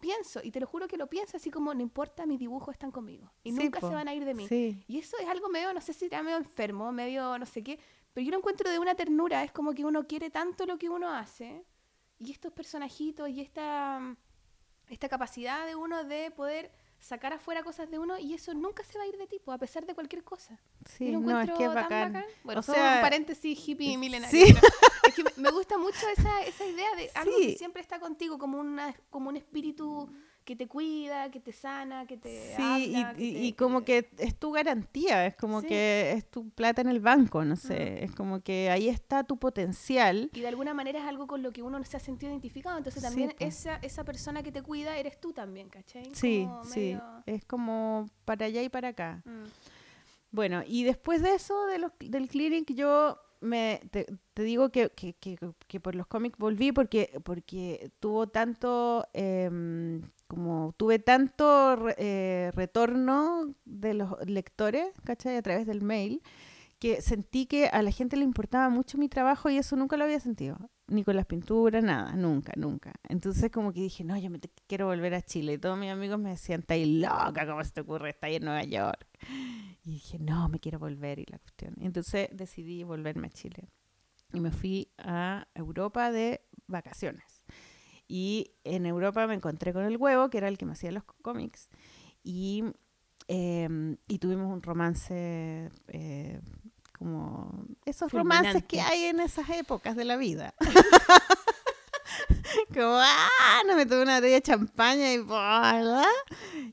pienso, 0.00 0.40
y 0.42 0.50
te 0.50 0.60
lo 0.60 0.66
juro 0.66 0.88
que 0.88 0.96
lo 0.96 1.08
pienso 1.08 1.36
así 1.36 1.50
como, 1.50 1.74
no 1.74 1.82
importa, 1.82 2.26
mis 2.26 2.38
dibujos 2.38 2.74
están 2.74 2.90
conmigo. 2.90 3.30
Y 3.44 3.52
Sí, 3.52 3.58
nunca 3.58 3.80
po, 3.80 3.88
se 3.88 3.94
van 3.94 4.08
a 4.08 4.14
ir 4.14 4.24
de 4.24 4.34
mí. 4.34 4.48
Sí. 4.48 4.82
Y 4.88 4.98
eso 4.98 5.16
es 5.18 5.28
algo 5.28 5.48
medio, 5.48 5.72
no 5.72 5.80
sé 5.80 5.92
si 5.92 6.06
era 6.06 6.22
medio 6.22 6.38
enfermo, 6.38 6.90
medio 6.90 7.38
no 7.38 7.46
sé 7.46 7.62
qué, 7.62 7.78
pero 8.12 8.24
yo 8.24 8.30
lo 8.32 8.38
encuentro 8.38 8.70
de 8.70 8.78
una 8.78 8.94
ternura, 8.94 9.44
es 9.44 9.52
como 9.52 9.72
que 9.72 9.84
uno 9.84 10.06
quiere 10.06 10.30
tanto 10.30 10.66
lo 10.66 10.78
que 10.78 10.88
uno 10.88 11.10
hace, 11.10 11.64
y 12.18 12.32
estos 12.32 12.52
personajitos 12.52 13.28
y 13.28 13.40
esta, 13.40 14.16
esta 14.88 15.08
capacidad 15.08 15.66
de 15.66 15.74
uno 15.76 16.04
de 16.04 16.30
poder 16.30 16.72
sacar 17.00 17.32
afuera 17.32 17.62
cosas 17.62 17.90
de 17.90 17.98
uno, 17.98 18.18
y 18.18 18.34
eso 18.34 18.52
nunca 18.54 18.84
se 18.84 18.96
va 18.98 19.04
a 19.04 19.06
ir 19.06 19.16
de 19.16 19.26
tipo, 19.26 19.50
a 19.52 19.58
pesar 19.58 19.86
de 19.86 19.94
cualquier 19.94 20.22
cosa. 20.22 20.60
Sí, 20.86 21.10
lo 21.10 21.20
no, 21.20 21.40
es 21.40 21.46
que 21.50 21.64
es 21.64 21.72
tan 21.72 21.74
bacán. 21.74 22.24
Bueno, 22.44 22.60
O 22.60 22.62
sea, 22.62 22.96
un 22.96 23.00
paréntesis 23.00 23.58
hippie 23.68 23.96
milenario. 23.96 24.46
sí. 24.46 24.54
es 25.08 25.14
que 25.14 25.24
me- 25.24 25.32
me 25.36 25.50
gusta 25.50 25.78
mucho 25.78 26.06
esa, 26.16 26.42
esa 26.42 26.64
idea 26.66 26.94
de 26.96 27.10
algo 27.14 27.32
Sí. 27.38 27.46
que 27.52 27.58
siempre 27.58 27.80
está 27.82 27.98
contigo, 27.98 28.38
como, 28.38 28.58
una, 28.60 28.94
como 29.10 29.30
un 29.30 29.36
espíritu 29.36 30.08
que 30.50 30.56
te 30.56 30.66
cuida, 30.66 31.30
que 31.30 31.38
te 31.38 31.52
sana, 31.52 32.06
que 32.06 32.16
te 32.16 32.28
Sí, 32.56 32.90
y- 32.90 32.94
habla, 32.96 33.14
que 33.14 33.22
y, 33.24 33.32
te- 33.34 33.38
y 33.44 33.52
como 33.52 33.84
que 33.84 34.10
es 34.18 34.34
tu 34.36 34.50
garantía, 34.50 35.24
es 35.24 35.36
como 35.36 35.60
Sí. 35.60 35.68
que 35.68 36.10
es 36.12 36.28
tu 36.28 36.50
plata 36.50 36.80
en 36.80 36.88
el 36.88 36.98
banco, 36.98 37.44
no 37.44 37.54
sé, 37.54 38.02
es 38.02 38.10
como 38.10 38.40
que 38.40 38.68
ahí 38.68 38.88
está 38.88 39.22
tu 39.22 39.38
potencial. 39.38 40.28
Y 40.34 40.40
de 40.40 40.48
alguna 40.48 40.74
manera 40.74 40.98
es 40.98 41.06
algo 41.06 41.28
con 41.28 41.40
lo 41.44 41.52
que 41.52 41.62
uno 41.62 41.80
se 41.84 41.96
ha 41.96 42.00
sentido 42.00 42.32
identificado. 42.32 42.76
Entonces 42.78 43.00
Sí, 43.00 43.08
también 43.08 43.32
esa, 43.38 43.76
esa 43.76 44.02
persona 44.02 44.42
que 44.42 44.50
te 44.50 44.60
cuida 44.60 44.98
eres 44.98 45.20
tú 45.20 45.32
también, 45.32 45.68
¿cachai? 45.68 46.10
Sí, 46.14 46.42
Como 46.48 46.64
sí, 46.64 46.80
medio- 46.80 47.22
es 47.26 47.44
como 47.44 48.10
para 48.24 48.46
allá 48.46 48.60
y 48.60 48.68
para 48.68 48.88
acá. 48.88 49.22
Mm. 49.24 49.44
Bueno, 50.32 50.62
y 50.66 50.82
después 50.82 51.22
de 51.22 51.32
eso, 51.34 51.66
de 51.66 51.78
los, 51.78 51.92
del 52.00 52.26
clinic, 52.26 52.72
yo 52.74 53.16
me 53.40 53.80
te, 53.92 54.04
te 54.34 54.42
digo 54.42 54.70
que, 54.70 54.90
que, 54.90 55.14
que, 55.14 55.38
que 55.68 55.78
por 55.80 55.94
los 55.94 56.06
cómics 56.08 56.36
volví 56.38 56.72
porque, 56.72 57.20
porque 57.24 57.90
tuvo 58.00 58.26
tanto, 58.26 59.06
em, 59.12 60.02
como 60.30 60.72
tuve 60.76 61.00
tanto 61.00 61.76
eh, 61.98 62.52
retorno 62.54 63.52
de 63.64 63.94
los 63.94 64.10
lectores, 64.26 64.86
¿cachai? 65.04 65.36
A 65.36 65.42
través 65.42 65.66
del 65.66 65.82
mail, 65.82 66.22
que 66.78 67.02
sentí 67.02 67.46
que 67.46 67.66
a 67.66 67.82
la 67.82 67.90
gente 67.90 68.16
le 68.16 68.22
importaba 68.22 68.68
mucho 68.68 68.96
mi 68.96 69.08
trabajo 69.08 69.50
y 69.50 69.58
eso 69.58 69.74
nunca 69.74 69.96
lo 69.96 70.04
había 70.04 70.20
sentido. 70.20 70.70
Ni 70.86 71.02
con 71.02 71.16
las 71.16 71.26
pinturas, 71.26 71.82
nada, 71.82 72.14
nunca, 72.14 72.52
nunca. 72.56 72.92
Entonces 73.08 73.50
como 73.50 73.72
que 73.72 73.80
dije, 73.80 74.04
no, 74.04 74.16
yo 74.16 74.30
me 74.30 74.38
quiero 74.68 74.86
volver 74.86 75.14
a 75.14 75.20
Chile. 75.20 75.54
Y 75.54 75.58
todos 75.58 75.76
mis 75.76 75.90
amigos 75.90 76.20
me 76.20 76.30
decían, 76.30 76.60
está 76.60 76.74
ahí 76.74 77.00
loca, 77.00 77.44
¿cómo 77.44 77.64
se 77.64 77.72
te 77.72 77.80
ocurre? 77.80 78.16
Ahí 78.22 78.36
en 78.36 78.44
Nueva 78.44 78.62
York. 78.62 79.04
Y 79.82 79.90
dije, 79.94 80.20
no, 80.20 80.48
me 80.48 80.60
quiero 80.60 80.78
volver 80.78 81.18
y 81.18 81.26
la 81.28 81.40
cuestión. 81.40 81.74
Entonces 81.80 82.28
decidí 82.32 82.84
volverme 82.84 83.26
a 83.26 83.30
Chile. 83.30 83.68
Y 84.32 84.38
me 84.38 84.52
fui 84.52 84.92
a 84.98 85.48
Europa 85.56 86.12
de 86.12 86.40
vacaciones. 86.68 87.29
Y 88.12 88.50
en 88.64 88.86
Europa 88.86 89.24
me 89.28 89.34
encontré 89.34 89.72
con 89.72 89.84
el 89.84 89.96
huevo, 89.96 90.30
que 90.30 90.38
era 90.38 90.48
el 90.48 90.58
que 90.58 90.66
me 90.66 90.72
hacía 90.72 90.90
los 90.90 91.04
cómics. 91.22 91.68
Y, 92.24 92.64
em, 93.28 93.98
y 94.08 94.18
tuvimos 94.18 94.52
un 94.52 94.64
romance 94.64 95.70
eh, 95.86 96.40
como 96.98 97.66
esos 97.84 98.10
romances 98.10 98.64
que 98.64 98.80
hay 98.80 99.04
en 99.04 99.20
esas 99.20 99.48
épocas 99.50 99.94
de 99.94 100.04
la 100.04 100.16
vida. 100.16 100.54
como, 102.74 102.96
ah, 102.96 103.60
no 103.68 103.76
me 103.76 103.86
tomé 103.86 104.02
una 104.02 104.16
botella 104.16 104.34
de 104.34 104.42
champaña 104.42 105.12
y, 105.12 105.18
¿verdad? 105.18 106.02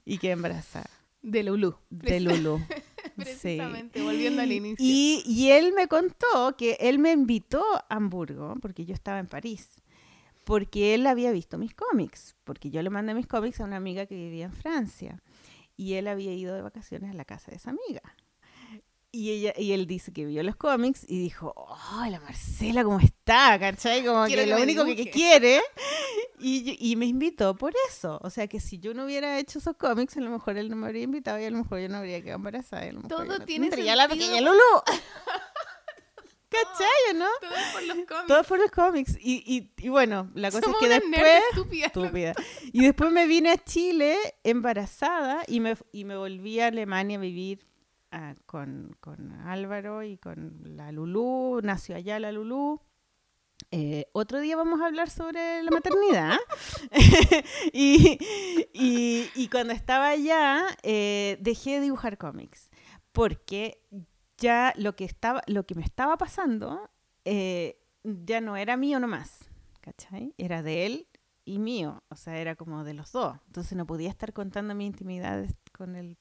y 0.06 0.18
quedé 0.18 0.32
embarazada 0.32 0.90
De 1.22 1.44
Lulu. 1.44 1.76
de 1.92 2.20
Lulu. 2.20 2.60
Sí. 3.18 3.24
Precisamente, 3.24 4.04
volviendo 4.04 4.44
al 4.44 4.52
inicio. 4.52 4.78
Y, 4.80 5.24
y 5.26 5.50
él 5.50 5.74
me 5.74 5.88
contó 5.88 6.56
que 6.56 6.78
él 6.80 7.00
me 7.00 7.12
invitó 7.12 7.64
a 7.76 7.96
Hamburgo, 7.96 8.54
porque 8.62 8.86
yo 8.86 8.94
estaba 8.94 9.18
en 9.18 9.26
París, 9.26 9.82
porque 10.48 10.94
él 10.94 11.06
había 11.08 11.34
visto 11.34 11.58
mis 11.58 11.76
cómics, 11.76 12.38
porque 12.46 12.70
yo 12.70 12.82
le 12.82 12.90
mandé 12.90 13.14
mis 13.14 13.28
cómics 13.28 13.60
a 13.60 13.66
una 13.66 13.76
amiga 13.76 14.06
que 14.06 14.16
vivía 14.16 14.46
en 14.46 14.54
Francia, 14.54 15.22
y 15.76 15.96
él 15.96 16.08
había 16.08 16.32
ido 16.32 16.56
de 16.56 16.62
vacaciones 16.62 17.12
a 17.12 17.14
la 17.14 17.26
casa 17.26 17.52
de 17.52 17.58
esa 17.58 17.72
amiga. 17.72 18.02
Y, 19.12 19.32
ella, 19.32 19.54
y 19.58 19.74
él 19.74 19.88
dice 19.88 20.14
que 20.14 20.26
vio 20.26 20.44
los 20.44 20.56
cómics 20.56 21.04
y 21.06 21.20
dijo, 21.20 21.54
oh, 21.58 22.06
la 22.10 22.22
Marcela, 22.22 22.86
¿cómo 22.86 23.00
está? 23.02 23.60
¿Cachai? 23.60 24.06
Como 24.06 24.26
Quiero 24.26 24.44
que 24.44 24.48
que 24.48 24.56
lo 24.56 24.62
único 24.62 24.86
que, 24.86 25.10
quiere. 25.10 25.62
Y, 26.40 26.96
me 26.96 27.08
invitó 27.08 27.56
por 27.56 27.74
eso. 27.90 28.20
O 28.22 28.30
sea 28.30 28.48
que 28.48 28.62
si 28.62 28.80
yo 28.80 28.94
no 28.94 29.04
hubiera 29.06 29.40
hecho 29.40 29.60
esos 29.60 29.76
cómics, 29.76 30.16
a 30.16 30.22
lo 30.22 30.30
mejor 30.30 30.58
él 30.58 30.70
no 30.70 30.78
me 30.78 30.86
habría 30.88 31.04
invitado 31.04 31.40
y 31.40 31.46
a 31.46 31.52
lo 31.52 31.58
mejor 31.58 31.80
yo 31.80 31.90
no 31.90 31.98
habría 31.98 32.22
quedado 32.22 32.38
embarazada. 32.38 32.86
y 32.86 32.90
a 32.90 32.92
lo 32.94 33.02
mejor 33.02 33.10
Todo 33.10 33.26
no 33.26 33.46
tiene 33.46 33.70
la 33.70 33.76
sentido. 33.76 34.08
pequeña 34.10 34.42
Lulu. 34.42 34.62
¿Cachai 36.50 37.14
no? 37.16 37.26
Todo 37.42 37.52
por 37.74 37.84
los 37.84 37.98
cómics. 38.08 38.28
Todo 38.28 38.44
por 38.44 38.60
los 38.60 38.72
cómics. 38.72 39.18
Y, 39.20 39.44
y, 39.46 39.86
y 39.86 39.90
bueno, 39.90 40.32
la 40.34 40.50
cosa 40.50 40.64
Somos 40.66 40.82
es 40.82 40.88
que 40.88 40.94
después... 40.94 41.44
estúpidas. 41.52 41.88
Estúpida. 41.88 42.34
Y 42.72 42.84
después 42.86 43.12
me 43.12 43.28
vine 43.28 43.52
a 43.52 43.58
Chile 43.58 44.18
embarazada 44.44 45.44
y 45.48 45.60
me, 45.60 45.76
y 45.92 46.06
me 46.06 46.16
volví 46.16 46.60
a 46.60 46.68
Alemania 46.68 47.18
a 47.18 47.22
vivir 47.22 47.66
ah, 48.12 48.36
con, 48.46 48.96
con 49.02 49.34
Álvaro 49.48 50.04
y 50.04 50.18
con 50.18 50.62
la 50.64 50.92
Lulú. 50.92 51.60
Nació 51.64 51.96
allá 51.96 52.20
la 52.20 52.32
Lulú. 52.32 52.82
Eh, 53.72 54.06
otro 54.14 54.40
día 54.40 54.56
vamos 54.56 54.80
a 54.82 54.86
hablar 54.86 55.10
sobre 55.10 55.64
la 55.64 55.72
maternidad. 55.72 56.38
y, 57.74 58.18
y- 58.74 59.30
y 59.36 59.48
cuando 59.50 59.74
estaba 59.74 60.10
allá, 60.10 60.66
eh, 60.84 61.38
dejé 61.42 61.72
de 61.72 61.82
dibujar 61.82 62.18
cómics. 62.18 62.70
Porque 63.12 63.82
ya 64.38 64.74
lo 64.78 64.96
que, 64.96 65.06
estaba, 65.06 65.42
lo 65.48 65.66
que 65.66 65.76
me 65.76 65.84
estaba 65.84 66.18
pasando 66.18 66.90
eh, 67.26 67.80
ya 68.04 68.42
no 68.42 68.56
era 68.56 68.78
mío 68.78 69.00
nomás. 69.00 69.50
¿Cachai? 69.82 70.34
Era 70.38 70.64
de 70.64 70.86
él 70.86 71.08
y 71.46 71.60
mío, 71.60 72.04
o 72.10 72.16
sea, 72.16 72.38
era 72.38 72.56
como 72.56 72.84
de 72.84 72.94
los 72.94 73.12
dos. 73.12 73.38
Entonces 73.48 73.78
no 73.78 73.86
podía 73.86 74.10
estar 74.10 74.34
contando 74.34 74.76
mi 74.76 74.86
intimidad 74.86 75.46
con 75.72 75.96
el, 75.96 76.18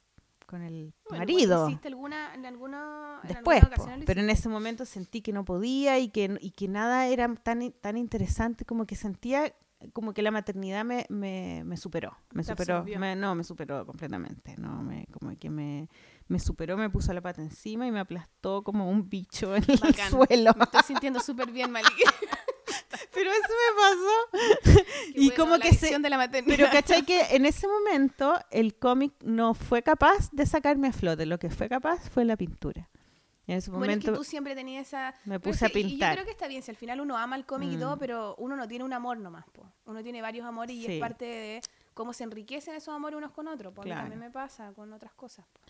con 0.47 0.63
el 0.63 0.95
Bueno, 1.09 1.23
marido. 1.23 1.69
¿Hiciste 1.69 1.89
alguna, 1.89 2.33
en 2.35 2.47
alguna, 2.47 3.21
en 3.23 3.29
Después, 3.29 3.63
alguna 3.63 3.97
po, 3.97 4.05
pero 4.07 4.21
en 4.21 4.31
ese 4.31 4.49
momento 4.49 4.85
sentí 4.85 5.23
que 5.23 5.33
no 5.33 5.45
podía 5.45 5.99
y 5.99 6.11
que, 6.11 6.39
y 6.41 6.53
que 6.53 6.69
nada 6.69 7.09
era 7.09 7.33
tan, 7.35 7.73
tan 7.73 7.97
interesante, 7.97 8.65
como 8.65 8.87
que 8.87 8.95
sentía 8.95 9.53
como 9.93 10.13
que 10.15 10.23
la 10.23 10.31
maternidad 10.31 10.85
me, 10.85 11.07
me, 11.09 11.63
me 11.65 11.77
superó, 11.77 12.17
me 12.33 12.43
Te 12.43 12.51
superó, 12.51 12.85
me- 12.85 13.15
no, 13.17 13.35
me 13.35 13.45
superó 13.45 13.85
completamente, 13.87 14.55
no, 14.59 14.83
me, 14.83 15.07
como 15.13 15.37
que 15.39 15.51
me, 15.51 15.89
me 16.29 16.39
superó, 16.39 16.77
me 16.77 16.89
puso 16.91 17.13
la 17.13 17.21
pata 17.21 17.43
encima 17.43 17.87
y 17.87 17.93
me 17.93 18.01
aplastó 18.01 18.63
como 18.63 18.91
un 18.91 19.09
bicho 19.09 19.55
en 19.55 19.65
el 19.69 19.79
Bacán. 19.79 20.11
suelo. 20.11 20.53
Me 20.57 20.65
estoy 20.65 20.81
sintiendo 20.87 21.21
súper 21.21 21.51
bien, 21.53 21.71
Maliki. 21.71 22.03
Pero 23.13 23.31
eso 23.31 23.49
me 23.49 23.83
pasó. 23.83 24.85
Qué 25.05 25.13
Y 25.15 25.27
bueno, 25.29 25.43
como 25.45 25.57
la 25.57 25.63
que 25.65 25.73
se- 25.75 25.99
de 25.99 26.11
la 26.11 26.17
maternidad. 26.19 26.57
Pero 26.57 26.71
cachai 26.71 27.05
que 27.05 27.21
en 27.37 27.47
ese 27.47 27.67
momento 27.67 28.35
el 28.51 28.75
cómic 28.77 29.13
no 29.25 29.55
fue 29.55 29.83
capaz 29.83 30.31
de 30.33 30.47
sacarme 30.47 30.89
a 30.89 30.93
flote, 30.93 31.27
lo 31.27 31.39
que 31.39 31.49
fue 31.51 31.69
capaz 31.69 32.09
fue 32.11 32.25
la 32.25 32.37
pintura. 32.37 32.89
Y 33.47 33.53
en 33.53 33.59
ese 33.59 33.71
Bueno, 33.71 33.85
es 33.85 33.89
momento 33.89 34.13
que 34.13 34.19
tú 34.19 34.25
siempre 34.25 34.55
tenías 34.57 34.89
esa... 34.89 35.15
me 35.25 35.39
puse 35.39 35.65
a 35.67 35.69
sí, 35.69 35.79
y- 35.79 35.83
yo 35.83 35.89
pintar. 35.91 36.15
creo 36.15 36.25
que 36.25 36.33
está 36.33 36.49
bien, 36.49 36.63
si 36.63 36.71
al 36.73 36.77
final 36.77 37.01
uno 37.01 37.17
ama 37.17 37.37
el 37.37 37.47
cómic 37.47 37.71
y 37.73 37.77
todo, 37.77 37.97
Mm. 37.97 37.99
pero 37.99 38.35
uno 38.39 38.57
no 38.57 38.67
tiene 38.67 38.85
un 38.85 38.93
amor 38.93 39.19
nomás, 39.19 39.45
po. 39.53 39.71
Uno 39.87 40.03
tiene 40.03 40.21
varios 40.21 40.45
amores 40.47 40.75
y 40.77 40.85
Sí. 40.85 40.95
es 40.95 41.01
parte 41.01 41.25
de 41.25 41.61
cómo 41.95 42.13
se 42.13 42.25
enriquecen 42.25 42.75
esos 42.75 42.95
amores 42.95 43.17
unos 43.17 43.31
con 43.33 43.47
otros. 43.49 43.73
Porque 43.73 43.91
Claro. 43.91 44.03
también 44.03 44.21
me 44.21 44.31
pasa 44.31 44.73
con 44.73 44.93
otras 44.93 45.13
cosas. 45.15 45.47
po. 45.47 45.61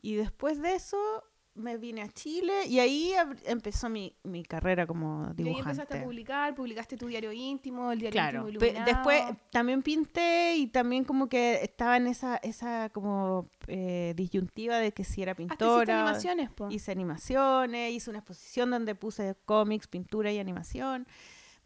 Y 0.00 0.14
después 0.16 0.60
de 0.62 0.74
eso 0.74 1.24
me 1.56 1.76
vine 1.78 2.02
a 2.02 2.08
Chile 2.08 2.66
y 2.66 2.80
ahí 2.80 3.12
empezó 3.44 3.88
mi, 3.88 4.16
mi 4.24 4.42
carrera 4.42 4.86
como 4.88 5.22
Y 5.24 5.26
ahí 5.28 5.34
dibujante. 5.34 5.70
empezaste 5.70 5.98
a 5.98 6.02
publicar, 6.04 6.54
publicaste 6.54 6.96
tu 6.96 7.06
diario 7.06 7.30
íntimo, 7.32 7.92
el 7.92 8.00
diario 8.00 8.12
Claro, 8.20 8.48
íntimo 8.48 8.64
iluminado. 8.66 8.86
después 8.86 9.22
también 9.50 9.82
pinté 9.82 10.56
y 10.56 10.66
también 10.66 11.04
como 11.04 11.28
que 11.28 11.60
estaba 11.62 11.96
en 11.96 12.08
esa, 12.08 12.36
esa 12.38 12.90
como 12.90 13.48
eh, 13.68 14.14
disyuntiva 14.16 14.78
de 14.78 14.92
que 14.92 15.04
si 15.04 15.22
era 15.22 15.32
hiciste 15.32 15.54
pintora. 15.56 16.00
animaciones, 16.00 16.50
po. 16.50 16.68
Hice 16.70 16.90
animaciones, 16.90 17.92
hice 17.92 18.10
una 18.10 18.18
exposición 18.18 18.70
donde 18.70 18.94
puse 18.96 19.36
cómics, 19.44 19.86
pintura 19.86 20.32
y 20.32 20.38
animación. 20.40 21.06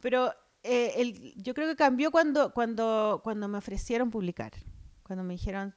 Pero 0.00 0.32
eh, 0.62 0.92
el- 0.96 1.34
yo 1.42 1.54
creo 1.54 1.66
que 1.66 1.76
cambió 1.76 2.10
cuando, 2.10 2.52
cuando, 2.52 3.20
cuando 3.24 3.48
me 3.48 3.56
ofrecieron 3.58 4.10
publicar. 4.10 4.52
Cuando 5.02 5.24
me 5.24 5.32
dijeron, 5.34 5.74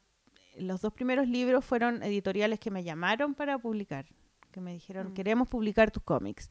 los 0.57 0.81
dos 0.81 0.93
primeros 0.93 1.27
libros 1.27 1.63
fueron 1.65 2.03
editoriales 2.03 2.59
que 2.59 2.71
me 2.71 2.83
llamaron 2.83 3.33
para 3.35 3.57
publicar. 3.57 4.05
Que 4.51 4.59
me 4.61 4.73
dijeron, 4.73 5.09
Mm. 5.11 5.13
queremos 5.13 5.47
publicar 5.47 5.91
tus 5.91 6.03
cómics. 6.03 6.49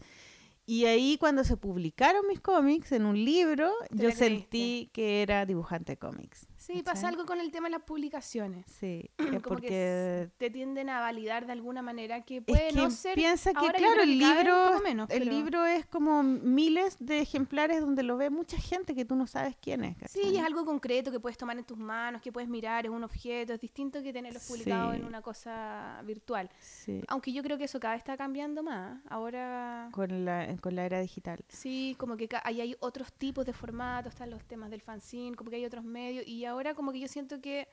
Y 0.67 0.85
ahí 0.87 1.17
cuando 1.19 1.43
se 1.45 1.57
publicaron 1.57 2.27
mis 2.29 2.41
cómics 2.41 2.93
en 2.93 3.05
un 3.05 3.25
libro, 3.25 3.71
yo 3.91 4.11
sentí 4.13 4.91
que 4.93 5.23
era 5.23 5.45
dibujante 5.47 5.93
de 5.93 5.97
cómics. 5.99 6.47
Sí, 6.61 6.83
pasa 6.83 7.09
algo 7.09 7.25
con 7.25 7.41
el 7.41 7.51
tema 7.51 7.69
de 7.69 7.73
las 7.73 7.83
publicaciones. 7.83 8.67
Sí, 8.69 9.11
Como 9.19 9.41
porque 9.41 9.69
que 9.69 10.29
te 10.37 10.51
tienden 10.51 10.91
a 10.91 11.01
validar 11.01 11.47
de 11.47 11.53
alguna 11.53 11.81
manera 11.81 12.21
que 12.23 12.37
Es 12.39 12.45
puede 12.45 12.69
que 12.69 12.75
no 12.77 12.91
ser. 12.91 13.15
piensa 13.15 13.53
que, 13.55 13.67
claro, 13.73 14.03
el 14.03 14.19
libro, 14.19 14.81
menos, 14.85 15.09
el 15.11 15.21
pero- 15.25 15.33
libro 15.33 15.65
es 15.67 15.87
como 15.87 16.23
miles 16.23 16.97
de 17.01 17.21
ejemplares 17.21 17.81
donde 17.81 18.03
lo 18.03 18.17
ve 18.19 18.29
mucha 18.29 18.59
gente 18.59 18.95
que 18.95 19.05
tú 19.07 19.15
no 19.17 19.27
sabes 19.27 19.57
quién 19.61 19.85
es. 19.85 19.97
Sí, 20.11 20.21
es 20.37 20.43
algo 20.45 20.65
concreto 20.67 21.11
que 21.11 21.19
puedes 21.19 21.39
tomar 21.39 21.57
en 21.59 21.65
tus 21.65 21.79
manos, 21.79 22.21
que 22.21 22.31
puedes 22.31 22.49
mirar, 22.51 22.85
es 22.85 22.93
un 22.93 23.05
objeto, 23.05 23.55
es 23.55 23.61
distinto 23.61 24.03
que 24.03 24.13
tenerlos 24.13 24.47
publicados 24.47 24.95
en 24.97 25.05
una 25.07 25.23
cosa 25.23 26.03
virtual. 26.05 26.51
Sí, 26.61 27.01
Aunque 27.09 27.33
yo 27.33 27.43
creo 27.43 27.57
que 27.57 27.65
eso 27.65 27.81
cada 27.81 27.95
vez 27.95 28.01
está 28.01 28.17
cambiando 28.19 28.63
más. 28.63 29.01
Ahora 29.09 29.89
con 29.93 30.25
la, 30.27 30.57
con 30.61 30.75
la 30.77 30.85
era 30.85 31.01
digital. 31.01 31.43
sí, 31.49 31.95
como 31.99 32.17
que 32.19 32.29
ahí 32.45 32.61
hay 32.61 32.77
otros 32.81 33.13
tipos 33.15 33.47
de 33.47 33.55
formatos, 33.55 34.13
están 34.13 34.31
los 34.31 34.45
temas 34.45 34.71
del 34.71 34.83
fanzine, 34.83 35.35
como 35.37 35.49
que 35.51 35.57
hay 35.57 35.65
otros 35.65 35.85
medios. 35.85 36.27
Y 36.27 36.45
ahora 36.51 36.75
como 36.75 36.93
que 36.93 37.01
yo 37.01 37.09
siento 37.09 37.41
que 37.41 37.69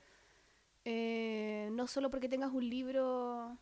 eh, 0.86 1.70
no 1.74 1.88
solo 1.88 2.10
porque 2.10 2.30
tengas 2.30 2.52
un 2.54 2.68
libro 2.70 3.58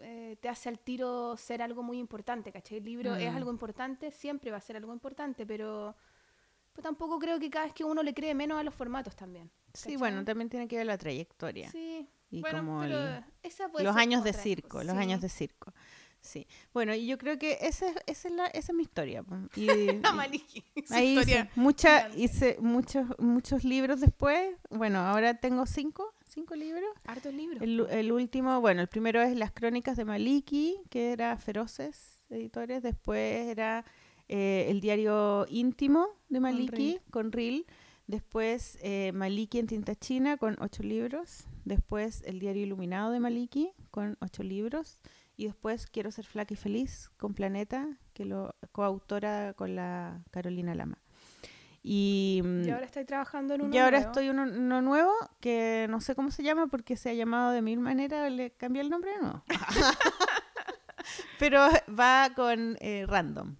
eh, 0.00 0.36
te 0.40 0.48
hace 0.48 0.68
al 0.70 0.78
tiro 0.78 1.36
ser 1.36 1.60
algo 1.62 1.82
muy 1.82 1.98
importante, 1.98 2.50
¿cachai? 2.50 2.78
El 2.78 2.84
libro 2.84 3.14
es 3.14 3.30
Mm. 3.32 3.36
algo 3.36 3.50
importante, 3.50 4.10
siempre 4.10 4.50
va 4.50 4.56
a 4.56 4.60
ser 4.60 4.76
algo 4.76 4.92
importante, 4.92 5.44
pero, 5.46 5.94
pero 6.72 6.82
tampoco 6.82 7.18
creo 7.18 7.38
que 7.38 7.50
cada 7.50 7.66
vez 7.66 7.74
que 7.74 7.84
uno 7.84 8.02
le 8.02 8.14
cree 8.14 8.34
menos 8.34 8.58
a 8.58 8.62
los 8.62 8.74
formatos 8.74 9.14
también. 9.14 9.50
Sí, 9.74 9.96
bueno, 9.96 10.24
también 10.24 10.48
tiene 10.48 10.66
que 10.66 10.76
ver 10.78 10.86
la 10.86 10.96
trayectoria. 10.96 11.70
Sí, 11.70 12.08
y 12.30 12.40
bueno, 12.40 12.58
como 12.60 12.80
pero 12.80 12.98
el- 12.98 13.24
esa 13.42 13.68
puede 13.68 13.84
los 13.84 13.94
años 13.96 14.24
de 14.24 14.32
circo, 14.32 14.78
los 14.82 14.92
sí. 14.96 14.98
años 15.02 15.20
de 15.20 15.28
circo. 15.28 15.74
Sí. 16.24 16.46
Bueno, 16.72 16.94
y 16.94 17.06
yo 17.06 17.18
creo 17.18 17.38
que 17.38 17.58
esa, 17.60 17.86
es- 17.86 17.96
esa, 18.06 18.28
es, 18.28 18.34
la, 18.34 18.46
esa 18.46 18.72
es 18.72 18.76
mi 18.76 18.82
historia. 18.82 19.22
po. 19.22 19.36
Y, 19.56 19.68
ahí 19.68 20.00
hice, 20.74 21.04
historia 21.20 21.50
mucha, 21.54 21.98
gigante. 21.98 22.20
hice 22.22 22.56
muchos, 22.60 23.06
muchos 23.18 23.62
libros 23.64 24.00
después. 24.00 24.56
Bueno, 24.70 25.00
ahora 25.00 25.34
tengo 25.34 25.66
cinco, 25.66 26.14
cinco 26.26 26.54
libros. 26.56 26.88
Hartos 27.04 27.32
libros. 27.34 27.60
El, 27.62 27.86
el 27.90 28.10
último, 28.12 28.60
bueno, 28.60 28.80
el 28.80 28.88
primero 28.88 29.20
es 29.22 29.36
Las 29.36 29.52
Crónicas 29.52 29.96
de 29.98 30.04
Maliki, 30.06 30.76
que 30.90 31.12
era 31.12 31.36
Feroces 31.36 32.24
Editores. 32.30 32.82
Después 32.82 33.46
era 33.48 33.84
eh, 34.28 34.66
El 34.70 34.80
Diario 34.80 35.46
Íntimo 35.50 36.08
de 36.30 36.40
Maliki, 36.40 37.00
con 37.10 37.32
Reel. 37.32 37.66
Después 38.06 38.78
eh, 38.82 39.12
Maliki 39.14 39.58
en 39.58 39.66
tinta 39.66 39.94
china, 39.94 40.36
con 40.36 40.56
ocho 40.60 40.82
libros. 40.82 41.44
Después 41.64 42.22
El 42.26 42.38
Diario 42.38 42.62
Iluminado 42.62 43.10
de 43.12 43.20
Maliki, 43.20 43.72
con 43.90 44.16
ocho 44.20 44.42
libros. 44.42 45.00
Y 45.36 45.46
después 45.46 45.86
Quiero 45.86 46.10
ser 46.10 46.24
flaca 46.26 46.54
y 46.54 46.56
feliz, 46.56 47.10
con 47.16 47.34
Planeta, 47.34 47.88
que 48.12 48.24
lo 48.24 48.54
coautora 48.72 49.54
con 49.54 49.74
la 49.74 50.22
Carolina 50.30 50.74
Lama. 50.74 50.98
Y, 51.82 52.40
mm, 52.42 52.64
Y 52.64 52.70
ahora 52.70 52.86
estoy 52.86 53.04
trabajando 53.04 53.54
en 53.54 53.62
uno 53.62 53.74
y 53.74 53.78
ahora 53.78 53.98
nuevo. 53.98 54.10
estoy 54.12 54.28
en 54.28 54.38
uno, 54.38 54.52
uno 54.56 54.80
nuevo 54.82 55.12
que 55.40 55.86
no 55.90 56.00
sé 56.00 56.14
cómo 56.14 56.30
se 56.30 56.42
llama 56.42 56.66
porque 56.68 56.96
se 56.96 57.10
ha 57.10 57.14
llamado 57.14 57.50
de 57.52 57.60
mil 57.62 57.78
maneras, 57.80 58.32
le 58.32 58.52
cambié 58.52 58.80
el 58.80 58.88
nombre, 58.90 59.10
no. 59.20 59.44
Pero 61.38 61.60
va 61.98 62.30
con 62.34 62.76
eh, 62.80 63.04
Random, 63.06 63.56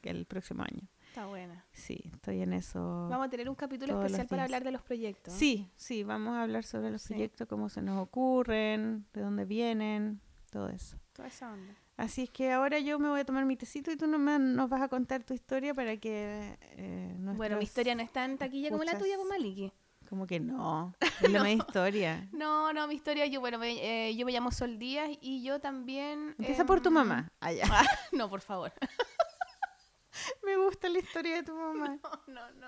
que 0.00 0.10
el 0.10 0.26
próximo 0.26 0.62
año. 0.62 0.88
Está 1.08 1.26
buena. 1.26 1.64
Sí, 1.72 2.00
estoy 2.14 2.40
en 2.42 2.52
eso. 2.52 3.08
Vamos 3.08 3.26
a 3.26 3.30
tener 3.30 3.48
un 3.48 3.54
capítulo 3.56 4.00
especial 4.00 4.26
para 4.28 4.44
hablar 4.44 4.64
de 4.64 4.70
los 4.70 4.82
proyectos. 4.82 5.34
Sí, 5.34 5.68
sí, 5.76 6.02
vamos 6.04 6.34
a 6.36 6.42
hablar 6.42 6.64
sobre 6.64 6.90
los 6.90 7.02
Sí. 7.02 7.08
proyectos, 7.14 7.48
cómo 7.48 7.68
se 7.68 7.82
nos 7.82 8.00
ocurren, 8.00 9.06
de 9.12 9.20
dónde 9.20 9.44
vienen, 9.44 10.20
todo 10.50 10.68
eso. 10.68 10.96
Toda 11.20 11.28
esa 11.28 11.52
onda. 11.52 11.74
Así 11.98 12.22
es 12.22 12.30
que 12.30 12.50
ahora 12.50 12.78
yo 12.78 12.98
me 12.98 13.10
voy 13.10 13.20
a 13.20 13.24
tomar 13.26 13.44
mi 13.44 13.54
tecito 13.54 13.90
y 13.92 13.96
tú 13.98 14.06
nomás 14.06 14.40
nos 14.40 14.70
vas 14.70 14.80
a 14.80 14.88
contar 14.88 15.22
tu 15.22 15.34
historia 15.34 15.74
para 15.74 15.98
que... 15.98 16.56
eh, 16.62 17.14
Bueno, 17.18 17.58
mi 17.58 17.64
historia 17.64 17.94
no 17.94 18.00
es 18.02 18.10
tan 18.10 18.38
taquilla 18.38 18.70
como 18.70 18.84
la 18.84 18.98
tuya, 18.98 19.16
pues 19.16 19.28
Maliki. 19.28 19.70
Como 20.08 20.26
que 20.26 20.40
no, 20.40 20.94
es 21.20 21.30
la 21.30 21.44
misma 21.44 21.50
historia. 21.66 22.26
No, 22.32 22.72
no, 22.72 22.88
mi 22.88 22.94
historia, 22.94 23.26
yo, 23.26 23.40
bueno, 23.40 23.58
me- 23.58 24.08
eh, 24.08 24.16
yo 24.16 24.24
me 24.24 24.32
llamo 24.32 24.50
Sol 24.50 24.78
Díaz 24.78 25.10
y 25.20 25.42
yo 25.42 25.60
también... 25.60 26.34
Empieza 26.38 26.64
por 26.64 26.80
tu 26.80 26.88
em, 26.88 26.94
mamá. 26.94 27.30
Allá. 27.38 27.64
no, 28.12 28.30
por 28.30 28.40
favor. 28.40 28.72
Me 30.42 30.56
gusta 30.56 30.88
la 30.88 30.98
historia 31.00 31.36
de 31.36 31.42
tu 31.42 31.54
mamá. 31.54 31.98
No, 32.26 32.32
no, 32.34 32.50
no, 32.52 32.66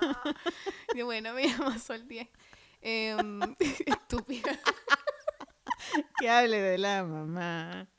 no. 0.00 0.34
Y 0.94 1.02
bueno, 1.02 1.32
me 1.34 1.46
llamo 1.46 1.78
Sol 1.78 2.06
Díaz. 2.08 2.28
Em, 2.80 3.38
estúpida. 3.86 4.58
Que 6.20 6.28
hable 6.30 6.60
de 6.60 6.78
la 6.78 7.04
mamá. 7.04 7.88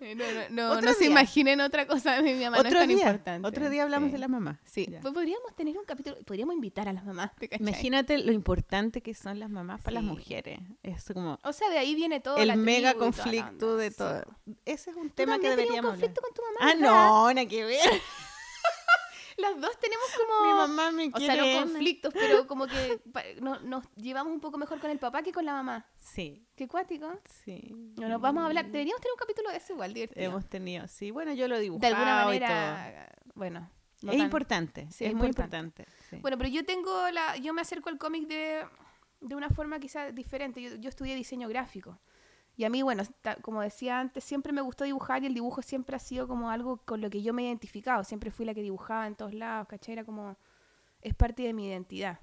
Eh, 0.00 0.14
No, 0.16 0.24
no, 0.24 0.40
no, 0.50 0.72
Otro 0.72 0.88
no 0.88 0.94
se 0.94 1.06
imaginen 1.06 1.60
otra 1.60 1.86
cosa 1.86 2.16
de 2.16 2.22
mi 2.22 2.34
mamá, 2.34 2.56
no 2.56 2.60
otro 2.62 2.72
es 2.72 2.78
tan 2.78 2.88
día. 2.88 2.98
importante. 2.98 3.46
Otro 3.48 3.70
día 3.70 3.84
hablamos 3.84 4.08
Sí. 4.08 4.12
de 4.14 4.18
la 4.18 4.28
mamá. 4.28 4.60
Sí, 4.64 4.86
Ya. 4.90 5.00
pues 5.00 5.14
podríamos 5.14 5.54
tener 5.54 5.78
un 5.78 5.84
capítulo, 5.84 6.16
podríamos 6.26 6.54
invitar 6.56 6.88
a 6.88 6.92
las 6.92 7.04
mamás. 7.04 7.30
Imagínate 7.60 8.18
lo 8.18 8.32
importante 8.32 9.02
que 9.02 9.14
son 9.14 9.38
las 9.38 9.48
mamás 9.50 9.80
para 9.80 9.94
las 9.94 10.02
mujeres. 10.02 10.58
Es 10.82 11.04
como 11.14 11.38
O 11.44 11.52
sea, 11.52 11.70
de 11.70 11.78
ahí 11.78 11.94
viene 11.94 12.20
todo 12.20 12.36
el 12.36 12.54
mega 12.56 12.94
conflicto 12.94 13.76
de 13.76 13.90
sí. 13.90 13.96
todo. 13.96 14.24
Ese 14.64 14.90
es 14.90 14.96
un 14.96 15.08
¿Tú 15.10 15.14
tema 15.14 15.38
que 15.38 15.48
deberíamos 15.50 15.94
un 15.94 16.00
conflicto 16.00 16.20
hablar. 16.20 16.34
con 16.34 16.34
tu 16.34 16.42
mamá? 16.60 16.72
Ah, 16.72 16.74
no, 17.28 17.32
nada 17.32 17.46
que 17.48 17.64
ver. 17.64 17.80
Las 19.36 19.60
dos 19.60 19.78
tenemos 19.80 20.04
como... 20.16 20.46
Mi 20.50 20.52
mamá 20.56 20.90
me 20.92 21.10
O 21.12 21.18
sea, 21.18 21.34
quiere. 21.34 21.54
no 21.54 21.60
conflictos, 21.62 22.12
pero 22.14 22.46
como 22.46 22.66
que 22.66 23.00
pa- 23.12 23.22
no- 23.40 23.58
nos 23.60 23.84
llevamos 23.96 24.32
un 24.32 24.40
poco 24.40 24.58
mejor 24.58 24.78
con 24.80 24.90
el 24.90 24.98
papá 24.98 25.22
que 25.22 25.32
con 25.32 25.44
la 25.44 25.52
mamá. 25.52 25.86
Sí, 25.96 26.46
Qué 26.56 26.68
cuático. 26.68 27.12
sí. 27.44 27.74
No, 27.98 28.08
nos 28.08 28.20
vamos 28.20 28.42
a 28.42 28.46
hablar. 28.46 28.66
Deberíamos 28.66 29.00
tener 29.00 29.12
un 29.12 29.18
capítulo 29.18 29.50
de 29.50 29.56
eso 29.56 29.72
igual, 29.72 29.92
divertido. 29.94 30.24
Hemos 30.26 30.48
tenido, 30.48 30.86
sí. 30.88 31.10
Bueno, 31.10 31.32
yo 31.32 31.48
lo 31.48 31.56
he 31.56 31.60
de 31.60 31.66
alguna 31.66 32.22
y 32.22 32.24
manera, 32.26 33.12
bueno. 33.34 33.70
no 34.02 34.12
es 34.12 34.18
tan- 34.18 34.24
importante, 34.26 34.86
Sí, 34.90 35.04
es, 35.04 35.10
es 35.10 35.16
muy 35.16 35.28
importante. 35.28 35.56
importante. 35.82 35.86
sí. 36.10 36.16
Bueno, 36.20 36.36
pero 36.38 36.48
yo 36.50 36.64
tengo 36.64 37.10
la... 37.10 37.36
Yo 37.38 37.52
me 37.54 37.60
acerco 37.62 37.88
al 37.88 37.98
cómic 37.98 38.28
de, 38.28 38.64
de 39.20 39.34
una 39.34 39.48
forma 39.50 39.80
quizás 39.80 40.14
diferente. 40.14 40.62
Yo, 40.62 40.76
yo 40.76 40.88
estudié 40.88 41.14
diseño 41.16 41.48
gráfico. 41.48 41.98
Y 42.56 42.64
a 42.64 42.70
mí, 42.70 42.82
bueno, 42.82 43.02
como 43.42 43.62
decía 43.62 43.98
antes, 43.98 44.22
siempre 44.22 44.52
me 44.52 44.60
gustó 44.60 44.84
dibujar 44.84 45.22
y 45.22 45.26
el 45.26 45.34
dibujo 45.34 45.62
siempre 45.62 45.96
ha 45.96 45.98
sido 45.98 46.28
como 46.28 46.50
algo 46.50 46.76
con 46.84 47.00
lo 47.00 47.10
que 47.10 47.22
yo 47.22 47.32
me 47.32 47.42
he 47.42 47.46
identificado. 47.46 48.04
Siempre 48.04 48.30
fui 48.30 48.46
la 48.46 48.54
que 48.54 48.62
dibujaba 48.62 49.06
en 49.06 49.16
todos 49.16 49.34
lados, 49.34 49.66
¿cachai? 49.68 49.94
Era 49.94 50.04
como... 50.04 50.36
Es 51.02 51.14
parte 51.14 51.42
de 51.42 51.52
mi 51.52 51.66
identidad. 51.66 52.20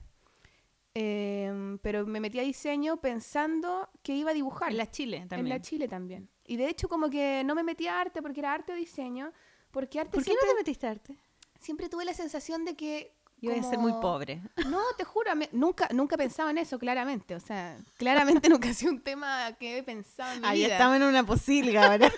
Em, 0.94 1.78
pero 1.80 2.06
me 2.06 2.20
metí 2.20 2.40
a 2.40 2.44
diseño 2.44 2.98
pensando 2.98 3.90
que 4.02 4.14
iba 4.14 4.32
a 4.32 4.34
dibujar. 4.34 4.72
En 4.72 4.78
la 4.78 4.90
Chile 4.90 5.20
también. 5.20 5.46
En 5.46 5.50
la 5.50 5.62
Chile 5.62 5.88
también. 5.88 6.30
Y 6.46 6.58
de 6.58 6.68
hecho 6.68 6.90
como 6.90 7.10
que 7.10 7.44
no 7.46 7.54
me 7.54 7.64
metí 7.64 7.88
a 7.88 8.02
arte 8.02 8.22
porque 8.22 8.40
era 8.40 8.54
arte 8.54 8.74
o 8.74 8.76
diseño. 8.76 9.32
Porque 9.70 10.00
arte 10.00 10.12
¿Por 10.12 10.22
qué 10.22 10.32
siempre... 10.32 10.48
no 10.48 10.54
te 10.54 10.58
metiste 10.58 10.88
a 10.88 10.92
arte? 10.92 11.18
siempre 11.62 11.88
tuve 11.88 12.04
la 12.04 12.14
sensación 12.14 12.66
de 12.66 12.76
que... 12.76 13.16
Yo 13.42 13.50
voy 13.52 13.60
a 13.60 13.64
ser 13.64 13.80
muy 13.80 13.92
como- 13.92 14.02
pobre. 14.02 14.42
No, 14.70 14.80
te 14.98 15.04
juro, 15.04 15.36
me- 15.36 15.50
nunca, 15.52 15.90
nunca 15.92 16.16
pensaba 16.16 16.52
en 16.52 16.60
eso, 16.60 16.78
claramente. 16.78 17.34
O 17.36 17.40
sea, 17.40 17.78
claramente 17.98 18.48
nunca 18.50 18.70
ha 18.70 18.74
sido 18.74 18.92
un 18.92 19.02
tema 19.02 19.52
que 19.60 19.80
he 19.80 19.84
pensado 19.84 20.34
en 20.34 20.42
mi 20.42 20.48
Ahí 20.48 20.60
vida. 20.60 20.74
estamos 20.74 20.98
en 20.98 21.04
una 21.04 21.26
posilga 21.26 21.86
ahora. 21.92 22.12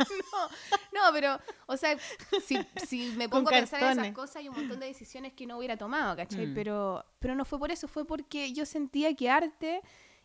No, 0.94 1.02
pero, 1.14 1.40
o 1.68 1.78
sea, 1.78 1.98
si, 2.46 2.58
si 2.86 3.12
me 3.18 3.30
Con 3.30 3.44
pongo 3.44 3.50
a 3.56 3.60
pensar 3.60 3.82
en 3.84 4.00
esas 4.00 4.14
cosas, 4.14 4.36
hay 4.38 4.50
un 4.50 4.56
montón 4.56 4.80
de 4.80 4.88
decisiones 4.88 5.34
que 5.34 5.46
no 5.48 5.58
hubiera 5.58 5.78
tomado, 5.78 6.16
¿cachai? 6.16 6.48
Mm. 6.48 6.54
Pero, 6.54 7.06
pero 7.20 7.36
no 7.36 7.46
fue 7.46 7.58
por 7.60 7.72
eso, 7.72 7.88
fue 7.88 8.06
porque 8.06 8.52
yo 8.54 8.66
sentía 8.66 9.16
que 9.16 9.30
arte 9.30 9.82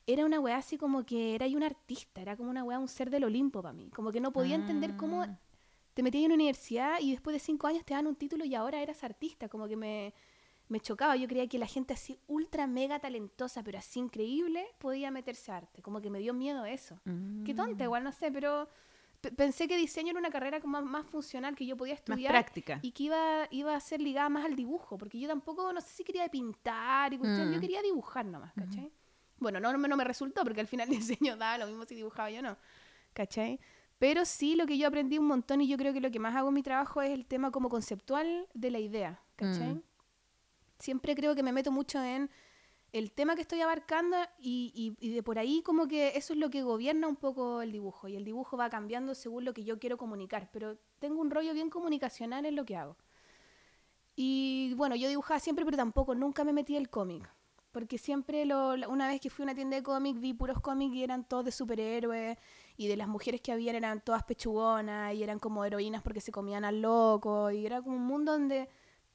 era 0.07 0.25
una 0.25 0.41
weá 0.41 0.57
así 0.57 0.79
como 0.79 1.05
que 1.05 1.35
era 1.35 1.47
yo 1.47 1.57
un 1.59 1.63
artista, 1.63 2.21
era 2.21 2.37
como 2.37 2.51
una 2.51 2.65
weá, 2.65 2.79
un 2.79 2.89
ser 2.89 3.11
del 3.11 3.25
Olimpo 3.25 3.63
para 3.63 3.73
mí. 3.75 3.91
Como 3.91 4.11
que 4.11 4.21
no 4.21 4.33
podía 4.33 4.55
entender 4.57 4.97
cómo 4.97 5.23
Ah. 5.23 5.39
te 5.95 6.03
metías 6.03 6.21
en 6.23 6.27
una 6.27 6.35
universidad 6.37 6.99
y 7.01 7.11
después 7.13 7.35
de 7.35 7.41
cinco 7.41 7.67
años 7.67 7.85
te 7.85 7.93
dan 7.95 8.07
un 8.07 8.17
título 8.17 8.45
y 8.45 8.55
ahora 8.55 8.81
eras 8.81 9.05
artista. 9.05 9.49
Como 9.49 9.69
que 9.69 9.77
me, 9.77 10.15
me 10.69 10.81
chocaba. 10.81 11.17
Yo 11.17 11.27
creía 11.29 11.47
que 11.49 11.59
la 11.59 11.67
gente 11.67 11.95
así 11.95 12.19
ultra 12.27 12.67
mega 12.67 12.99
talentosa, 12.99 13.63
pero 13.63 13.79
así 13.79 13.99
increíble, 14.01 14.67
podía 14.79 15.11
meterse 15.11 15.51
a 15.53 15.57
arte. 15.59 15.83
Como 15.83 16.01
que 16.01 16.11
me 16.11 16.19
dio 16.19 16.35
miedo 16.35 16.65
eso. 16.65 17.01
Qué 17.45 17.53
Mm. 17.53 17.57
tonta, 17.57 17.85
igual, 17.85 18.05
no 18.05 18.13
sé, 18.13 18.31
pero 18.31 18.69
pe- 19.21 19.33
pensé 19.33 19.67
que 19.67 19.77
diseño 19.77 20.11
era 20.11 20.19
una 20.21 20.31
carrera 20.31 20.61
como 20.61 20.81
más, 20.83 21.07
funcional 21.07 21.57
que 21.57 21.67
yo 21.67 21.77
podía 21.77 21.95
Más 21.95 22.01
estudiar 22.01 22.33
práctica. 22.33 22.79
y 22.83 22.93
que 22.93 23.05
iba, 23.05 23.49
iba 23.51 23.75
a 23.75 23.81
ser 23.81 24.01
ligada 24.01 24.29
más 24.29 24.45
al 24.45 24.55
dibujo, 24.57 24.97
porque 24.99 25.19
yo 25.19 25.27
tampoco, 25.29 25.73
no 25.73 25.81
sé 25.81 25.89
si 25.89 26.05
quería 26.05 26.29
pintar 26.29 27.13
y 27.15 27.19
cuestión, 27.19 27.51
yo 27.51 27.59
Mm. 27.59 27.61
quería 27.61 27.83
dibujar 27.83 28.25
nomás, 28.27 28.53
¿cachai? 28.55 28.93
Bueno, 29.39 29.61
no, 29.61 29.73
no 29.73 29.97
me- 29.97 30.05
resultó, 30.05 30.43
porque 30.45 30.61
al 30.61 30.67
final 30.69 30.89
diseño 31.29 31.37
daba 31.37 31.59
lo 31.59 31.67
mismo 31.67 31.85
si 31.85 31.95
dibujaba 31.95 32.31
yo 32.31 32.43
no, 32.43 32.57
¿cachai? 33.13 33.59
Pero 33.99 34.25
sí, 34.25 34.55
lo 34.55 34.67
que 34.67 34.79
yo 34.79 34.87
aprendí 34.87 35.19
un 35.19 35.27
montón 35.27 35.61
y 35.61 35.67
yo 35.69 35.77
creo 35.77 35.93
que 35.93 36.01
lo 36.01 36.11
que 36.11 36.21
más 36.21 36.37
hago 36.37 36.49
en 36.49 36.55
mi 36.55 36.63
trabajo 36.63 37.03
es 37.03 37.11
el 37.11 37.27
tema 37.27 37.51
como 37.51 37.69
conceptual 37.69 38.47
de 38.55 38.71
la 38.71 38.79
idea, 38.79 39.21
¿cachai? 39.35 39.75
Mm. 39.75 39.83
Siempre 40.79 41.15
creo 41.15 41.35
que 41.35 41.43
me 41.43 41.53
meto 41.53 41.73
mucho 41.73 42.03
en 42.03 42.31
el 42.93 43.13
tema 43.13 43.35
que 43.35 43.43
estoy 43.43 43.61
abarcando 43.61 44.17
y, 44.39 44.97
de 45.01 45.23
por 45.23 45.39
ahí 45.39 45.63
como 45.63 45.89
que 45.89 46.17
eso 46.17 46.33
es 46.33 46.39
lo 46.39 46.51
que 46.51 46.63
gobierna 46.63 47.07
un 47.07 47.17
poco 47.17 47.61
el 47.63 47.73
dibujo 47.73 48.09
y 48.09 48.17
el 48.17 48.25
dibujo 48.25 48.57
va 48.57 48.71
cambiando 48.71 49.15
según 49.15 49.45
lo 49.45 49.53
que 49.53 49.65
yo 49.65 49.79
quiero 49.79 49.99
comunicar, 49.99 50.49
pero 50.53 50.79
tengo 50.99 51.21
un 51.21 51.31
rollo 51.31 51.53
bien 51.53 51.69
comunicacional 51.69 52.47
en 52.47 52.57
lo 52.57 52.65
que 52.65 52.77
hago. 52.77 52.97
Y 54.21 54.75
bueno, 54.75 54.97
yo 54.97 55.09
dibujaba 55.09 55.39
siempre, 55.39 55.65
pero 55.65 55.77
tampoco, 55.77 56.15
nunca 56.15 56.43
me 56.43 56.53
metí 56.53 56.77
el 56.77 56.91
cómic. 56.91 57.31
Porque 57.71 57.99
siempre, 57.99 58.45
una 58.89 59.07
vez 59.07 59.21
que 59.21 59.31
fui 59.31 59.45
a 59.45 59.47
una 59.47 59.55
tienda 59.55 59.77
de 59.77 59.83
cómics, 59.85 60.19
vi 60.19 60.33
puros 60.33 60.61
cómics 60.61 60.93
y 60.97 61.05
eran 61.05 61.23
todos 61.23 61.45
de 61.45 61.53
superhéroes. 61.53 62.37
Y 62.77 62.89
de 62.89 62.97
las 62.97 63.07
mujeres 63.07 63.41
que 63.41 63.53
habían 63.53 63.77
eran 63.77 64.01
todas 64.01 64.25
pechugonas 64.25 65.15
y 65.15 65.23
eran 65.23 65.39
como 65.39 65.65
heroínas 65.65 66.03
porque 66.03 66.21
se 66.21 66.33
comían 66.33 66.65
al 66.65 66.83
loco. 66.83 67.53
Y 67.53 67.65
era 67.65 67.81
como 67.81 67.95
un 67.95 68.07
mundo 68.07 68.33
donde 68.33 68.69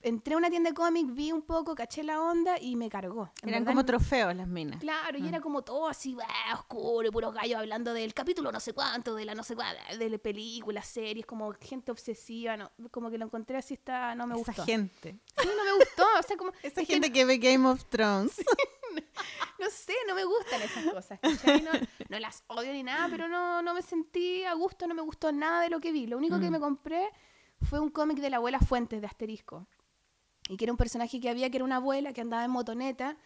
entré 0.04 0.36
a 0.36 0.38
una 0.38 0.50
tienda 0.50 0.70
de 0.70 0.74
cómics, 0.76 1.14
vi 1.16 1.32
un 1.32 1.42
poco, 1.42 1.74
caché 1.76 2.04
la 2.04 2.22
onda 2.22 2.60
y 2.60 2.76
me 2.76 2.90
cargó. 2.90 3.32
En 3.42 3.50
Eran 3.50 3.62
verdad, 3.64 3.72
como 3.74 3.86
trofeos 3.86 4.36
las 4.36 4.48
minas. 4.48 4.80
Claro, 4.80 5.18
y 5.18 5.28
era 5.28 5.42
como 5.42 5.64
todo 5.64 5.88
así, 5.88 6.14
bah, 6.14 6.28
oscuro, 6.54 7.12
puros 7.12 7.34
gallos 7.34 7.58
hablando 7.60 7.94
del 7.94 8.14
capítulo 8.14 8.52
no 8.52 8.60
sé 8.60 8.74
cuánto, 8.74 9.16
de 9.16 9.26
la 9.26 9.34
no 9.34 9.44
sé 9.44 9.56
cuánto, 9.56 9.82
de 9.98 10.20
películas, 10.20 10.88
series, 10.88 11.26
como 11.26 11.52
gente 11.54 11.92
obsesiva, 11.92 12.56
no, 12.58 12.72
como 12.92 13.10
que 13.10 13.18
lo 13.18 13.26
encontré 13.26 13.58
así, 13.58 13.74
está, 13.76 14.14
no 14.16 14.28
me 14.28 14.36
Esa 14.40 14.44
gustó. 14.52 14.66
gente. 14.66 15.18
Sí, 15.42 15.48
no 15.58 15.64
me 15.66 15.74
gustó, 15.84 16.06
o 16.20 16.24
sea, 16.24 16.38
como, 16.38 16.52
Esa 16.64 16.82
es 16.82 16.88
gente 16.88 17.12
que 17.12 17.26
ve 17.26 17.38
Game 17.38 17.68
of 17.68 17.86
Thrones. 17.86 18.36
no 19.60 19.70
sé, 19.70 19.94
no 20.08 20.16
me 20.16 20.24
gustan 20.26 20.62
esas 20.62 20.86
cosas. 20.86 21.20
No, 21.64 21.72
no 22.10 22.20
las 22.20 22.44
odio 22.48 22.72
ni 22.74 22.84
nada, 22.84 23.08
pero 23.10 23.28
no, 23.28 23.62
no 23.62 23.74
me 23.74 23.82
sentí 23.82 24.44
a 24.44 24.54
gusto, 24.54 24.88
no 24.88 24.94
me 24.96 25.02
gustó 25.02 25.32
nada 25.32 25.62
de 25.62 25.70
lo 25.70 25.80
que 25.80 25.92
vi. 25.92 26.08
Lo 26.08 26.18
único 26.18 26.40
que 26.40 26.50
Mm. 26.50 26.52
me 26.54 26.60
compré 26.60 27.10
fue 27.62 27.80
un 27.80 27.90
cómic 27.90 28.18
de 28.20 28.30
la 28.30 28.38
abuela 28.38 28.60
Fuentes 28.60 29.00
de 29.02 29.08
Asterisco. 29.08 29.66
Y 30.50 30.58
que 30.58 30.66
era 30.66 30.74
un 30.74 30.78
personaje 30.78 31.20
que 31.20 31.30
había, 31.30 31.50
que 31.50 31.58
era 31.58 31.66
una 31.66 31.78
abuela 31.78 32.14
que 32.14 32.22
andaba 32.22 32.44
en 32.44 32.52
motoneta 32.52 33.18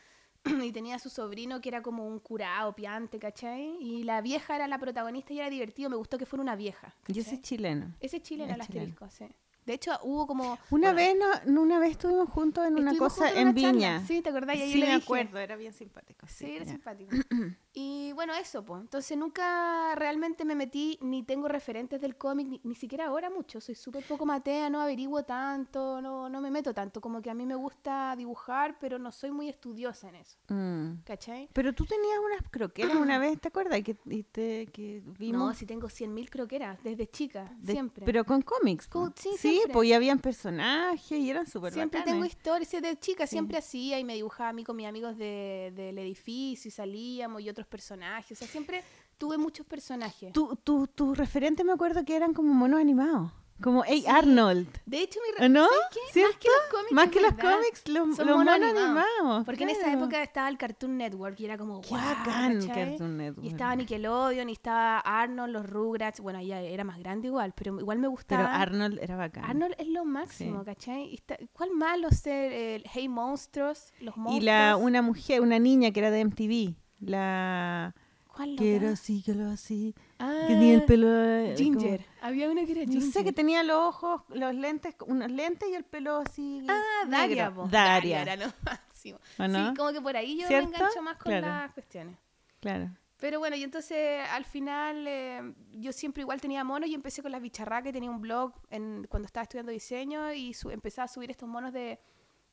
y 0.63 0.71
tenía 0.71 0.95
a 0.95 0.99
su 0.99 1.09
sobrino 1.09 1.61
que 1.61 1.69
era 1.69 1.81
como 1.81 2.07
un 2.07 2.19
curado, 2.19 2.75
piante, 2.75 3.19
¿cachai? 3.19 3.77
Y 3.79 4.03
la 4.03 4.21
vieja 4.21 4.55
era 4.55 4.67
la 4.67 4.77
protagonista 4.77 5.33
y 5.33 5.39
era 5.39 5.49
divertido, 5.49 5.89
me 5.89 5.95
gustó 5.95 6.17
que 6.17 6.25
fuera 6.25 6.43
una 6.43 6.55
vieja. 6.55 6.95
Y 7.07 7.19
ese 7.19 7.35
es 7.35 7.41
chileno. 7.41 7.95
Ese 7.99 8.17
es 8.17 8.23
chileno, 8.23 8.53
el 8.53 8.61
asterisco, 8.61 9.09
sí. 9.09 9.27
De 9.67 9.73
hecho, 9.73 9.91
hubo 10.03 10.25
como... 10.25 10.57
Una 10.71 10.93
bueno, 10.93 11.25
vez 11.27 11.45
no, 11.45 11.61
una 11.61 11.77
vez 11.77 11.91
estuvimos 11.91 12.29
juntos 12.29 12.65
en 12.65 12.75
una 12.79 12.97
cosa 12.97 13.29
en 13.29 13.49
una 13.49 13.53
charla. 13.53 13.71
Viña. 13.73 14.05
Sí, 14.07 14.21
¿te 14.21 14.29
acordás? 14.29 14.55
Y 14.55 14.71
Sí, 14.71 14.79
me 14.79 14.93
acuerdo, 14.93 15.37
era 15.39 15.57
bien 15.57 15.73
simpático. 15.73 16.25
Sí, 16.25 16.45
era 16.55 16.63
ya. 16.63 16.71
simpático. 16.71 17.11
y 17.73 18.13
bueno, 18.13 18.33
eso, 18.33 18.63
pues. 18.63 18.79
Entonces 18.81 19.17
nunca 19.17 19.93
realmente 19.95 20.45
me 20.45 20.55
metí, 20.55 20.97
ni 21.01 21.23
tengo 21.23 21.49
referentes 21.49 21.99
del 21.99 22.15
cómic, 22.15 22.47
ni, 22.47 22.61
ni 22.63 22.75
siquiera 22.75 23.07
ahora 23.07 23.29
mucho. 23.29 23.59
Soy 23.59 23.75
súper 23.75 24.05
poco 24.05 24.25
matea, 24.25 24.69
no 24.69 24.79
averiguo 24.79 25.23
tanto, 25.23 26.01
no, 26.01 26.29
no 26.29 26.39
me 26.39 26.49
meto 26.49 26.73
tanto. 26.73 27.01
Como 27.01 27.21
que 27.21 27.29
a 27.29 27.33
mí 27.33 27.45
me 27.45 27.55
gusta 27.55 28.15
dibujar, 28.17 28.77
pero 28.79 28.97
no 28.97 29.11
soy 29.11 29.31
muy 29.31 29.49
estudiosa 29.49 30.07
en 30.07 30.15
eso. 30.15 30.37
Mm. 30.47 31.01
¿Cachai? 31.03 31.49
Pero 31.51 31.73
tú 31.73 31.85
tenías 31.85 32.19
unas 32.25 32.49
croqueras 32.49 32.95
una 32.95 33.19
vez, 33.19 33.37
¿te 33.41 33.49
acuerdas? 33.49 33.81
Que, 33.81 33.97
y 34.05 34.23
te- 34.23 34.67
que 34.67 35.03
vimos. 35.19 35.47
No, 35.49 35.53
si 35.53 35.65
tengo 35.65 35.87
100.000 35.89 36.29
croqueras, 36.29 36.81
desde 36.83 37.05
chica, 37.07 37.53
de- 37.59 37.73
siempre. 37.73 38.05
Pero 38.05 38.23
con 38.23 38.41
cómics. 38.43 38.87
Po. 38.87 39.11
sí, 39.15 39.56
sí, 39.65 39.69
pues 39.71 39.89
y 39.89 39.93
habían 39.93 40.19
personajes 40.19 41.11
y 41.19 41.29
eran 41.29 41.47
súper 41.47 41.73
Siempre 41.73 41.99
bacanes. 41.99 42.13
tengo 42.15 42.25
historias, 42.25 42.81
de 42.81 42.99
chica 42.99 43.25
Sí. 43.27 43.31
siempre 43.35 43.57
hacía 43.57 43.99
y 43.99 44.03
me 44.03 44.15
dibujaba 44.15 44.49
a 44.49 44.53
mí 44.53 44.63
con 44.63 44.75
mis 44.75 44.87
amigos 44.87 45.17
de- 45.17 45.71
del 45.75 45.97
edificio 45.99 46.69
y 46.69 46.71
salíamos 46.71 47.41
y 47.41 47.49
otros 47.49 47.67
personajes. 47.67 48.37
O 48.37 48.39
sea, 48.39 48.47
siempre 48.47 48.83
tuve 49.17 49.37
muchos 49.37 49.65
personajes. 49.65 50.33
Tu, 50.33 50.55
tu, 50.57 50.87
tus 50.87 51.17
referentes 51.17 51.65
me 51.65 51.71
acuerdo 51.73 52.03
que 52.05 52.15
eran 52.15 52.33
como 52.33 52.53
monos 52.53 52.79
animados. 52.79 53.31
Como 53.61 53.83
Hey 53.85 54.01
Sí. 54.01 54.07
Arnold. 54.07 54.67
De 54.85 55.01
hecho, 55.01 55.19
mi 55.25 55.31
¿O 55.35 55.39
re- 55.39 55.49
no? 55.49 55.65
¿sabes 55.67 55.87
qué? 56.13 56.21
Más 56.21 56.35
que 56.37 56.47
los 56.49 56.61
cómics. 56.71 56.91
Más 56.91 57.09
que 57.09 57.21
los 57.21 57.31
cómics, 57.33 57.87
los, 57.87 58.17
los 58.27 58.37
monos 58.37 58.53
animados. 58.53 59.45
Porque 59.45 59.63
en 59.63 59.69
esa 59.71 59.91
época 59.91 60.21
estaba 60.21 60.47
el 60.49 60.57
Cartoon 60.59 60.95
Network 60.97 61.39
y 61.39 61.45
era 61.45 61.57
como, 61.57 61.81
Qué 61.81 61.89
guau, 61.89 62.01
bacán 62.03 62.59
¿cachai? 62.67 62.89
Cartoon 62.89 63.17
Network. 63.17 63.45
Y 63.45 63.49
estaba 63.49 63.75
Nickelodeon 63.75 64.49
y 64.49 64.53
estaba 64.53 64.99
Arnold, 64.99 65.53
los 65.53 65.67
Rugrats. 65.67 66.19
Bueno, 66.19 66.39
ya 66.41 66.61
era 66.61 66.83
más 66.83 66.99
grande 66.99 67.27
igual, 67.29 67.53
pero 67.55 67.79
igual 67.79 67.97
me 67.97 68.03
Pero 68.03 68.11
gustaba. 68.11 68.55
Arnold 68.61 68.99
era 69.01 69.15
bacán. 69.15 69.43
Arnold 69.43 69.73
es 69.79 69.87
lo 69.87 70.05
máximo, 70.05 70.59
Sí. 70.59 70.65
¿cachai? 70.65 71.13
Está- 71.15 71.37
¿Cuál 71.53 71.71
más? 71.71 71.99
Los 71.99 72.21
de, 72.23 72.75
el 72.75 72.83
Hey 72.93 73.09
Monstruos, 73.09 73.91
los 74.01 74.15
monstruos. 74.17 74.43
y 74.43 74.45
la, 74.45 74.75
una 74.77 75.01
mujer, 75.01 75.41
una 75.41 75.57
niña 75.57 75.91
que 75.91 75.99
era 75.99 76.11
de 76.11 76.23
MTV. 76.23 76.75
La 76.99 77.95
¿Cuál 78.27 78.55
loca? 78.55 78.91
así, 78.91 79.23
que 79.23 79.33
lo 79.33 79.49
así. 79.49 79.95
Ah, 80.19 80.45
Que 80.47 80.53
tenía 80.53 80.73
el 80.75 80.83
pelo. 80.85 81.07
eh, 81.07 81.53
Ginger. 81.57 82.05
Había 82.21 82.49
una 82.49 82.65
que 82.65 82.71
era 82.71 82.81
como- 82.81 82.91
Ginger. 82.93 83.05
no 83.07 83.11
sé, 83.13 83.23
que 83.23 83.33
tenía 83.33 83.63
los 83.63 83.77
ojos, 83.77 84.21
los 84.29 84.55
lentes, 84.55 84.95
unos 85.05 85.29
lentes 85.31 85.69
y 85.69 85.75
el 85.75 85.83
pelo 85.83 86.17
así. 86.25 86.65
Ah, 86.67 87.05
Daria, 87.07 87.53
po. 87.53 87.67
Daria. 87.67 88.21
era 88.23 88.35
lo 88.35 88.45
máximo. 88.63 89.19
¿O 89.39 89.47
no? 89.47 89.69
Sí, 89.69 89.75
como 89.77 89.91
que 89.91 90.01
por 90.01 90.17
ahí 90.17 90.39
yo 90.41 90.47
¿Cierto? 90.47 90.69
me 90.69 90.75
engancho 90.77 91.01
más 91.01 91.17
con 91.17 91.31
Claro. 91.31 91.47
las 91.47 91.71
cuestiones. 91.71 92.17
Claro. 92.59 92.89
Pero 93.19 93.39
bueno, 93.39 93.55
y 93.55 93.63
entonces 93.63 94.23
al 94.31 94.45
final 94.45 95.05
eh, 95.07 95.53
yo 95.73 95.91
siempre 95.91 96.21
igual 96.21 96.39
tenía 96.41 96.63
monos 96.63 96.87
y 96.89 96.93
empecé 96.93 97.21
con 97.23 97.31
las 97.31 97.41
bicharracas, 97.41 97.91
tenía 97.93 98.11
un 98.11 98.21
blog 98.21 98.53
en, 98.69 99.07
cuando 99.09 99.25
estaba 99.25 99.43
estudiando 99.43 99.71
diseño 99.71 100.33
y 100.33 100.53
su- 100.53 100.69
empezaba 100.69 101.05
a 101.05 101.07
subir 101.07 101.31
estos 101.31 101.49
monos 101.49 101.73
de 101.73 101.99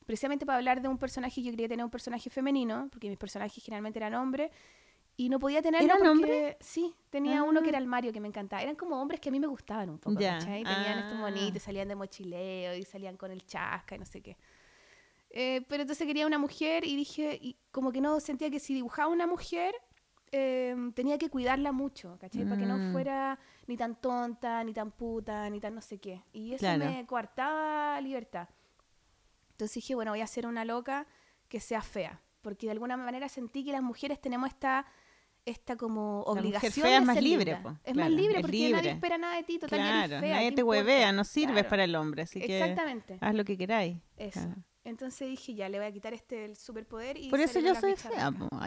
precisamente 0.07 0.45
para 0.45 0.57
hablar 0.57 0.81
de 0.81 0.87
un 0.87 0.97
personaje, 0.99 1.41
yo 1.43 1.51
quería 1.51 1.67
tener 1.67 1.83
un 1.83 1.91
personaje 1.91 2.29
femenino, 2.29 2.87
porque 2.91 3.09
mis 3.09 3.17
personajes 3.17 3.63
generalmente 3.63 3.97
eran 3.99 4.13
hombres 4.15 4.51
y 5.17 5.29
no 5.29 5.39
podía 5.39 5.61
tenerlo 5.61 5.85
¿Eran 5.85 5.97
porque 5.99 6.09
hombres? 6.11 6.55
sí, 6.59 6.93
tenía 7.09 7.43
uno 7.43 7.61
que 7.61 7.67
Ah. 7.67 7.69
era 7.69 7.77
el 7.77 7.87
Mario 7.87 8.11
que 8.11 8.19
me 8.19 8.27
encantaba. 8.27 8.61
Eran 8.61 8.75
como 8.75 9.01
hombres 9.01 9.19
que 9.21 9.29
a 9.29 9.31
mí 9.31 9.39
me 9.39 9.47
gustaban 9.47 9.89
un 9.89 9.97
poco. 9.99 10.15
¿cachai? 10.19 10.63
Tenían 10.63 10.99
estos 10.99 11.17
Ah. 11.17 11.21
monitos, 11.21 11.63
salían 11.63 11.87
de 11.87 11.95
mochileo 11.95 12.75
y 12.75 12.83
salían 12.83 13.15
con 13.17 13.31
el 13.31 13.45
chasca 13.45 13.95
y 13.95 13.99
no 13.99 14.05
sé 14.05 14.21
qué. 14.21 14.37
Eh, 15.29 15.65
pero 15.67 15.81
entonces 15.83 16.05
quería 16.07 16.27
una 16.27 16.37
mujer 16.37 16.85
y 16.85 16.95
dije, 16.95 17.37
y 17.41 17.57
como 17.71 17.91
que 17.91 17.99
no 18.01 18.19
sentía 18.19 18.49
que 18.49 18.59
si 18.59 18.73
dibujaba 18.73 19.09
una 19.09 19.27
mujer, 19.27 19.73
eh, 20.31 20.75
tenía 20.93 21.17
que 21.17 21.29
cuidarla 21.29 21.71
mucho, 21.71 22.17
¿cachai? 22.19 22.43
Para 22.45 22.57
que 22.57 22.65
no 22.65 22.77
Mm. 22.77 22.91
fuera 22.91 23.39
ni 23.67 23.77
tan 23.77 23.95
tonta, 23.99 24.63
ni 24.63 24.73
tan 24.73 24.91
puta, 24.91 25.49
ni 25.49 25.59
tan 25.59 25.75
no 25.75 25.81
sé 25.81 25.97
qué. 25.97 26.23
Y 26.33 26.53
eso 26.53 26.59
Claro. 26.59 26.85
me 26.85 27.05
coartaba 27.05 27.99
libertad. 28.01 28.49
Entonces 29.51 29.75
dije, 29.75 29.95
bueno, 29.95 30.11
voy 30.11 30.21
a 30.21 30.25
hacer 30.25 30.45
una 30.45 30.65
loca 30.65 31.07
que 31.47 31.59
sea 31.59 31.81
fea, 31.81 32.21
porque 32.41 32.67
de 32.67 32.71
alguna 32.71 32.97
manera 32.97 33.29
sentí 33.29 33.63
que 33.63 33.71
las 33.71 33.81
mujeres 33.83 34.19
tenemos 34.19 34.49
esta 34.49 34.85
esta 35.45 35.75
como 35.75 36.23
mujer 36.25 36.39
obligación 36.39 36.71
fea 36.87 36.97
es 36.97 37.05
más 37.05 37.21
libre, 37.21 37.53
linda. 37.53 37.61
po, 37.63 37.77
Es 37.83 37.93
claro, 37.93 38.09
más 38.09 38.19
libre 38.19 38.41
porque 38.41 38.51
libre. 38.57 38.71
nadie 38.77 38.91
espera 38.91 39.17
nada 39.17 39.35
de 39.35 39.43
ti, 39.43 39.59
total 39.59 39.79
ya 39.79 39.85
eres 39.97 40.07
Claro, 40.09 40.21
fea, 40.21 40.35
nadie 40.35 40.49
¿qué 40.49 40.55
te 40.55 40.61
importa? 40.61 40.79
huevea, 40.81 41.11
no 41.11 41.23
sirves 41.23 41.53
Claro. 41.53 41.69
para 41.69 41.83
el 41.83 41.95
hombre, 41.95 42.21
así 42.23 42.39
que 42.39 42.59
Exactamente. 42.59 43.17
haz 43.21 43.35
lo 43.35 43.45
que 43.45 43.57
queráis. 43.57 43.97
Eso. 44.17 44.39
claro. 44.39 44.55
Entonces 44.83 45.27
dije, 45.29 45.55
ya, 45.55 45.67
le 45.69 45.79
voy 45.79 45.87
a 45.87 45.91
quitar 45.91 46.13
este 46.13 46.45
el 46.45 46.55
superpoder 46.57 47.17
y 47.17 47.29
Por 47.29 47.39
eso 47.39 47.59
yo 47.59 47.73
soy 47.75 47.95
fea. 47.95 48.31
po. 48.31 48.47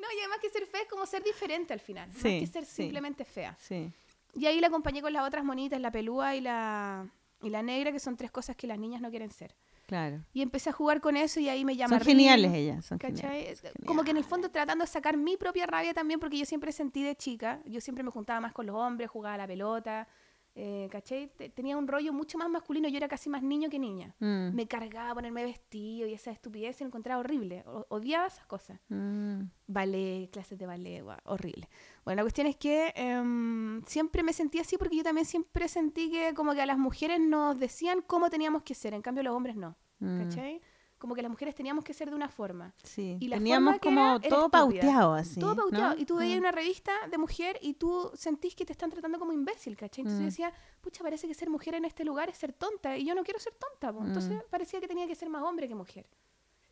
No, 0.00 0.06
y 0.14 0.18
además 0.18 0.38
que 0.42 0.50
ser 0.50 0.66
fea 0.66 0.82
es 0.82 0.88
como 0.88 1.06
ser 1.06 1.22
diferente 1.22 1.72
al 1.72 1.80
final, 1.80 2.08
más 2.08 2.22
que 2.22 2.46
ser 2.46 2.64
sí. 2.64 2.82
simplemente 2.82 3.24
fea. 3.24 3.56
Sí. 3.60 3.90
Y 4.34 4.46
ahí 4.46 4.60
la 4.60 4.66
acompañé 4.66 5.00
con 5.00 5.12
las 5.12 5.26
otras 5.26 5.44
monitas, 5.44 5.80
la 5.80 5.90
pelúa 5.92 6.34
y 6.34 6.40
la, 6.40 7.06
y 7.42 7.50
la 7.50 7.62
negra, 7.62 7.92
que 7.92 8.00
son 8.00 8.16
tres 8.16 8.30
cosas 8.30 8.56
que 8.56 8.66
las 8.66 8.78
niñas 8.78 9.00
no 9.00 9.10
quieren 9.10 9.30
ser. 9.30 9.54
Claro. 9.90 10.22
Y 10.32 10.40
empecé 10.42 10.70
a 10.70 10.72
jugar 10.72 11.00
con 11.00 11.16
eso 11.16 11.40
y 11.40 11.48
ahí 11.48 11.64
me 11.64 11.74
llama 11.74 11.96
Son 11.98 12.06
geniales 12.06 12.54
ellas, 12.54 12.86
son 12.86 12.98
Como 13.84 14.04
que 14.04 14.12
en 14.12 14.18
el 14.18 14.24
fondo 14.24 14.48
tratando 14.48 14.84
de 14.84 14.88
sacar 14.88 15.16
mi 15.16 15.36
propia 15.36 15.66
rabia 15.66 15.92
también, 15.92 16.20
porque 16.20 16.38
yo 16.38 16.44
siempre 16.44 16.70
sentí 16.70 17.02
de 17.02 17.16
chica, 17.16 17.60
yo 17.66 17.80
siempre 17.80 18.04
me 18.04 18.12
juntaba 18.12 18.40
más 18.40 18.52
con 18.52 18.66
los 18.66 18.76
hombres, 18.76 19.10
jugaba 19.10 19.34
a 19.34 19.38
la 19.38 19.46
pelota, 19.48 20.06
Eh, 20.56 20.88
¿Cachai? 20.90 21.28
Te- 21.36 21.48
Tenía 21.48 21.76
un 21.76 21.86
rollo 21.86 22.12
mucho 22.12 22.36
más 22.36 22.50
masculino, 22.50 22.88
yo 22.88 22.96
era 22.96 23.06
casi 23.06 23.30
más 23.30 23.40
niño 23.42 23.70
que 23.70 23.78
niña. 23.78 24.14
Mm, 24.18 24.52
Me 24.52 24.66
cargaba 24.66 25.14
ponerme 25.14 25.44
vestido 25.44 26.08
y 26.08 26.12
esa 26.12 26.32
estupidez 26.32 26.80
y 26.80 26.84
lo 26.84 26.88
encontraba 26.88 27.20
horrible. 27.20 27.62
O- 27.66 27.86
odiaba 27.88 28.26
esas 28.26 28.46
cosas. 28.46 28.78
mm, 28.88 29.42
ballet, 29.68 30.28
clases 30.32 30.58
de 30.58 30.66
ballet, 30.66 31.04
horrible. 31.24 31.68
Bueno, 32.04 32.16
la 32.20 32.22
cuestión 32.24 32.46
es 32.46 32.56
que 32.56 32.92
em, 32.96 33.82
siempre 33.84 34.22
me 34.22 34.32
sentí 34.32 34.58
así 34.58 34.76
porque 34.78 34.96
yo 34.96 35.02
también 35.02 35.26
siempre 35.26 35.68
sentí 35.68 36.10
que 36.10 36.32
como 36.34 36.54
que 36.54 36.62
a 36.62 36.66
las 36.66 36.78
mujeres 36.78 37.20
nos 37.20 37.58
decían 37.58 38.02
cómo 38.06 38.30
teníamos 38.30 38.62
que 38.62 38.74
ser, 38.74 38.94
en 38.94 39.02
cambio 39.02 39.22
los 39.22 39.34
hombres 39.34 39.56
no, 39.56 39.76
mm. 40.00 40.18
¿cachai? 40.24 40.60
Como 40.98 41.14
que 41.14 41.22
las 41.22 41.30
mujeres 41.30 41.54
teníamos 41.54 41.82
que 41.82 41.94
ser 41.94 42.10
de 42.10 42.16
una 42.16 42.28
forma. 42.28 42.74
Sí, 42.84 43.16
Y 43.20 43.28
la 43.28 43.36
teníamos 43.38 43.76
forma 43.76 43.80
como 43.80 44.00
era, 44.00 44.10
era 44.16 44.28
todo 44.28 44.46
estúpida. 44.46 44.50
pauteado 44.60 45.14
así. 45.14 45.40
Todo 45.40 45.56
pauteado. 45.56 45.94
¿no? 45.94 46.00
Y 46.00 46.04
tú 46.04 46.16
veías 46.16 46.36
Mm. 46.36 46.40
una 46.40 46.52
revista 46.52 46.92
de 47.10 47.16
mujer 47.16 47.58
y 47.62 47.72
tú 47.74 48.10
sentís 48.14 48.54
que 48.54 48.66
te 48.66 48.72
están 48.72 48.90
tratando 48.90 49.18
como 49.18 49.32
imbécil, 49.32 49.76
¿cachai? 49.78 50.02
Entonces 50.02 50.18
Mm. 50.20 50.22
yo 50.24 50.26
decía, 50.26 50.52
pucha, 50.82 51.02
parece 51.02 51.26
que 51.26 51.32
ser 51.32 51.48
mujer 51.48 51.74
en 51.74 51.86
este 51.86 52.04
lugar 52.04 52.28
es 52.28 52.36
ser 52.36 52.52
tonta. 52.52 52.98
Y 52.98 53.06
yo 53.06 53.14
no 53.14 53.22
quiero 53.24 53.38
ser 53.40 53.54
tonta. 53.54 53.92
po. 53.94 54.04
Entonces 54.04 54.30
Mm. 54.32 54.50
parecía 54.50 54.78
que 54.78 54.88
tenía 54.88 55.06
que 55.06 55.14
ser 55.14 55.30
más 55.30 55.42
hombre 55.42 55.68
que 55.68 55.74
mujer. 55.74 56.06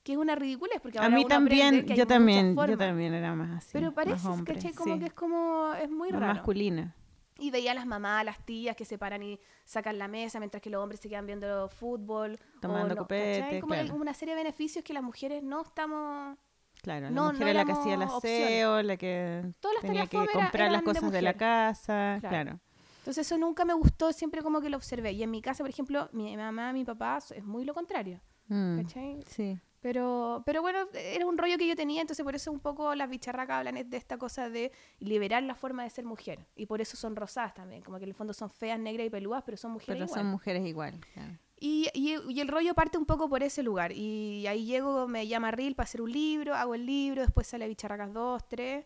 Que 0.09 0.15
es 0.15 0.19
una 0.19 0.35
ridiculez, 0.37 0.81
porque 0.81 0.97
A 0.99 1.03
ahora 1.03 1.15
mí 1.17 1.21
uno 1.21 1.29
también, 1.29 1.85
que 1.85 1.95
yo 1.95 2.07
también, 2.07 2.57
yo 2.57 2.79
también 2.79 3.13
era 3.13 3.35
más 3.35 3.59
así. 3.59 3.69
Pero 3.75 3.93
parece, 3.93 4.27
¿cachai? 4.43 4.73
Como 4.73 4.95
sí, 4.95 5.01
que 5.01 5.05
es 5.05 5.13
como, 5.13 5.75
es 5.75 5.91
muy 5.91 6.11
más 6.13 6.21
raro. 6.23 6.33
masculina. 6.33 6.95
Y 7.39 7.51
veía 7.51 7.73
a 7.73 7.75
las 7.75 7.85
mamás, 7.85 8.23
a 8.23 8.25
las 8.25 8.39
tías 8.43 8.75
que 8.75 8.87
se 8.87 8.97
paran 8.97 9.23
y 9.23 9.39
sacan 9.67 9.99
la 9.99 10.09
mesa 10.09 10.39
mientras 10.39 10.63
que 10.63 10.71
los 10.71 10.83
hombres 10.83 10.99
se 11.01 11.11
quedan 11.11 11.27
viendo 11.27 11.69
fútbol. 11.69 12.39
Tomando 12.59 12.95
no, 12.95 13.03
copete. 13.03 13.61
Como 13.61 13.75
claro. 13.75 13.95
una 13.97 14.15
serie 14.15 14.35
de 14.35 14.43
beneficios 14.45 14.83
que 14.83 14.95
las 14.95 15.03
mujeres 15.03 15.43
no 15.43 15.61
estamos... 15.61 16.39
Claro, 16.81 17.03
la 17.03 17.11
No, 17.11 17.27
no 17.27 17.33
mujer 17.33 17.49
era 17.49 17.59
la 17.61 17.65
que 17.67 17.73
hacía 17.73 17.93
el 17.95 18.03
aseo, 18.03 18.83
la 18.83 18.97
que 18.97 19.45
Todas 19.61 19.83
tenía 19.83 20.07
que 20.07 20.17
comprar 20.17 20.71
las 20.73 20.81
eran 20.81 20.81
de 20.81 20.85
cosas 20.85 21.13
de 21.13 21.21
la 21.21 21.35
casa, 21.35 22.17
Claro. 22.21 22.31
claro. 22.31 22.61
Entonces 23.01 23.27
eso 23.27 23.37
nunca 23.37 23.67
me 23.67 23.75
gustó, 23.75 24.11
siempre 24.15 24.41
como 24.41 24.63
que 24.63 24.71
lo 24.71 24.79
observé. 24.79 25.13
Y 25.13 25.23
en 25.23 25.31
mi 25.31 25.43
casa, 25.43 25.63
por 25.63 25.69
ejemplo, 25.69 26.09
mi 26.13 26.35
mamá, 26.35 26.73
mi 26.73 26.87
papá 26.87 27.19
es 27.19 27.45
muy 27.45 27.67
lo 27.67 27.75
contrario, 27.75 28.23
Mm, 28.51 28.81
¿cachai? 28.81 29.23
Sí. 29.27 29.61
Pero, 29.81 30.43
pero 30.45 30.61
bueno, 30.61 30.81
era 30.93 31.25
un 31.27 31.39
rollo 31.39 31.57
que 31.57 31.67
yo 31.69 31.77
tenía, 31.77 32.01
entonces 32.01 32.25
por 32.25 32.35
eso 32.35 32.51
un 32.51 32.59
poco 32.61 32.95
las 32.97 33.09
bicharracas 33.09 33.59
hablan 33.59 33.89
de 33.89 33.97
esta 33.97 34.19
cosa 34.19 34.51
de 34.51 34.73
liberar 34.99 35.43
la 35.45 35.55
forma 35.55 35.85
de 35.85 35.91
ser 35.91 36.05
mujer. 36.05 36.47
Y 36.57 36.67
por 36.67 36.81
eso 36.81 36.97
son 36.97 37.15
rosadas 37.15 37.55
también, 37.55 37.83
como 37.83 37.99
que 37.99 38.05
en 38.05 38.11
el 38.11 38.15
fondo 38.15 38.33
son 38.33 38.51
feas, 38.51 38.79
negras 38.81 39.07
y 39.07 39.11
peludas, 39.11 39.43
pero 39.45 39.57
son 39.57 39.71
mujeres 39.73 39.95
Pero 39.95 40.05
igual. 40.07 40.21
son 40.21 40.27
mujeres 40.31 40.67
igual. 40.67 41.01
claro. 41.15 41.39
Y, 41.61 41.89
y- 41.93 42.17
y 42.29 42.41
el 42.41 42.47
rollo 42.49 42.73
parte 42.75 42.99
un 42.99 43.05
poco 43.07 43.29
por 43.29 43.43
ese 43.43 43.63
lugar. 43.65 43.91
Y 43.93 44.47
ahí 44.47 44.65
llego, 44.65 45.09
me 45.09 45.27
llama 45.27 45.51
Ril 45.51 45.75
para 45.75 45.85
hacer 45.85 46.01
un 46.03 46.13
libro, 46.13 46.55
hago 46.55 46.75
el 46.75 46.87
libro, 46.87 47.23
después 47.23 47.47
sale 47.49 47.67
Bicharracas 47.67 48.13
2, 48.13 48.49
3, 48.49 48.85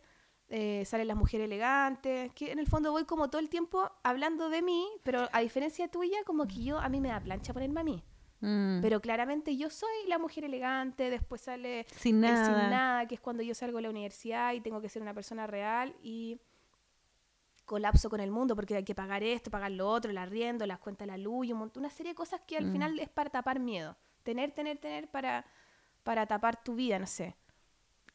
eh, 0.48 0.82
salen 0.86 1.08
Las 1.08 1.16
Mujeres 1.18 1.46
Elegantes, 1.46 2.32
que 2.34 2.50
en 2.52 2.58
el 2.58 2.66
fondo 2.66 2.90
voy 2.92 3.04
como 3.04 3.28
todo 3.28 3.40
el 3.40 3.48
tiempo 3.50 3.90
hablando 4.02 4.48
de 4.50 4.60
mí, 4.62 4.86
pero 5.02 5.28
a 5.32 5.40
diferencia 5.40 5.88
tuya, 5.88 6.18
como 6.24 6.46
que 6.46 6.62
yo, 6.64 6.78
a 6.78 6.88
mí 6.88 7.00
me 7.00 7.08
da 7.08 7.20
plancha 7.20 7.52
ponerme 7.54 7.80
a 7.80 7.84
mí. 7.84 8.02
Mm, 8.42 8.80
Pero 8.82 9.00
claramente 9.00 9.56
yo 9.56 9.70
soy 9.70 10.06
la 10.08 10.18
mujer 10.18 10.44
elegante, 10.44 11.08
después 11.10 11.40
sale 11.40 11.86
sin 11.96 12.20
nada. 12.20 12.44
sin 12.44 12.54
nada, 12.70 13.06
que 13.06 13.14
es 13.14 13.20
cuando 13.20 13.42
yo 13.42 13.54
salgo 13.54 13.78
de 13.78 13.82
la 13.82 13.90
universidad 13.90 14.52
y 14.52 14.60
tengo 14.60 14.80
que 14.80 14.88
ser 14.88 15.00
una 15.00 15.14
persona 15.14 15.46
real 15.46 15.94
y 16.02 16.38
colapso 17.64 18.10
con 18.10 18.20
el 18.20 18.30
mundo 18.30 18.54
porque 18.56 18.76
hay 18.76 18.84
que 18.84 18.94
pagar 18.94 19.22
esto, 19.22 19.50
pagar 19.50 19.70
lo 19.70 19.88
otro, 19.88 20.10
el 20.10 20.18
arriendo, 20.18 20.66
las 20.66 20.78
cuentas 20.80 21.06
la 21.06 21.16
luz, 21.16 21.46
y 21.46 21.52
un 21.52 21.58
montón, 21.60 21.82
una 21.82 21.90
serie 21.90 22.12
de 22.12 22.16
cosas 22.16 22.40
que 22.46 22.56
al 22.58 22.66
Mm. 22.66 22.72
final 22.72 22.98
es 22.98 23.08
para 23.08 23.30
tapar 23.30 23.60
miedo. 23.60 23.96
Tener, 24.24 24.52
tener, 24.52 24.78
tener 24.78 25.08
para, 25.08 25.46
para 26.02 26.26
tapar 26.26 26.62
tu 26.62 26.74
vida, 26.74 26.98
no 26.98 27.06
sé. 27.06 27.36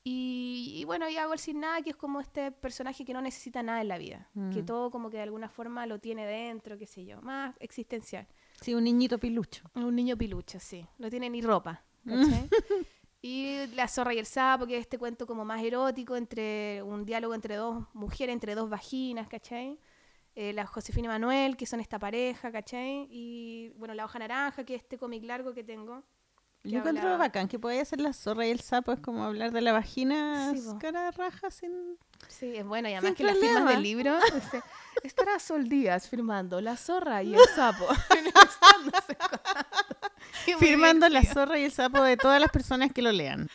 Y, 0.04 0.74
y 0.78 0.86
bueno, 0.86 1.10
y 1.10 1.18
hago 1.18 1.34
el 1.34 1.40
sin 1.40 1.60
nada, 1.60 1.82
que 1.82 1.90
es 1.90 1.96
como 1.96 2.22
este 2.22 2.52
personaje 2.52 3.04
que 3.04 3.14
no 3.14 3.22
necesita 3.22 3.62
nada 3.64 3.82
en 3.82 3.88
la 3.88 3.98
vida. 3.98 4.30
Que 4.54 4.62
Mm. 4.62 4.66
todo 4.66 4.92
como 4.92 5.10
que 5.10 5.18
de 5.18 5.24
alguna 5.24 5.50
forma 5.50 5.86
lo 5.86 6.00
tiene 6.00 6.26
dentro, 6.26 6.78
qué 6.78 6.86
sé 6.86 7.06
yo, 7.06 7.22
más 7.22 7.56
existencial. 7.60 8.28
Sí, 8.62 8.74
un 8.74 8.84
niñito 8.84 9.18
pilucho. 9.18 9.70
Un 9.76 9.96
niño 9.96 10.18
pilucho, 10.18 10.60
sí. 10.60 10.86
No 10.98 11.10
tiene 11.10 11.30
ni 11.30 11.42
ropa. 11.42 11.84
Mm. 12.04 12.24
¿cachai? 12.24 12.50
y 13.22 13.68
La 13.76 13.88
zorra 13.88 14.14
y 14.14 14.20
el 14.20 14.26
sapo, 14.26 14.66
que 14.66 14.76
es 14.76 14.82
este 14.82 14.98
cuento 14.98 15.28
como 15.28 15.46
más 15.46 15.64
erótico, 15.64 16.16
entre 16.16 16.82
un 16.84 17.06
diálogo 17.06 17.36
entre 17.36 17.56
dos 17.56 17.86
mujeres, 17.94 18.34
entre 18.34 18.56
dos 18.56 18.70
vaginas, 18.70 19.28
¿cachai? 19.28 19.80
Eh, 20.36 20.54
la 20.54 20.66
Josefina 20.68 21.06
y 21.06 21.10
Manuel, 21.10 21.58
que 21.58 21.66
son 21.66 21.80
esta 21.80 21.98
pareja, 21.98 22.52
¿cachai? 22.52 23.08
Y 23.10 23.70
bueno, 23.76 23.94
La 23.94 24.06
hoja 24.06 24.20
naranja, 24.20 24.64
que 24.64 24.76
es 24.76 24.84
este 24.84 24.98
cómic 24.98 25.24
largo 25.24 25.54
que 25.54 25.64
tengo. 25.64 26.04
Yo 26.72 26.80
encuentro 26.80 27.04
habla- 27.06 27.18
bacán 27.18 27.48
que 27.48 27.60
podía 27.60 27.84
ser 27.86 28.00
la 28.02 28.14
zorra 28.14 28.46
y 28.46 28.52
el 28.52 28.60
sapo, 28.62 28.92
es 28.92 29.00
como 29.00 29.24
hablar 29.24 29.52
de 29.52 29.62
la 29.62 29.72
vagina 29.74 30.52
Sí, 30.54 30.62
cara 30.80 31.12
raja 31.12 31.50
sin... 31.52 31.98
Sí, 32.28 32.56
es 32.56 32.66
bueno, 32.66 32.90
y 32.90 32.94
además 32.94 33.16
que 33.16 33.24
las 33.24 33.36
firmas 33.36 33.52
problema. 33.64 33.72
del 33.72 33.84
libro 33.84 34.18
estará 35.04 35.40
Sol 35.40 35.68
Díaz 35.70 36.10
firmando 36.10 36.60
La 36.62 36.76
zorra 36.78 37.22
y 37.24 37.34
el 37.36 37.42
sapo. 37.56 37.86
Firmando 40.60 41.08
la 41.10 41.24
zorra 41.24 41.60
y 41.60 41.64
el 41.66 41.72
sapo 41.72 42.02
de 42.02 42.18
todas 42.18 42.40
las 42.40 42.50
personas 42.52 42.92
que 42.94 43.02
lo 43.02 43.12
lean. 43.12 43.48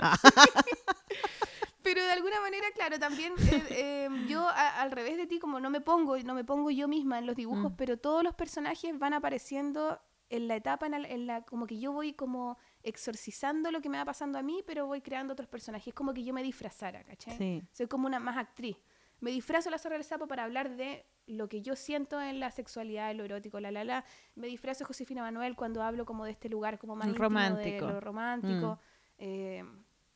Pero 1.82 2.02
de 2.04 2.12
alguna 2.12 2.40
manera, 2.40 2.66
claro, 2.74 2.98
también 2.98 3.32
eh, 3.50 3.64
eh, 3.70 4.08
yo 4.28 4.46
a- 4.48 4.80
al 4.82 4.92
revés 4.92 5.16
de 5.16 5.26
ti, 5.26 5.38
como 5.40 5.58
no 5.58 5.68
me 5.68 5.80
pongo, 5.80 6.16
no 6.18 6.34
me 6.34 6.44
pongo 6.44 6.70
yo 6.70 6.86
misma 6.86 7.18
en 7.18 7.26
los 7.26 7.34
dibujos, 7.34 7.72
Mm. 7.72 7.76
pero 7.76 7.96
todos 7.96 8.22
los 8.22 8.34
personajes 8.34 8.96
van 8.98 9.14
apareciendo 9.14 10.00
en 10.30 10.46
la 10.48 10.54
etapa 10.56 10.86
en 10.86 10.92
la, 10.92 10.98
en 11.08 11.26
la- 11.26 11.42
como 11.42 11.66
que 11.66 11.78
yo 11.80 11.92
voy 11.92 12.12
como 12.12 12.56
exorcizando 12.82 13.70
lo 13.70 13.80
que 13.80 13.88
me 13.88 13.98
va 13.98 14.04
pasando 14.04 14.38
a 14.38 14.42
mí, 14.42 14.62
pero 14.66 14.86
voy 14.86 15.00
creando 15.00 15.32
otros 15.32 15.48
personajes. 15.48 15.88
Es 15.88 15.94
como 15.94 16.12
que 16.14 16.24
yo 16.24 16.32
me 16.34 16.42
disfrazara, 16.42 17.02
¿cachai? 17.04 17.36
sí. 17.36 17.62
Soy 17.72 17.86
como 17.86 18.06
una 18.06 18.18
más 18.18 18.36
actriz. 18.36 18.76
Me 19.20 19.30
disfrazo 19.30 19.70
la 19.70 19.78
zorra 19.78 19.94
del 19.96 20.04
sapo 20.04 20.26
para 20.26 20.44
hablar 20.44 20.76
de 20.76 21.06
lo 21.26 21.48
que 21.48 21.62
yo 21.62 21.76
siento 21.76 22.20
en 22.20 22.40
la 22.40 22.50
sexualidad, 22.50 23.14
lo 23.14 23.24
erótico, 23.24 23.60
la 23.60 23.70
la 23.70 23.84
la. 23.84 24.04
Me 24.34 24.48
disfrazo 24.48 24.84
Josefina 24.84 25.22
Manuel 25.22 25.54
cuando 25.54 25.82
hablo 25.82 26.04
como 26.04 26.24
de 26.24 26.32
este 26.32 26.48
lugar 26.48 26.78
como 26.78 26.96
más 26.96 27.16
Romántico. 27.16 27.86
de 27.86 27.92
lo 27.92 28.00
romántico. 28.00 28.80
eh, 29.18 29.64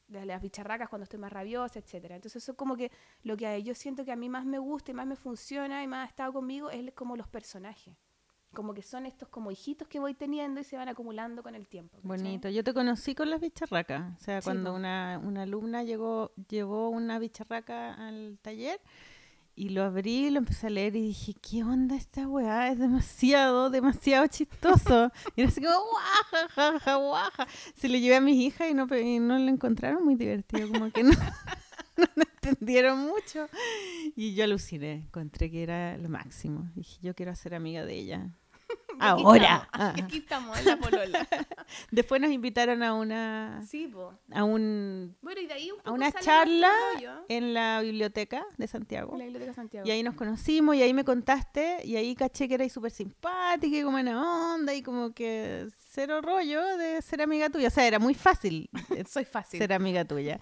de 0.09 0.25
las 0.25 0.41
bicharracas 0.41 0.89
cuando 0.89 1.03
estoy 1.05 1.19
más 1.19 1.33
rabiosa, 1.33 1.79
etcétera. 1.81 2.15
Entonces 2.17 2.41
eso 2.43 2.53
es 2.53 2.59
como 2.59 2.77
que 2.77 2.91
lo 3.23 3.37
que 3.37 3.61
yo 3.63 3.75
siento 3.75 4.05
que 4.05 4.13
a 4.13 4.17
mí 4.17 4.29
más 4.29 4.45
me 4.45 4.59
gusta 4.59 4.93
y 4.93 4.95
más 4.95 5.07
me 5.07 5.17
funciona 5.17 5.83
y 5.83 5.89
más 5.89 6.07
ha 6.07 6.09
estado 6.09 6.33
conmigo 6.33 6.71
es 6.71 6.93
como 6.95 7.17
los 7.17 7.27
personajes. 7.29 7.95
Como 8.53 8.73
que 8.73 8.83
son 8.83 9.05
estos 9.05 9.29
como 9.29 9.51
hijitos 9.51 9.87
que 9.89 9.99
voy 10.01 10.15
teniendo 10.15 10.61
y 10.61 10.65
se 10.65 10.77
van 10.77 10.89
acumulando 10.89 11.43
con 11.43 11.55
el 11.55 11.69
tiempo. 11.69 11.99
¿cachai? 11.99 12.09
Bonito. 12.09 12.49
Yo 12.49 12.65
te 12.65 12.73
conocí 12.73 13.15
con 13.15 13.29
las 13.29 13.41
bicharracas. 13.41 14.15
O 14.17 14.25
sea, 14.25 14.41
Sí, 14.41 14.45
cuando 14.45 14.75
una, 14.75 15.21
una 15.23 15.43
alumna 15.43 15.83
llegó, 15.83 16.33
llevó 16.49 16.89
una 16.89 17.19
bicharraca 17.19 17.93
al 17.95 18.39
taller 18.41 18.81
y 19.59 19.71
lo 19.71 19.85
abrí, 19.85 20.29
lo 20.29 20.39
empecé 20.39 20.67
a 20.67 20.71
leer 20.71 20.97
y 20.97 21.01
dije, 21.01 21.35
¿qué 21.41 21.65
onda 21.65 21.97
esta 21.97 22.29
weá? 22.29 22.69
Es 22.69 22.79
demasiado, 22.79 23.71
demasiado 23.71 24.27
chistoso. 24.27 25.11
y 25.37 25.41
era 25.41 25.49
así 25.49 25.63
como, 25.63 25.77
guaja, 25.91 26.49
jaja, 26.51 26.97
guaja. 26.97 27.47
Se 27.75 27.89
lo 27.89 27.97
llevé 27.97 28.17
a 28.17 28.21
mis 28.21 28.37
hijas 28.37 28.71
y 28.71 28.75
no, 28.75 28.87
y 28.95 29.19
no 29.19 29.39
lo 29.39 29.49
encontraron 29.49 30.05
muy 30.05 30.15
divertido, 30.15 30.69
como 30.71 30.91
que 30.91 31.03
no, 31.05 31.11
no 32.17 32.23
entendieron 32.23 32.99
mucho. 33.01 33.49
Y 34.15 34.35
yo 34.35 34.45
aluciné, 34.45 34.93
encontré 34.93 35.51
que 35.51 35.63
era 35.63 35.97
lo 35.99 36.09
máximo. 36.09 36.71
Dije, 36.75 36.99
yo 37.03 37.15
quiero 37.15 37.35
ser 37.35 37.55
amiga 37.55 37.85
de 37.85 37.95
ella. 37.95 38.37
Aquí 39.01 39.23
Ahora. 39.25 39.69
estamos, 39.73 40.03
aquí 40.03 40.17
estamos, 40.19 40.59
en 40.59 40.65
la 40.65 40.77
polola. 40.79 41.29
Después 41.91 42.21
nos 42.21 42.31
invitaron 42.31 42.83
a 42.83 42.95
una 42.95 43.63
Sí, 43.69 43.89
po. 43.89 44.15
a 44.33 44.45
un 44.45 45.17
Bueno, 45.23 45.41
y 45.41 45.47
de 45.47 45.55
ahí 45.55 45.71
un 45.71 45.79
poco 45.79 45.91
a 45.91 45.93
una 45.93 46.13
charla 46.13 46.71
en 47.29 47.55
la 47.55 47.81
biblioteca 47.83 48.45
de 48.57 48.67
Santiago. 48.67 49.17
La 49.17 49.25
Biblioteca 49.25 49.55
Santiago. 49.55 49.87
Y 49.87 49.91
ahí 49.91 50.03
nos 50.03 50.15
conocimos 50.15 50.77
y 50.77 50.83
ahí 50.83 50.95
me 50.95 51.05
contaste 51.05 51.81
y 51.85 51.97
ahí 51.97 52.15
caché 52.15 52.49
que 52.49 52.55
erais 52.55 52.73
súper 52.73 52.91
simpática 52.91 53.77
y 53.77 53.81
como 53.83 53.93
buena 53.97 54.55
onda 54.55 54.75
y 54.75 54.83
como 54.83 55.13
que 55.13 55.69
cero 55.91 56.21
rollo 56.21 56.77
de 56.77 57.01
ser 57.03 57.23
amiga 57.23 57.49
tuya. 57.51 57.69
O 57.69 57.71
sea, 57.71 57.87
era 57.87 57.99
muy 57.99 58.15
fácil 58.15 58.69
eh, 58.95 59.05
Soy 59.09 59.25
fácil. 59.25 59.59
ser 59.59 59.73
amiga 59.73 60.05
tuya. 60.05 60.39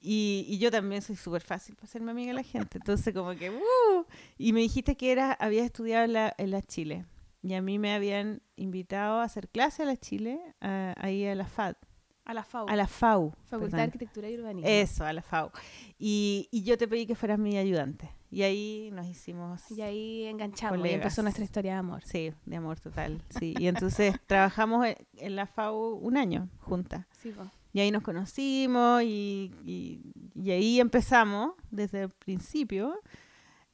Y, 0.00 0.44
y 0.48 0.58
yo 0.58 0.70
también 0.70 1.02
soy 1.02 1.16
súper 1.16 1.42
fácil 1.42 1.74
para 1.76 1.86
serme 1.86 2.10
amiga 2.10 2.28
de 2.28 2.34
la 2.34 2.42
gente. 2.42 2.78
Entonces 2.78 3.14
como 3.14 3.34
que, 3.36 3.50
¡uh! 3.50 4.04
Y 4.38 4.52
me 4.52 4.60
dijiste 4.60 4.96
que 4.96 5.12
era, 5.12 5.32
habías 5.32 5.66
estudiado 5.66 6.04
en 6.04 6.12
la, 6.12 6.34
en 6.38 6.50
la 6.50 6.62
Chile. 6.62 7.04
Y 7.46 7.54
a 7.54 7.62
mí 7.62 7.78
me 7.78 7.92
habían 7.94 8.42
invitado 8.56 9.20
a 9.20 9.24
hacer 9.24 9.48
clase 9.48 9.82
a 9.84 9.86
la 9.86 9.96
Chile, 9.96 10.40
a- 10.60 10.94
ahí 10.98 11.24
a 11.26 11.34
la 11.34 11.46
FAD, 11.46 11.76
A 12.24 12.34
la 12.34 12.42
FAU. 12.42 12.66
a 12.68 12.74
la 12.74 12.86
FAU. 12.88 13.30
Facultad 13.44 13.58
de 13.58 13.60
perdón. 13.70 13.80
Arquitectura 13.80 14.28
y 14.30 14.34
Urbanismo. 14.38 14.68
Eso, 14.68 15.04
a 15.04 15.12
la 15.12 15.22
FAU. 15.22 15.50
Y, 15.98 16.48
y 16.50 16.64
yo 16.64 16.76
te 16.76 16.88
pedí 16.88 17.06
que 17.06 17.14
fueras 17.14 17.38
mi 17.38 17.56
ayudante. 17.56 18.10
Y 18.32 18.42
ahí 18.42 18.90
nos 18.92 19.06
hicimos, 19.06 19.70
Y 19.70 19.80
ahí 19.82 20.24
enganchamos 20.24 20.78
y 20.78 20.80
Colegas. 20.80 20.96
empezó 21.02 21.22
nuestra 21.22 21.44
historia 21.44 21.72
de 21.74 21.78
amor. 21.78 22.02
sí, 22.04 22.32
de 22.44 22.56
amor 22.56 22.80
total. 22.80 23.22
Sí. 23.38 23.54
Y 23.58 23.68
entonces 23.68 24.14
trabajamos 24.26 24.84
en, 24.84 24.96
en 25.18 25.36
la 25.36 25.46
FAU 25.46 25.94
un 26.02 26.16
año 26.16 26.48
juntas. 26.58 27.06
Sí. 27.12 27.32
Y 27.72 27.80
ahí 27.80 27.90
nos 27.92 28.02
conocimos 28.02 29.02
y, 29.04 29.52
y- 29.64 30.00
y 30.34 30.50
ahí 30.50 30.80
empezamos 30.80 31.52
desde 31.70 32.02
el 32.04 32.10
principio 32.10 32.98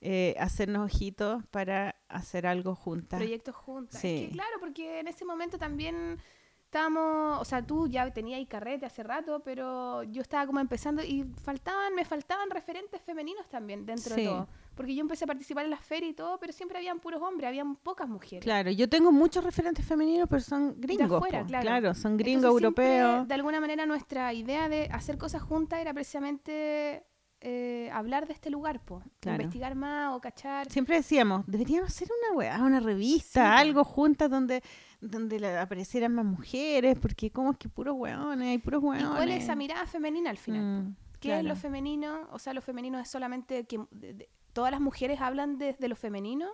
eh, 0.05 0.35
hacernos 0.39 0.85
ojitos 0.93 1.47
para 1.47 1.95
hacer 2.09 2.47
algo 2.47 2.75
juntas. 2.75 3.19
Proyectos 3.21 3.55
juntas. 3.55 4.01
Sí. 4.01 4.25
Es 4.25 4.29
que 4.29 4.33
claro, 4.35 4.57
porque 4.61 4.99
en 5.01 5.07
ese 5.09 5.25
momento 5.25 5.59
también 5.59 6.19
estábamos, 6.65 7.39
o 7.41 7.45
sea, 7.45 7.63
tú 7.65 7.87
ya 7.87 8.11
tenías 8.13 8.39
ahí 8.39 8.47
carrete 8.47 8.87
hace 8.87 9.03
rato, 9.03 9.43
pero 9.45 10.03
yo 10.05 10.23
estaba 10.23 10.47
como 10.47 10.59
empezando 10.59 11.03
y 11.05 11.25
faltaban, 11.45 11.95
me 11.95 12.05
faltaban 12.05 12.49
referentes 12.51 13.01
femeninos 13.03 13.47
también 13.49 13.85
dentro 13.85 14.15
Sí. 14.15 14.23
de 14.23 14.27
todo. 14.27 14.49
Porque 14.75 14.95
yo 14.95 15.03
empecé 15.03 15.25
a 15.25 15.27
participar 15.27 15.67
en 15.67 15.71
las 15.71 15.85
ferias 15.85 16.13
y 16.13 16.15
todo, 16.15 16.39
pero 16.41 16.51
siempre 16.55 16.79
habían 16.79 16.99
puros 16.99 17.21
hombres, 17.21 17.47
habían 17.47 17.77
pocas 17.77 18.09
mujeres. 18.09 18.43
Claro, 18.43 18.71
yo 18.71 18.89
tengo 18.89 19.13
muchos 19.13 19.45
referentes 19.45 19.85
femeninos, 19.85 20.27
pero 20.31 20.41
son 20.41 20.75
gringos. 20.81 21.19
afuera, 21.23 21.45
claro. 21.45 21.95
son 21.95 22.17
gringos 22.17 22.45
Entonces, 22.45 22.61
siempre, 22.63 22.99
europeos. 22.99 23.29
de 23.29 23.35
alguna 23.35 23.61
manera 23.61 23.85
nuestra 23.85 24.33
idea 24.33 24.71
de 24.71 24.89
hacer 24.91 25.19
cosas 25.19 25.43
juntas 25.43 25.79
era 25.79 25.93
precisamente 25.93 27.05
eh, 27.45 27.91
hablar 27.93 28.27
de 28.27 28.33
este 28.33 28.49
lugar, 28.51 28.81
po. 28.85 29.03
Claro. 29.21 29.43
investigar 29.43 29.75
más 29.75 30.15
o 30.17 30.21
cachar. 30.21 30.71
Siempre 30.71 30.97
decíamos, 30.97 31.45
deberíamos 31.47 31.91
hacer 31.91 32.09
una 32.27 32.37
weá, 32.37 32.63
una 32.63 32.81
revista, 32.81 33.57
Sí, 33.57 33.61
algo 33.69 33.85
juntas 33.85 34.31
donde, 34.31 34.63
donde 35.01 35.59
aparecieran 35.59 36.15
más 36.15 36.25
mujeres, 36.25 36.97
porque 37.01 37.31
como 37.31 37.51
es 37.51 37.59
que 37.59 37.69
puros 37.69 37.95
weones, 37.99 38.49
hay 38.49 38.59
puros 38.59 38.83
¿Y 38.83 38.87
weones. 38.87 39.09
cuál 39.09 39.29
es 39.31 39.43
esa 39.45 39.57
mirada 39.57 39.87
femenina 39.87 40.31
al 40.31 40.39
final? 40.39 40.63
Mm, 40.63 40.97
¿Qué 41.21 41.39
es 41.39 41.45
lo 41.45 41.55
femenino? 41.57 42.29
O 42.33 42.39
sea, 42.39 42.53
lo 42.55 42.63
femenino 42.63 42.99
es 42.99 43.09
solamente 43.09 43.65
que 43.65 43.79
de- 43.91 44.15
de- 44.15 44.29
todas 44.53 44.71
las 44.71 44.81
mujeres 44.81 45.21
hablan 45.21 45.59
desde 45.59 45.89
lo 45.89 45.97
femenino, 45.97 46.49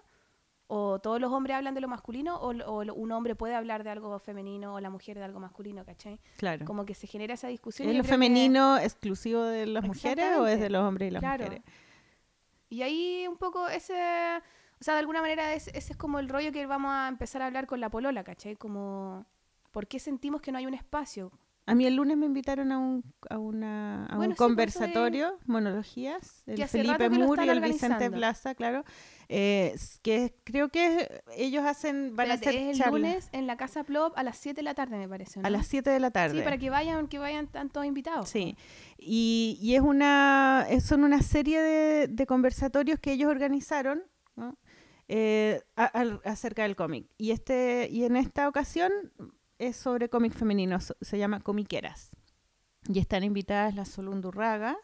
o 0.70 0.98
todos 1.00 1.18
los 1.20 1.32
hombres 1.32 1.56
hablan 1.56 1.74
de 1.74 1.80
lo 1.80 1.88
masculino, 1.88 2.36
o, 2.36 2.50
un 2.94 3.12
hombre 3.12 3.34
puede 3.34 3.54
hablar 3.54 3.84
de 3.84 3.90
algo 3.90 4.18
femenino, 4.18 4.74
o 4.74 4.80
la 4.80 4.90
mujer 4.90 5.16
de 5.18 5.24
algo 5.24 5.40
masculino, 5.40 5.84
¿cachai? 5.84 6.20
Claro. 6.36 6.64
Como 6.66 6.84
que 6.84 6.94
se 6.94 7.06
genera 7.06 7.34
esa 7.34 7.48
discusión. 7.48 7.88
¿Es 7.88 7.96
lo 7.96 8.02
que- 8.02 8.08
femenino 8.08 8.76
exclusivo 8.78 9.42
de 9.42 9.66
las 9.66 9.82
mujeres 9.84 10.36
o 10.36 10.46
es 10.46 10.60
de 10.60 10.68
los 10.70 10.82
hombres 10.86 11.08
y 11.08 11.10
las 11.12 11.20
Claro. 11.20 11.44
mujeres? 11.44 11.64
Y 12.68 12.82
ahí 12.82 13.26
un 13.26 13.38
poco 13.38 13.66
ese, 13.68 13.94
o 13.94 14.84
sea, 14.84 14.92
de 14.94 15.00
alguna 15.00 15.22
manera 15.22 15.54
es- 15.54 15.68
ese 15.68 15.92
es 15.92 15.96
como 15.96 16.18
el 16.18 16.28
rollo 16.28 16.52
que 16.52 16.66
vamos 16.66 16.90
a 16.92 17.08
empezar 17.08 17.40
a 17.40 17.46
hablar 17.46 17.66
con 17.66 17.80
la 17.80 17.88
polola, 17.88 18.22
¿cachai? 18.22 18.54
Como, 18.56 19.24
¿por 19.72 19.86
qué 19.86 19.98
sentimos 19.98 20.42
que 20.42 20.52
no 20.52 20.58
hay 20.58 20.66
un 20.66 20.74
espacio? 20.74 21.32
A 21.68 21.74
mí 21.74 21.86
el 21.86 21.96
lunes 21.96 22.16
me 22.16 22.26
invitaron 22.26 22.72
a 22.72 22.78
un, 22.78 23.04
a 23.28 23.38
una, 23.38 24.06
a 24.06 24.16
Bueno, 24.16 24.30
un 24.30 24.36
sí, 24.36 24.38
pues, 24.38 24.38
conversatorio, 24.38 25.38
monologías, 25.46 26.42
el 26.46 26.66
Felipe 26.66 27.10
Moore 27.10 27.46
y 27.46 27.48
el 27.50 27.60
Vicente. 27.60 28.10
Plaza, 28.10 28.54
claro, 28.54 28.84
eh, 29.28 29.74
que 30.02 30.34
creo 30.44 30.70
que 30.70 31.22
ellos 31.36 31.64
hacen, 31.64 32.16
van 32.16 32.30
Espérate, 32.30 32.46
a 32.46 32.50
hacer 32.50 32.62
es 32.62 32.68
el 32.70 32.78
charlas 32.78 33.00
lunes 33.00 33.28
en 33.32 33.46
la 33.46 33.56
Casa 33.56 33.84
Plop 33.84 34.16
a 34.16 34.22
las 34.22 34.38
7 34.38 34.56
de 34.56 34.62
la 34.62 34.74
tarde, 34.74 34.96
me 34.96 35.08
parece, 35.08 35.40
¿no? 35.40 35.46
a 35.46 35.50
las 35.50 35.66
7 35.66 35.90
de 35.90 36.00
la 36.00 36.10
tarde. 36.10 36.38
Sí, 36.38 36.42
para 36.42 36.56
que 36.58 36.70
vayan, 36.70 37.06
que 37.08 37.18
vayan 37.18 37.46
tantos 37.48 37.84
invitados. 37.84 38.28
Sí, 38.28 38.56
y, 38.96 39.58
y 39.60 39.74
es 39.74 39.82
una, 39.82 40.66
son 40.80 41.04
una 41.04 41.20
serie 41.22 41.60
de, 41.60 42.08
de 42.08 42.26
conversatorios 42.26 42.98
que 42.98 43.12
ellos 43.12 43.30
organizaron 43.30 44.02
¿no? 44.36 44.56
Eh, 45.08 45.60
a- 45.76 45.84
al- 45.86 46.20
acerca 46.24 46.62
del 46.62 46.76
cómic. 46.76 47.06
Y, 47.16 47.30
este, 47.30 47.88
y 47.90 48.04
en 48.04 48.16
esta 48.16 48.46
ocasión 48.48 48.92
es 49.58 49.76
sobre 49.76 50.08
cómic 50.08 50.32
femenino, 50.34 50.78
se 50.80 51.18
llama 51.18 51.40
Comiqueras. 51.40 52.10
Y 52.88 52.98
están 53.00 53.24
invitadas 53.24 53.74
la 53.74 53.84
Sol 53.84 54.08
Undurraga, 54.08 54.76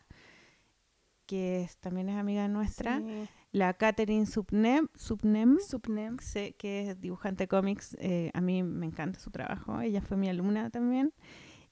que 1.27 1.63
es- 1.63 1.77
también 1.79 2.09
es 2.09 2.17
amiga 2.17 2.47
nuestra, 2.49 2.99
Sí. 2.99 3.29
la 3.53 3.75
Catherine 3.75 4.27
Subnem, 4.27 4.89
Subnem 4.95 5.59
Subnem. 5.61 6.17
que 6.59 6.91
es 6.91 7.01
dibujante 7.01 7.49
cómics, 7.49 7.97
eh, 8.01 8.31
a 8.35 8.41
mí 8.41 8.63
me 8.63 8.85
encanta 8.87 9.19
su 9.21 9.31
trabajo, 9.31 9.81
ella 9.81 10.03
fue 10.03 10.17
mi 10.17 10.29
alumna 10.29 10.71
también, 10.71 11.13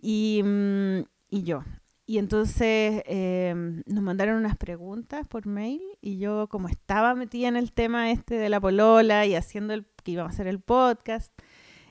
y, 0.00 0.40
mm, 0.44 1.00
y 1.28 1.42
yo. 1.42 1.64
Y 2.07 2.18
entonces 2.18 3.03
eh, 3.07 3.55
nos 3.86 4.03
mandaron 4.03 4.36
unas 4.36 4.57
preguntas 4.57 5.26
por 5.28 5.46
mail 5.46 5.80
y 6.00 6.18
yo 6.18 6.48
como 6.48 6.68
estaba 6.68 7.14
metida 7.14 7.48
en 7.48 7.57
el 7.57 7.72
tema 7.72 8.11
este 8.11 8.34
de 8.36 8.48
la 8.48 8.61
polola 8.61 9.24
y 9.26 9.34
haciendo 9.36 9.72
el 9.72 9.86
que 10.03 10.12
íbamos 10.12 10.32
a 10.32 10.34
hacer 10.34 10.46
el 10.48 10.61
podcast, 10.61 11.32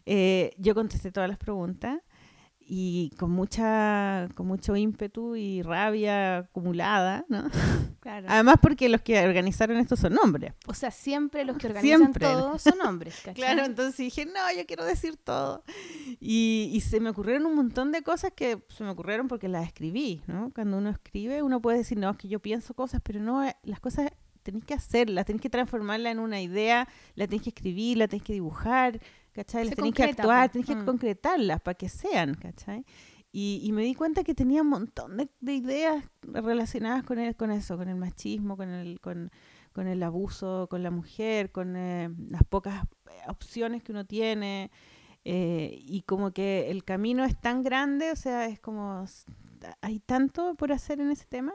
eh, 0.06 0.54
yo 0.58 0.76
contesté 0.76 1.12
todas 1.12 1.30
las 1.30 1.38
preguntas 1.38 2.00
y 2.74 3.12
con 3.18 3.32
mucha 3.32 4.30
con 4.34 4.48
mucho 4.48 4.78
ímpetu 4.78 5.36
y 5.36 5.62
rabia 5.62 6.38
acumulada, 6.38 7.26
¿no? 7.28 7.50
Claro. 8.02 8.26
Además 8.30 8.56
porque 8.60 8.90
los 8.90 9.02
que 9.02 9.24
organizaron 9.24 9.78
esto 9.78 9.96
son 9.96 10.18
hombres. 10.18 10.54
o 10.66 10.74
sea, 10.74 10.90
siempre 10.90 11.46
los 11.46 11.56
que 11.58 11.68
organizan 11.68 12.00
Siempre. 12.00 12.26
todo 12.26 12.58
son 12.58 12.82
hombres, 12.82 13.16
¿cachai? 13.24 13.36
Claro, 13.36 13.64
entonces 13.64 13.96
dije, 13.98 14.26
no, 14.26 14.40
yo 14.58 14.66
quiero 14.66 14.84
decir 14.86 15.18
todo. 15.18 15.64
Y, 16.20 16.72
y 16.74 16.82
se 16.82 17.00
me 17.00 17.12
ocurrieron 17.12 17.46
un 17.46 17.56
montón 17.56 17.92
de 17.92 18.02
cosas 18.02 18.32
que 18.36 18.58
se 18.70 18.84
me 18.84 18.90
ocurrieron 18.90 19.28
porque 19.28 19.48
las 19.48 19.68
escribí, 19.68 20.24
¿no? 20.26 20.52
Cuando 20.56 20.80
uno 20.80 20.90
escribe, 20.90 21.44
uno 21.44 21.62
puede 21.62 21.78
decir, 21.78 22.00
no, 22.00 22.10
es 22.10 22.18
que 22.18 22.28
yo 22.28 22.40
pienso 22.40 22.74
cosas, 22.74 23.02
pero 23.04 23.20
no, 23.20 23.46
eh, 23.46 23.56
las 23.62 23.80
cosas 23.80 24.10
tenés 24.42 24.66
que 24.66 24.74
hacerlas, 24.74 25.26
tenés 25.26 25.42
que 25.42 25.52
transformarla 25.52 26.10
en 26.10 26.18
una 26.18 26.42
idea, 26.42 26.88
la 27.14 27.28
tenés 27.28 27.44
que 27.44 27.50
escribir, 27.50 27.98
la 27.98 28.08
tenés 28.08 28.24
que 28.24 28.34
dibujar, 28.34 29.00
¿cachai? 29.34 29.64
Se 29.64 29.70
Las 29.70 29.76
tenés 29.76 29.94
que 29.94 30.04
actuar, 30.04 30.50
tenés 30.52 30.68
que 30.68 30.76
Mm. 30.76 30.86
concretarlas 30.86 31.62
para 31.62 31.76
que 31.76 31.90
sean, 31.90 32.36
¿cachai? 32.36 32.86
Y, 33.34 33.62
y 33.64 33.72
me 33.72 33.84
di 33.84 33.96
cuenta 33.96 34.24
que 34.24 34.36
tenía 34.36 34.62
un 34.62 34.68
montón 34.70 35.18
de, 35.18 35.30
de 35.40 35.54
ideas 35.56 36.04
relacionadas 36.24 37.04
con, 37.04 37.18
el, 37.20 37.36
con 37.36 37.52
eso, 37.52 37.78
con 37.78 37.88
el 37.88 37.96
machismo, 37.96 38.58
con 38.58 38.70
el, 38.70 39.00
con, 39.00 39.32
con 39.74 39.88
el 39.88 40.04
abuso 40.04 40.68
con 40.70 40.84
la 40.84 40.92
mujer, 40.92 41.52
con 41.52 41.76
eh, 41.78 42.10
las 42.30 42.44
pocas 42.44 42.84
eh, 43.10 43.12
opciones 43.30 43.84
que 43.84 43.92
uno 43.94 44.06
tiene. 44.06 44.70
eh, 45.24 45.78
y 45.80 46.02
como 46.02 46.32
que 46.32 46.70
el 46.72 46.84
camino 46.84 47.24
es 47.24 47.40
tan 47.40 47.64
grande, 47.64 48.12
o 48.12 48.16
sea, 48.16 48.48
es 48.48 48.60
como 48.60 49.06
hay 49.82 50.00
tanto 50.00 50.56
por 50.56 50.72
hacer 50.72 51.00
en 51.00 51.12
ese 51.12 51.26
tema. 51.26 51.54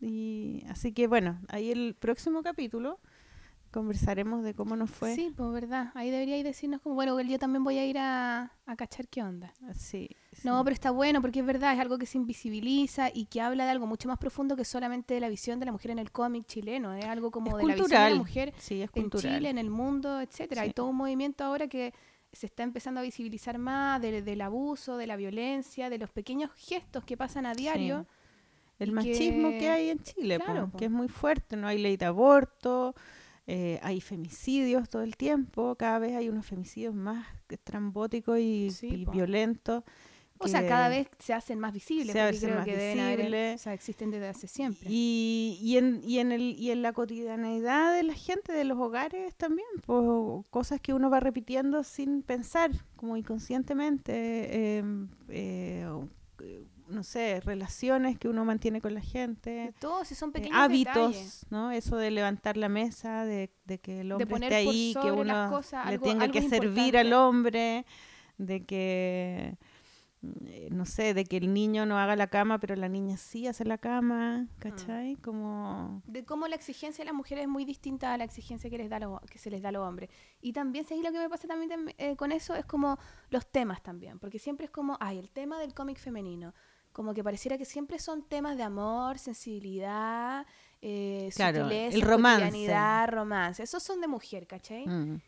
Y 0.00 0.64
así 0.68 0.92
que 0.92 1.08
bueno, 1.08 1.40
ahí 1.48 1.70
el 1.72 1.94
próximo 1.98 2.42
capítulo 2.42 3.00
conversaremos 3.78 4.42
de 4.42 4.54
cómo 4.54 4.74
nos 4.76 4.90
fue. 4.90 5.14
Sí, 5.14 5.32
pues 5.36 5.50
verdad. 5.52 5.92
Ahí 5.94 6.10
deberíais 6.10 6.42
decirnos 6.42 6.80
como, 6.80 6.94
bueno, 6.96 7.20
yo 7.22 7.38
también 7.38 7.62
voy 7.62 7.78
a 7.78 7.86
ir 7.86 7.96
a, 7.98 8.52
a 8.66 8.76
cachar 8.76 9.06
qué 9.08 9.22
onda. 9.22 9.52
Sí, 9.74 10.10
No, 10.42 10.62
pero 10.64 10.74
está 10.74 10.90
bueno 10.90 11.20
porque 11.20 11.40
es 11.40 11.46
verdad, 11.46 11.72
es 11.74 11.78
algo 11.80 11.96
que 11.98 12.06
se 12.06 12.18
invisibiliza 12.18 13.10
y 13.14 13.26
que 13.26 13.40
habla 13.40 13.64
de 13.64 13.70
algo 13.70 13.86
mucho 13.86 14.08
más 14.08 14.18
profundo 14.18 14.56
que 14.56 14.64
solamente 14.64 15.14
de 15.14 15.20
la 15.20 15.28
visión 15.28 15.60
de 15.60 15.66
la 15.66 15.72
mujer 15.72 15.92
en 15.92 15.98
el 16.00 16.10
cómic 16.10 16.46
chileno. 16.46 16.92
Es 16.94 17.04
algo 17.04 17.30
como 17.30 17.46
Es 17.58 17.62
de 17.62 17.68
la 17.68 17.74
visión 17.74 17.88
de 18.04 18.10
la 18.10 18.16
mujer 18.16 18.52
Sí, 18.58 18.82
es 18.82 18.90
en. 18.94 19.10
Chile, 19.10 19.48
en 19.50 19.58
el 19.58 19.70
mundo, 19.70 20.20
etcétera. 20.20 20.62
Hay 20.62 20.72
todo 20.72 20.86
un 20.88 20.96
movimiento 20.96 21.44
ahora 21.44 21.68
que 21.68 21.94
se 22.32 22.46
está 22.46 22.62
empezando 22.62 23.00
a 23.00 23.02
visibilizar 23.02 23.56
más 23.58 24.02
de- 24.02 24.20
del 24.22 24.40
abuso, 24.42 24.96
de 24.98 25.06
la 25.06 25.16
violencia, 25.16 25.88
de 25.88 25.98
los 25.98 26.10
pequeños 26.10 26.50
gestos 26.56 27.04
que 27.04 27.16
pasan 27.16 27.46
a 27.46 27.54
diario. 27.54 28.06
el 28.78 28.92
machismo 28.92 29.48
que... 29.50 29.58
que- 29.58 29.70
hay 29.70 29.88
en 29.90 29.98
Chile, 30.00 30.38
po, 30.38 30.44
Claro, 30.44 30.68
po. 30.68 30.78
que 30.78 30.84
es 30.84 30.90
muy 30.90 31.08
fuerte, 31.08 31.56
no 31.56 31.66
hay 31.66 31.78
ley 31.78 31.96
de 31.96 32.04
aborto, 32.04 32.94
eh, 33.50 33.80
hay 33.82 34.02
femicidios 34.02 34.90
todo 34.90 35.00
el 35.02 35.16
tiempo, 35.16 35.74
cada 35.76 35.98
vez 35.98 36.14
hay 36.14 36.28
unos 36.28 36.44
femicidios 36.44 36.94
más 36.94 37.26
estrambóticos 37.48 38.38
y, 38.38 38.70
Sí, 38.70 38.88
y 38.88 39.04
po. 39.06 39.12
violentos. 39.12 39.84
O 40.40 40.46
sea, 40.46 40.68
cada 40.68 40.88
vez 40.88 41.08
se 41.18 41.32
hacen 41.32 41.58
más 41.58 41.72
visibles, 41.72 42.12
se 42.12 42.20
hacen 42.20 42.40
creo 42.50 42.56
más 42.56 42.64
que 42.64 42.76
deben 42.76 43.00
haber, 43.00 43.16
visibles. 43.16 43.60
o 43.60 43.62
sea, 43.64 43.72
existen 43.74 44.10
desde 44.12 44.28
hace 44.28 44.46
siempre. 44.46 44.88
Y, 44.88 45.58
y, 45.60 45.78
en, 45.78 46.00
y, 46.04 46.18
en 46.20 46.30
el, 46.30 46.54
y 46.56 46.70
en 46.70 46.82
la 46.82 46.92
cotidianeidad 46.92 47.92
de 47.92 48.04
la 48.04 48.14
gente, 48.14 48.52
de 48.52 48.62
los 48.64 48.78
hogares 48.78 49.34
también, 49.34 49.66
pues, 49.84 50.46
cosas 50.50 50.80
que 50.80 50.92
uno 50.94 51.10
va 51.10 51.18
repitiendo 51.18 51.82
sin 51.82 52.22
pensar, 52.22 52.70
como 52.94 53.16
inconscientemente, 53.16 54.12
eh, 54.14 55.86
o, 55.90 56.06
eh, 56.40 56.64
no 56.88 57.02
sé, 57.02 57.40
relaciones 57.40 58.18
que 58.18 58.28
uno 58.28 58.44
mantiene 58.44 58.80
con 58.80 58.94
la 58.94 59.00
gente. 59.00 59.72
Todo, 59.78 60.04
si 60.04 60.14
son 60.14 60.30
eh, 60.30 60.32
pequeños 60.32 60.58
hábitos, 60.58 60.94
detalles. 61.08 61.46
¿no? 61.50 61.70
Eso 61.70 61.96
de 61.96 62.10
levantar 62.10 62.56
la 62.56 62.68
mesa, 62.68 63.24
de, 63.24 63.50
de 63.64 63.78
que 63.78 64.00
el 64.00 64.12
hombre 64.12 64.34
esté 64.34 64.54
ahí, 64.54 64.94
que 65.00 65.12
uno 65.12 65.50
cosas 65.50 65.86
le 65.86 65.92
algo- 65.96 66.04
tenga 66.06 66.24
algo 66.24 66.32
que 66.32 66.48
servir 66.48 66.96
al 66.96 67.12
hombre, 67.12 67.84
de 68.38 68.64
que, 68.64 69.56
eh, 70.46 70.68
no 70.72 70.84
sé, 70.84 71.14
de 71.14 71.24
que 71.24 71.36
el 71.36 71.52
niño 71.54 71.86
no 71.86 71.96
haga 71.98 72.16
la 72.16 72.26
cama, 72.26 72.58
pero 72.58 72.74
la 72.74 72.88
niña 72.88 73.16
sí 73.16 73.46
hace 73.46 73.64
la 73.64 73.78
cama, 73.78 74.42
Mm. 74.42 74.48
¿cachai? 74.58 75.16
Como... 75.16 76.02
de 76.06 76.24
cómo 76.24 76.48
la 76.48 76.56
exigencia 76.56 77.02
de 77.02 77.06
las 77.06 77.14
mujeres 77.14 77.42
es 77.42 77.48
muy 77.48 77.64
distinta 77.64 78.14
a 78.14 78.18
la 78.18 78.24
exigencia 78.24 78.68
que 78.70 78.78
les 78.78 78.88
da 78.90 78.98
que 79.30 79.38
se 79.38 79.50
les 79.50 79.62
da 79.62 79.68
a 79.68 79.72
los 79.72 79.86
hombres. 79.86 80.10
Y 80.40 80.52
también, 80.52 80.84
¿sabes 80.84 81.04
lo 81.04 81.12
que 81.12 81.18
me 81.18 81.28
pasa 81.28 81.46
también 81.46 81.70
tam- 81.70 81.94
eh, 81.98 82.16
con 82.16 82.32
eso? 82.32 82.54
Es 82.54 82.64
como 82.64 82.98
los 83.30 83.46
temas 83.46 83.82
también, 83.82 84.18
porque 84.18 84.38
siempre 84.40 84.64
es 84.66 84.70
como, 84.72 84.96
ay, 85.00 85.18
el 85.18 85.30
tema 85.30 85.58
del 85.60 85.72
cómic 85.74 85.98
femenino. 85.98 86.52
Como 86.98 87.14
que 87.14 87.22
pareciera 87.22 87.56
que 87.56 87.64
siempre 87.64 88.00
son 88.00 88.24
temas 88.24 88.56
de 88.56 88.64
amor, 88.64 89.20
sensibilidad, 89.20 90.44
eh, 90.82 91.30
Claro, 91.36 91.62
sutileza, 91.62 91.94
el 91.96 92.02
romance. 92.02 92.46
cotidianidad, 92.46 93.08
romance. 93.12 93.62
Esos 93.62 93.84
son 93.84 94.00
de 94.00 94.08
mujer, 94.08 94.48
¿cachai? 94.48 94.84
mm. 94.84 95.20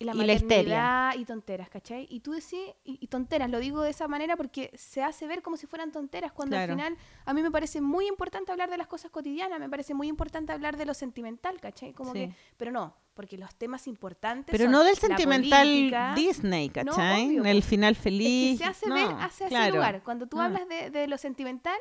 Y 0.00 0.04
la 0.04 0.14
Y 0.14 0.18
la 0.26 0.32
histeria. 0.32 0.78
maternidad 0.80 1.14
y 1.16 1.24
tonteras, 1.24 1.68
¿cachai? 1.70 2.06
Y 2.08 2.20
tú 2.20 2.30
decís, 2.30 2.60
y, 2.84 2.98
y 3.00 3.06
tonteras, 3.08 3.50
lo 3.50 3.58
digo 3.58 3.82
de 3.82 3.90
esa 3.90 4.06
manera 4.06 4.36
porque 4.36 4.70
se 4.76 5.02
hace 5.02 5.26
ver 5.26 5.42
como 5.42 5.56
si 5.56 5.66
fueran 5.66 5.90
tonteras, 5.90 6.30
cuando 6.32 6.54
Claro. 6.54 6.72
al 6.74 6.78
final 6.78 6.96
a 7.24 7.34
mí 7.34 7.42
me 7.42 7.50
parece 7.50 7.80
muy 7.80 8.06
importante 8.06 8.52
hablar 8.52 8.70
de 8.70 8.78
las 8.78 8.86
cosas 8.86 9.10
cotidianas, 9.10 9.58
me 9.58 9.68
parece 9.68 9.94
muy 9.94 10.06
importante 10.06 10.52
hablar 10.52 10.76
de 10.76 10.84
lo 10.86 10.94
sentimental, 10.94 11.60
¿cachai? 11.60 11.92
Como 11.94 12.12
Sí. 12.12 12.18
que, 12.28 12.34
pero 12.56 12.70
no, 12.70 12.94
porque 13.14 13.36
los 13.36 13.52
temas 13.56 13.88
importantes 13.88 14.52
Pero 14.52 14.64
son 14.66 14.72
no 14.72 14.84
del 14.84 14.96
sentimental 14.96 15.66
política, 15.66 16.12
Disney, 16.14 16.68
No, 16.68 16.72
¿cachai? 16.74 17.26
obvio, 17.26 17.44
el 17.46 17.62
final 17.64 17.94
es 17.94 17.98
feliz. 17.98 18.58
que 18.60 18.64
se 18.64 18.70
hace 18.70 18.86
no, 18.88 18.94
ver 18.94 19.06
hacia 19.18 19.46
ese 19.46 19.48
claro. 19.48 19.74
lugar. 19.74 20.02
Cuando 20.04 20.28
tú 20.28 20.40
Ah. 20.40 20.44
hablas 20.44 20.68
de, 20.68 20.90
de 20.90 21.08
lo 21.08 21.18
sentimental, 21.18 21.78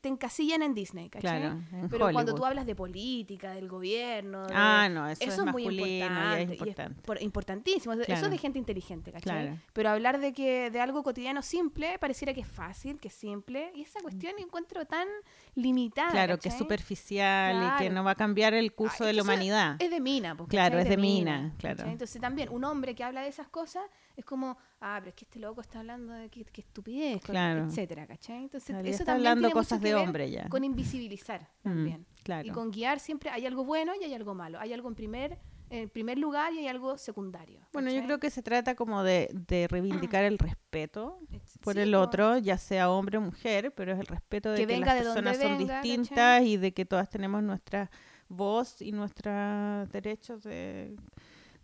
te 0.00 0.08
encasillan 0.08 0.62
en 0.62 0.74
Disney, 0.74 1.08
¿cachai? 1.08 1.40
Claro, 1.40 1.60
en 1.72 1.88
Pero 1.88 2.10
cuando 2.12 2.34
tú 2.34 2.44
hablas 2.44 2.66
de 2.66 2.74
política, 2.74 3.52
del 3.52 3.68
gobierno, 3.68 4.46
de- 4.46 4.52
Ah, 4.54 4.88
no, 4.90 5.08
eso, 5.08 5.22
eso, 5.22 5.32
es 5.32 5.38
es 5.48 5.52
muy 5.52 5.62
importante. 5.64 6.42
es 6.42 6.48
y 6.48 6.52
es 6.52 6.58
importante. 6.60 7.02
por- 7.02 7.22
importantísimo. 7.22 7.94
Eso 7.94 8.02
es 8.26 8.30
de 8.30 8.38
gente 8.38 8.58
inteligente, 8.58 9.12
¿cachai? 9.12 9.42
Claro. 9.46 9.58
Pero 9.72 9.90
hablar 9.90 10.18
de 10.20 10.32
que 10.32 10.70
de 10.70 10.80
algo 10.80 11.02
cotidiano 11.02 11.42
simple 11.42 11.98
pareciera 11.98 12.32
que 12.34 12.40
es 12.40 12.48
fácil, 12.48 12.98
que 13.00 13.08
es 13.08 13.14
simple. 13.14 13.70
Y 13.74 13.82
esa 13.82 14.00
cuestión 14.00 14.34
encuentro 14.38 14.84
tan 14.86 15.06
limitada. 15.54 16.10
Claro, 16.10 16.38
que 16.38 16.48
es 16.48 16.56
superficial 16.58 17.74
y 17.74 17.78
que 17.82 17.90
no 17.90 18.04
va 18.04 18.12
a 18.12 18.14
cambiar 18.14 18.54
el 18.54 18.72
curso 18.72 18.98
Ah, 19.00 19.04
de 19.06 19.10
es 19.10 19.16
la 19.16 19.22
humanidad. 19.22 19.76
Es 19.78 19.90
de 19.90 20.00
mina, 20.00 20.36
pues, 20.36 20.48
Claro, 20.48 20.78
es 20.78 20.88
de 20.88 20.96
mina. 20.96 21.54
Entonces 21.86 22.20
también 22.20 22.48
un 22.50 22.64
hombre 22.64 22.94
que 22.94 23.04
habla 23.04 23.22
de 23.22 23.28
esas 23.28 23.48
cosas 23.48 23.84
es 24.16 24.24
como, 24.24 24.56
ah, 24.80 24.96
pero 24.98 25.10
es 25.10 25.14
que 25.14 25.24
este 25.26 25.38
loco 25.38 25.60
está 25.60 25.80
hablando 25.80 26.12
de 26.12 26.28
qué, 26.30 26.44
qué 26.46 26.62
estupidez, 26.62 27.20
Claro. 27.22 27.66
etcétera, 27.66 28.06
¿cachai? 28.06 28.44
Entonces 28.44 28.68
Claro, 28.70 28.88
eso 28.88 28.92
está 29.02 29.04
también 29.12 29.26
hablando 29.28 29.48
tiene 29.48 29.54
mucho 29.54 29.64
cosas 29.68 29.78
que 29.80 29.86
de 29.88 29.94
ver 29.94 30.02
hombre 30.06 30.30
ya. 30.30 30.48
Con 30.48 30.64
invisibilizar 30.64 31.42
Mm, 31.42 31.68
también. 31.68 32.06
claro. 32.22 32.48
Y 32.48 32.50
con 32.50 32.70
guiar 32.70 32.98
siempre 32.98 33.30
hay 33.30 33.44
algo 33.46 33.64
bueno 33.64 33.92
y 34.00 34.04
hay 34.04 34.14
algo 34.14 34.34
malo. 34.34 34.58
Hay 34.58 34.72
algo 34.72 34.88
en 34.88 34.94
primer, 34.94 35.38
en 35.68 35.88
primer 35.90 36.16
lugar 36.18 36.52
y 36.54 36.58
hay 36.60 36.68
algo 36.68 36.96
secundario. 36.96 37.60
Bueno, 37.72 37.90
yo 37.90 38.02
creo 38.04 38.18
que 38.18 38.30
se 38.30 38.42
trata 38.42 38.74
como 38.74 39.02
de, 39.02 39.28
de 39.32 39.66
reivindicar 39.68 40.24
el 40.24 40.38
respeto 40.38 41.18
Es- 41.32 41.58
por 41.60 41.76
el 41.78 41.94
otro, 41.94 42.38
ya 42.38 42.56
sea 42.56 42.90
hombre 42.90 43.18
o 43.18 43.20
mujer, 43.20 43.72
pero 43.74 43.92
es 43.92 43.98
el 43.98 44.06
respeto 44.06 44.50
de 44.50 44.58
Que 44.58 44.66
que, 44.66 44.78
las 44.80 44.94
de 44.94 45.00
personas 45.02 45.36
son 45.38 45.58
venga, 45.58 45.82
distintas 45.82 46.08
¿cachai? 46.08 46.48
y 46.52 46.56
de 46.56 46.72
que 46.72 46.84
todas 46.86 47.10
tenemos 47.10 47.42
nuestra 47.42 47.90
voz 48.28 48.80
y 48.82 48.92
nuestros 48.92 49.88
derechos 49.90 50.42
de 50.42 50.96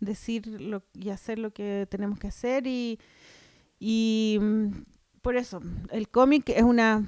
decir 0.05 0.47
lo, 0.47 0.83
y 0.93 1.09
hacer 1.09 1.39
lo 1.39 1.51
que 1.51 1.87
tenemos 1.89 2.19
que 2.19 2.27
hacer 2.27 2.67
y, 2.67 2.99
y 3.79 4.37
mm, 4.41 4.67
por 5.21 5.35
eso 5.35 5.59
el 5.91 6.09
cómic 6.09 6.49
es 6.49 6.63
una 6.63 7.05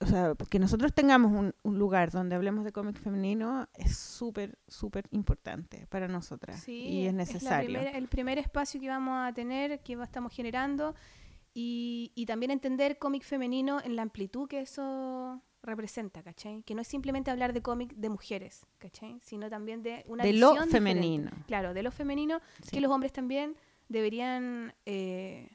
o 0.00 0.06
sea, 0.06 0.34
que 0.50 0.58
nosotros 0.58 0.92
tengamos 0.92 1.32
un, 1.32 1.54
un 1.62 1.78
lugar 1.78 2.10
donde 2.10 2.36
hablemos 2.36 2.64
de 2.64 2.72
cómic 2.72 2.98
femenino 2.98 3.68
es 3.74 3.96
súper, 3.96 4.58
súper 4.66 5.06
importante 5.12 5.86
para 5.88 6.08
nosotras 6.08 6.60
Sí, 6.60 6.82
y 6.82 7.06
es 7.06 7.14
necesario. 7.14 7.80
el 7.80 8.08
primer 8.08 8.38
espacio 8.38 8.80
que 8.80 8.88
vamos 8.88 9.16
a 9.26 9.32
tener, 9.32 9.80
que 9.80 9.94
estamos 9.94 10.32
generando, 10.34 10.94
y, 11.54 12.12
y 12.16 12.26
también 12.26 12.50
entender 12.50 12.98
cómic 12.98 13.22
femenino 13.22 13.80
en 13.82 13.96
la 13.96 14.02
amplitud 14.02 14.48
que 14.48 14.60
eso 14.60 15.40
representa, 15.64 16.22
¿cachai? 16.22 16.62
Que 16.62 16.74
no 16.74 16.82
es 16.82 16.88
simplemente 16.88 17.30
hablar 17.30 17.52
de 17.52 17.62
cómic 17.62 17.94
de 17.94 18.08
mujeres, 18.08 18.66
¿cachai? 18.78 19.18
Sino 19.22 19.48
también 19.50 19.82
de 19.82 20.04
una 20.06 20.24
de 20.24 20.32
lo 20.34 20.50
diferente. 20.50 20.72
femenino. 20.72 21.30
Claro, 21.46 21.74
de 21.74 21.82
lo 21.82 21.90
femenino, 21.90 22.40
Sí. 22.62 22.70
que 22.72 22.80
los 22.80 22.90
hombres 22.90 23.12
también 23.12 23.56
deberían 23.88 24.74
eh, 24.86 25.48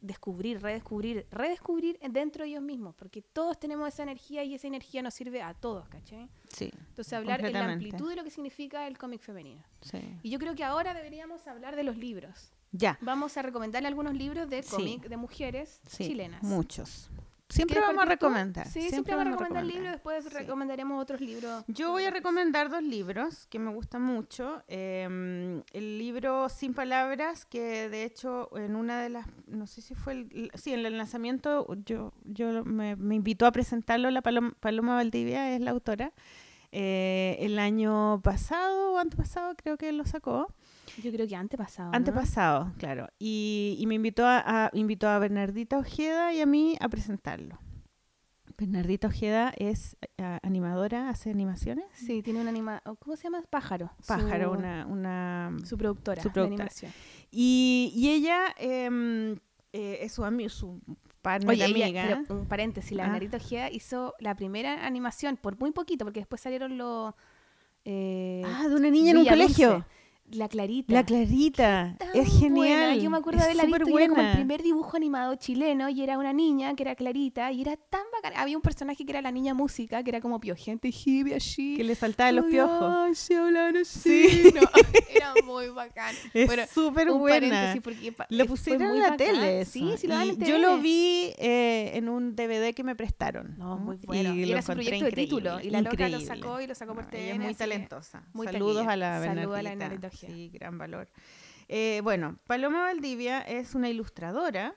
descubrir, 0.00 0.60
redescubrir, 0.60 1.26
redescubrir 1.30 1.98
dentro 2.10 2.42
de 2.42 2.50
ellos 2.50 2.62
mismos, 2.62 2.94
porque 2.96 3.22
todos 3.22 3.58
tenemos 3.60 3.86
esa 3.86 4.02
energía 4.02 4.42
y 4.42 4.54
esa 4.54 4.66
energía 4.66 5.00
nos 5.02 5.14
sirve 5.14 5.42
a 5.42 5.54
todos, 5.54 5.88
¿cachai? 5.88 6.28
Sí, 6.48 6.70
Entonces 6.88 7.12
hablar 7.12 7.44
en 7.44 7.52
la 7.52 7.72
amplitud 7.72 8.08
de 8.10 8.16
lo 8.16 8.24
que 8.24 8.30
significa 8.30 8.86
el 8.88 8.98
cómic 8.98 9.20
femenino. 9.20 9.62
sí. 9.80 10.00
Y 10.22 10.30
yo 10.30 10.38
creo 10.40 10.54
que 10.56 10.64
ahora 10.64 10.92
deberíamos 10.94 11.46
hablar 11.46 11.76
de 11.76 11.84
los 11.84 11.96
libros. 11.96 12.52
Ya, 12.72 12.98
Vamos 13.02 13.36
a 13.36 13.42
recomendarle 13.42 13.86
algunos 13.86 14.14
libros 14.14 14.48
de 14.48 14.62
Sí. 14.62 14.70
cómic 14.70 15.02
de 15.08 15.16
mujeres 15.18 15.80
sí, 15.86 16.08
chilenas. 16.08 16.42
muchos. 16.42 17.10
Siempre 17.52 17.74
¿Quieres 17.74 17.88
vamos 17.88 18.04
a 18.04 18.08
recomendar. 18.08 18.66
Sí, 18.66 18.88
siempre, 18.88 19.14
vamos 19.14 19.26
a 19.26 19.30
recomendar 19.32 19.64
libros, 19.64 19.92
después 19.92 20.24
Sí. 20.24 20.30
recomendaremos 20.30 21.02
otros 21.02 21.20
libros. 21.20 21.64
Yo 21.66 21.90
voy 21.90 22.04
a 22.04 22.10
recomendar 22.10 22.70
dos 22.70 22.82
libros 22.82 23.46
que 23.48 23.58
me 23.58 23.70
gustan 23.70 24.00
mucho. 24.00 24.62
Eh, 24.68 25.62
el 25.72 25.98
libro 25.98 26.48
Sin 26.48 26.72
Palabras, 26.72 27.44
que 27.44 27.90
de 27.90 28.04
hecho 28.04 28.48
en 28.56 28.74
una 28.74 29.02
de 29.02 29.10
las, 29.10 29.26
no 29.46 29.66
sé 29.66 29.82
si 29.82 29.94
fue 29.94 30.14
el, 30.14 30.50
sí, 30.54 30.72
en 30.72 30.86
el 30.86 30.96
lanzamiento 30.96 31.66
yo, 31.84 32.14
yo 32.24 32.64
me, 32.64 32.96
me 32.96 33.16
invitó 33.16 33.44
a 33.44 33.52
presentarlo, 33.52 34.10
la 34.10 34.22
Paloma, 34.22 34.54
Paloma 34.58 34.94
Valdivia 34.94 35.54
es 35.54 35.60
la 35.60 35.72
autora. 35.72 36.12
Eh, 36.74 37.36
el 37.40 37.58
año 37.58 38.22
pasado 38.22 38.92
o 38.94 38.98
antepasado 38.98 39.54
creo 39.56 39.76
que 39.76 39.92
lo 39.92 40.06
sacó. 40.06 40.54
Yo 41.02 41.12
creo 41.12 41.26
que 41.28 41.36
antepasado. 41.36 41.90
¿no? 41.90 41.96
Antepasado, 41.96 42.72
claro. 42.78 43.08
Y, 43.18 43.76
y 43.78 43.86
me 43.86 43.94
invitó 43.94 44.26
a, 44.26 44.42
a- 44.66 44.70
invitó 44.72 45.08
a 45.08 45.18
Bernardita 45.18 45.78
Ojeda 45.78 46.32
y 46.34 46.40
a 46.40 46.46
mí 46.46 46.76
a 46.80 46.88
presentarlo. 46.88 47.58
Bernardita 48.58 49.08
Ojeda 49.08 49.52
es 49.56 49.96
eh, 50.18 50.38
animadora, 50.42 51.08
hace 51.08 51.30
animaciones. 51.30 51.86
Sí, 51.94 52.22
tiene 52.22 52.40
una 52.40 52.50
anima... 52.50 52.82
¿Cómo 53.00 53.16
se 53.16 53.24
llama? 53.24 53.42
Pájaro. 53.48 53.90
Pájaro, 54.06 54.52
Su- 54.52 54.58
una, 54.58 54.86
una... 54.86 55.56
Su 55.64 55.76
productora, 55.78 56.22
su 56.22 56.28
de 56.28 56.32
productora. 56.34 56.64
animación. 56.64 56.92
Y, 57.30 57.92
y 57.96 58.10
ella 58.10 58.54
em, 58.58 59.32
eh, 59.72 59.98
es 60.02 60.12
su, 60.12 60.22
ami- 60.22 60.48
su 60.50 60.80
partner 61.22 61.50
Oye, 61.50 61.64
ella- 61.64 61.86
amiga. 61.86 62.22
pero 62.28 62.40
un 62.40 62.46
paréntesis, 62.46 62.92
la 62.92 63.04
Ah. 63.04 63.06
Bernardita 63.06 63.38
Ojeda 63.38 63.70
hizo 63.70 64.14
la 64.20 64.36
primera 64.36 64.86
animación 64.86 65.36
por 65.38 65.58
muy 65.58 65.72
poquito, 65.72 66.04
porque 66.04 66.20
después 66.20 66.40
salieron 66.40 66.76
los... 66.78 67.14
eh, 67.84 68.42
ah, 68.44 68.68
de 68.68 68.74
una 68.76 68.90
niña 68.90 69.12
en 69.12 69.18
un 69.18 69.26
colegio. 69.26 69.70
Dulce. 69.72 69.86
La 70.34 70.48
Clarita. 70.48 70.92
La 70.92 71.04
Clarita. 71.04 71.96
Es 72.14 72.28
genial. 72.38 72.52
buena. 72.54 72.96
Yo 72.96 73.10
me 73.10 73.18
acuerdo 73.18 73.38
de 73.40 73.44
haberla 73.44 73.64
visto 73.64 73.88
y 73.88 73.96
era 73.96 74.08
como 74.08 74.22
el 74.22 74.32
primer 74.34 74.62
dibujo 74.62 74.96
animado 74.96 75.34
chileno 75.36 75.88
y 75.88 76.02
era 76.02 76.18
una 76.18 76.32
niña 76.32 76.74
que 76.74 76.82
era 76.82 76.94
clarita 76.94 77.52
y 77.52 77.62
era 77.62 77.76
tan 77.76 78.02
bacana. 78.12 78.40
Había 78.40 78.56
un 78.56 78.62
personaje 78.62 79.04
que 79.04 79.12
era 79.12 79.22
la 79.22 79.30
niña 79.32 79.54
música, 79.54 80.02
que 80.02 80.10
era 80.10 80.20
como 80.20 80.40
piojente, 80.40 80.88
hippie, 80.88 81.34
así. 81.36 81.76
Que 81.76 81.84
le 81.84 81.94
saltaban 81.94 82.36
los 82.36 82.46
piojos. 82.46 82.82
ay, 82.82 83.14
se 83.14 83.36
hablan 83.36 83.76
así. 83.76 84.28
Sí. 84.28 84.52
No, 84.54 84.60
era 85.14 85.34
muy 85.44 85.68
bacán. 85.68 86.14
Es 86.34 86.46
Bueno, 86.46 86.62
súper 86.72 87.10
buena. 87.12 87.74
porque 87.82 88.14
Lo 88.30 88.44
eh, 88.44 88.46
pusieron 88.46 88.88
muy 88.88 88.96
en 88.96 89.02
la 89.02 89.10
bacán. 89.10 89.26
tele. 89.26 89.64
Sí, 89.64 89.88
eso. 89.88 89.96
sí 89.98 90.06
lo 90.06 90.14
dan 90.14 90.26
Y 90.26 90.30
en 90.30 90.40
Yo 90.44 90.58
lo 90.58 90.78
vi 90.78 91.32
eh, 91.38 91.92
en 91.94 92.08
un 92.08 92.34
DVD 92.34 92.72
que 92.74 92.82
me 92.84 92.94
prestaron. 92.96 93.56
No, 93.58 93.76
muy 93.78 93.96
bueno. 94.06 94.34
Y 94.34 94.46
lo 94.46 94.52
era 94.52 94.62
su 94.62 94.72
proyecto 94.72 95.04
de 95.04 95.12
título, 95.12 95.50
increíble, 95.54 95.66
y 95.68 95.70
la 95.70 95.80
loca 95.82 95.96
lo 96.08 96.16
increíble. 96.18 96.26
sacó 96.42 96.60
y 96.60 96.66
lo 96.66 96.74
sacó 96.74 96.94
por 96.94 97.04
No, 97.04 97.10
TVN, 97.10 97.40
muy 97.42 97.54
talentosa. 97.54 98.22
muy 98.32 98.46
Saludos 98.46 98.86
a 98.86 98.96
la 98.96 99.22
Saludos 99.22 99.58
a 99.58 99.62
la 99.62 99.70
Bernardita. 99.70 100.10
Sí, 100.28 100.50
gran 100.50 100.78
valor. 100.78 101.08
Eh, 101.68 102.00
bueno, 102.02 102.38
Paloma 102.46 102.82
Valdivia 102.82 103.40
es 103.40 103.74
una 103.74 103.88
ilustradora 103.88 104.74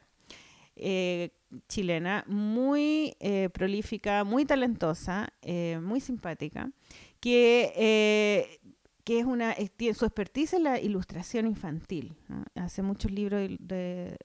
eh, 0.76 1.32
chilena 1.68 2.24
muy 2.28 3.16
eh, 3.20 3.50
prolífica, 3.50 4.24
muy 4.24 4.46
talentosa, 4.46 5.32
muy 5.82 6.00
simpática, 6.02 6.70
que, 7.20 8.60
que 9.04 9.20
es 9.20 9.26
una, 9.26 9.52
es- 9.54 9.72
tiene 9.72 9.94
su 9.94 10.06
expertise 10.06 10.54
en 10.54 10.64
la 10.64 10.80
ilustración 10.80 11.48
infantil. 11.48 12.16
¿no? 12.28 12.44
Hace 12.56 12.82
muchos 12.82 13.12
libros 13.12 13.42
de- 13.42 13.58
de- 13.60 14.18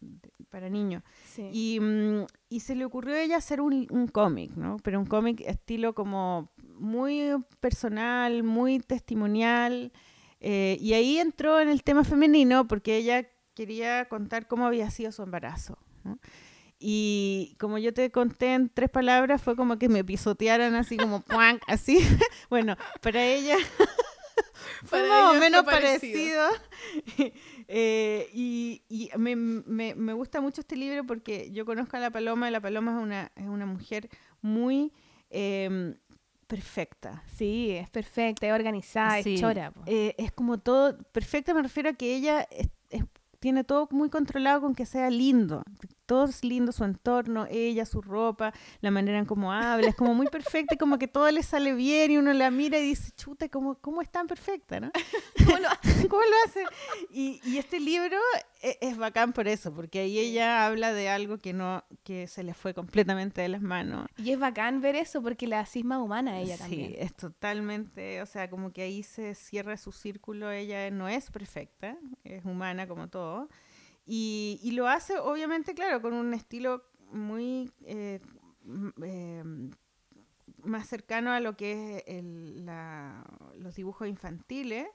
de- 0.00 0.30
para 0.48 0.68
niños. 0.68 1.02
Sí. 1.26 1.48
Y, 1.52 1.80
mm, 1.80 2.26
y 2.48 2.60
se 2.60 2.74
le 2.74 2.84
ocurrió 2.84 3.14
a 3.14 3.22
ella 3.22 3.36
hacer 3.36 3.60
un, 3.60 3.86
un 3.90 4.06
cómic, 4.08 4.52
¿no? 4.56 4.76
Pero 4.82 4.98
un 4.98 5.06
cómic 5.06 5.40
estilo 5.46 5.94
como 5.94 6.50
muy 6.78 7.30
personal, 7.60 8.42
muy 8.42 8.80
testimonial. 8.80 9.92
Eh, 10.40 10.76
y 10.80 10.94
ahí 10.94 11.18
entró 11.18 11.60
en 11.60 11.68
el 11.68 11.82
tema 11.82 12.04
femenino 12.04 12.66
porque 12.66 12.96
ella 12.96 13.26
quería 13.54 14.08
contar 14.08 14.46
cómo 14.46 14.66
había 14.66 14.90
sido 14.90 15.12
su 15.12 15.22
embarazo. 15.22 15.78
¿no? 16.04 16.18
Y 16.78 17.56
como 17.58 17.76
yo 17.78 17.92
te 17.92 18.10
conté 18.10 18.54
en 18.54 18.70
tres 18.70 18.88
palabras, 18.88 19.42
fue 19.42 19.54
como 19.54 19.78
que 19.78 19.88
me 19.90 20.02
pisotearan 20.02 20.74
así 20.74 20.96
como 20.96 21.20
¡puanc! 21.26 21.62
así. 21.66 21.98
bueno, 22.48 22.76
para 23.02 23.22
ella 23.24 23.56
fue 24.84 25.00
Para 25.00 25.08
más 25.08 25.36
o 25.36 25.40
menos 25.40 25.64
parecido. 25.64 26.48
parecido. 26.48 27.32
Eh, 27.68 28.28
y 28.32 28.82
y 28.88 29.10
me, 29.16 29.36
me- 29.36 29.94
me 29.94 30.12
gusta 30.14 30.40
mucho 30.40 30.62
este 30.62 30.74
libro 30.76 31.04
porque 31.04 31.50
yo 31.52 31.64
conozco 31.64 31.96
a 31.96 32.00
la 32.00 32.10
Paloma 32.10 32.48
y 32.48 32.52
la 32.52 32.60
Paloma 32.60 32.96
es 32.96 33.02
una, 33.02 33.32
es 33.36 33.46
una 33.46 33.66
mujer 33.66 34.08
muy 34.40 34.92
em, 35.28 35.94
perfecta. 36.50 37.22
Sí, 37.34 37.70
es 37.70 37.88
perfecta, 37.88 38.46
es 38.46 38.52
organizada, 38.52 39.22
Sí. 39.22 39.34
es 39.34 39.40
chora. 39.40 39.72
Eh, 39.86 40.14
es 40.18 40.32
como 40.32 40.58
todo, 40.58 40.98
perfecta 41.12 41.54
me 41.54 41.62
refiero 41.62 41.90
a 41.90 41.92
que 41.94 42.14
ella 42.14 42.42
es- 42.50 42.68
es- 42.90 43.04
tiene 43.38 43.64
todo 43.64 43.88
muy 43.92 44.10
controlado 44.10 44.60
con 44.60 44.74
que 44.74 44.84
sea 44.84 45.08
lindo. 45.08 45.62
Todo 46.10 46.24
es 46.24 46.42
lindo, 46.42 46.72
su 46.72 46.82
entorno, 46.82 47.46
ella, 47.48 47.86
su 47.86 48.02
ropa, 48.02 48.52
la 48.80 48.90
manera 48.90 49.16
en 49.16 49.26
cómo 49.26 49.52
habla, 49.52 49.86
es 49.90 49.94
como 49.94 50.12
muy 50.12 50.26
perfecta 50.26 50.74
como 50.74 50.98
que 50.98 51.06
todo 51.06 51.30
le 51.30 51.40
sale 51.44 51.72
bien 51.72 52.10
y 52.10 52.16
uno 52.16 52.32
la 52.32 52.50
mira 52.50 52.80
y 52.80 52.82
dice, 52.82 53.12
chuta, 53.12 53.48
¿cómo, 53.48 53.76
cómo 53.76 54.02
es 54.02 54.10
tan 54.10 54.26
perfecta? 54.26 54.80
¿no? 54.80 54.90
¿Cómo 55.46 55.58
lo 55.58 55.68
hace? 55.68 56.08
¿Cómo 56.08 56.22
lo 56.22 56.36
hace? 56.50 56.64
Y, 57.12 57.40
y 57.44 57.58
este 57.58 57.78
libro 57.78 58.16
e- 58.60 58.76
es, 58.80 58.96
bacán 58.96 59.32
por 59.32 59.46
eso, 59.46 59.72
porque 59.72 60.00
ahí 60.00 60.18
ella 60.18 60.66
habla 60.66 60.92
de 60.92 61.08
algo 61.08 61.38
que 61.38 61.52
no, 61.52 61.84
que 62.02 62.26
se 62.26 62.42
le 62.42 62.54
fue 62.54 62.74
completamente 62.74 63.40
de 63.42 63.48
las 63.48 63.62
manos. 63.62 64.08
Y 64.16 64.32
es 64.32 64.38
bacán 64.40 64.80
ver 64.80 64.96
eso 64.96 65.22
porque 65.22 65.46
la 65.46 65.64
cisma 65.64 66.02
humana 66.02 66.40
ella 66.40 66.56
sí, 66.56 66.62
también. 66.62 66.94
es 66.98 67.14
totalmente, 67.14 68.20
o 68.20 68.26
sea, 68.26 68.50
como 68.50 68.72
que 68.72 68.82
ahí 68.82 69.04
se 69.04 69.36
cierra 69.36 69.76
su 69.76 69.92
círculo, 69.92 70.50
ella 70.50 70.90
no 70.90 71.08
es 71.08 71.30
perfecta, 71.30 71.96
es 72.24 72.44
humana 72.44 72.88
como 72.88 73.06
todo. 73.06 73.48
Y, 74.12 74.58
y 74.62 74.72
lo 74.72 74.88
hace, 74.88 75.18
obviamente, 75.18 75.72
claro, 75.74 76.02
con 76.02 76.12
un 76.14 76.34
estilo 76.34 76.82
muy 77.12 77.70
eh, 77.84 78.20
eh, 79.04 79.44
más 80.64 80.88
cercano 80.88 81.30
a 81.32 81.38
lo 81.40 81.56
que 81.56 81.98
es 81.98 82.04
el- 82.06 82.66
la- 82.66 83.24
los 83.56 83.76
dibujos 83.76 84.08
infantiles, 84.08 84.86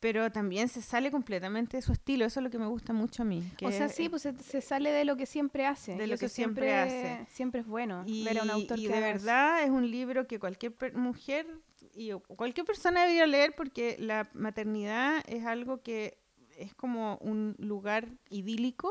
pero 0.00 0.30
también 0.32 0.68
se 0.68 0.80
sale 0.80 1.10
completamente 1.10 1.76
de 1.76 1.82
su 1.82 1.92
estilo. 1.92 2.24
Eso 2.24 2.40
es 2.40 2.44
lo 2.44 2.50
que 2.50 2.58
me 2.58 2.66
gusta 2.66 2.92
mucho 2.92 3.22
a 3.22 3.26
mí. 3.26 3.42
O 3.62 3.70
sea, 3.70 3.86
es- 3.86 3.94
sí, 3.94 4.08
pues 4.08 4.22
se, 4.22 4.32
se 4.38 4.60
sale 4.60 4.92
de 4.92 5.04
lo 5.04 5.16
que 5.16 5.26
siempre 5.26 5.66
hace. 5.66 5.96
De 5.96 6.06
lo 6.06 6.16
que 6.16 6.28
siempre 6.28 6.74
hace. 6.76 7.26
Siempre 7.30 7.60
es 7.60 7.66
bueno 7.66 8.02
y, 8.06 8.24
ver 8.24 8.38
a 8.38 8.42
un 8.44 8.50
autor 8.50 8.78
y 8.78 8.86
que 8.86 8.92
de 8.94 9.00
verdad 9.00 9.62
es 9.62 9.70
un 9.70 9.90
libro 9.90 10.26
que 10.26 10.38
cualquier 10.38 10.74
mujer 10.94 11.46
y 11.94 12.12
cualquier 12.12 12.64
persona 12.64 13.02
debería 13.02 13.26
leer 13.26 13.54
porque 13.56 13.96
la 13.98 14.28
maternidad 14.34 15.22
es 15.26 15.44
algo 15.44 15.82
que 15.82 16.16
es 16.58 16.74
como 16.74 17.16
un 17.22 17.54
lugar 17.58 18.08
idílico 18.30 18.90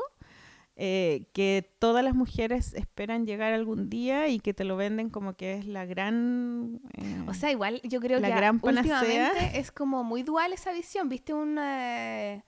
eh, 0.80 1.24
que 1.32 1.68
todas 1.80 2.04
las 2.04 2.14
mujeres 2.14 2.72
esperan 2.74 3.26
llegar 3.26 3.52
algún 3.52 3.90
día 3.90 4.28
y 4.28 4.38
que 4.38 4.54
te 4.54 4.62
lo 4.64 4.76
venden 4.76 5.10
como 5.10 5.32
que 5.34 5.54
es 5.54 5.66
la 5.66 5.84
gran 5.86 6.80
eh, 6.96 7.24
O 7.26 7.34
sea, 7.34 7.50
igual 7.50 7.80
yo 7.82 7.98
creo 8.00 8.20
La 8.20 8.28
que 8.28 8.34
gran 8.34 8.60
panacea. 8.60 9.00
últimamente 9.00 9.58
es 9.58 9.72
como 9.72 10.04
muy 10.04 10.22
dual 10.22 10.52
esa 10.52 10.72
visión. 10.72 11.08
¿Viste 11.08 11.34
un, 11.34 11.58
eh, 11.60 12.44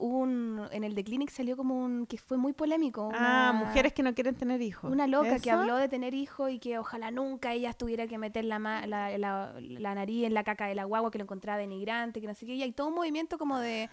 un 0.00 0.60
en 0.72 0.84
el 0.84 0.94
The 0.94 1.04
Clinic 1.04 1.30
salió 1.30 1.56
como 1.56 1.74
un 1.82 2.06
que 2.06 2.16
fue 2.18 2.36
muy 2.36 2.52
polémico. 2.52 3.10
ah, 3.14 3.52
mujeres 3.54 3.92
que 3.92 4.02
no 4.02 4.14
quieren 4.14 4.34
tener 4.34 4.60
hijos 4.62 4.90
Una 4.90 5.06
loca 5.06 5.38
que 5.38 5.50
habló 5.50 5.76
de 5.76 5.88
tener 5.88 6.14
hijos 6.14 6.50
y 6.50 6.58
que 6.58 6.78
ojalá 6.78 7.10
nunca 7.10 7.52
ella 7.54 7.72
tuviera 7.74 8.06
que 8.06 8.16
meter 8.18 8.44
la, 8.44 8.58
ma- 8.58 8.86
la, 8.86 9.16
la- 9.18 9.54
la 9.60 9.94
nariz 9.94 10.24
en 10.26 10.34
la 10.34 10.42
caca 10.44 10.66
de 10.66 10.74
la 10.74 10.84
guagua 10.84 11.10
que 11.10 11.18
lo 11.18 11.24
encontraba 11.24 11.58
denigrante, 11.58 12.20
que 12.20 12.26
no 12.26 12.34
sé 12.34 12.46
qué. 12.46 12.54
Y 12.54 12.62
hay 12.62 12.72
todo 12.72 12.88
un 12.88 12.94
movimiento 12.94 13.36
como 13.38 13.58
de, 13.58 13.88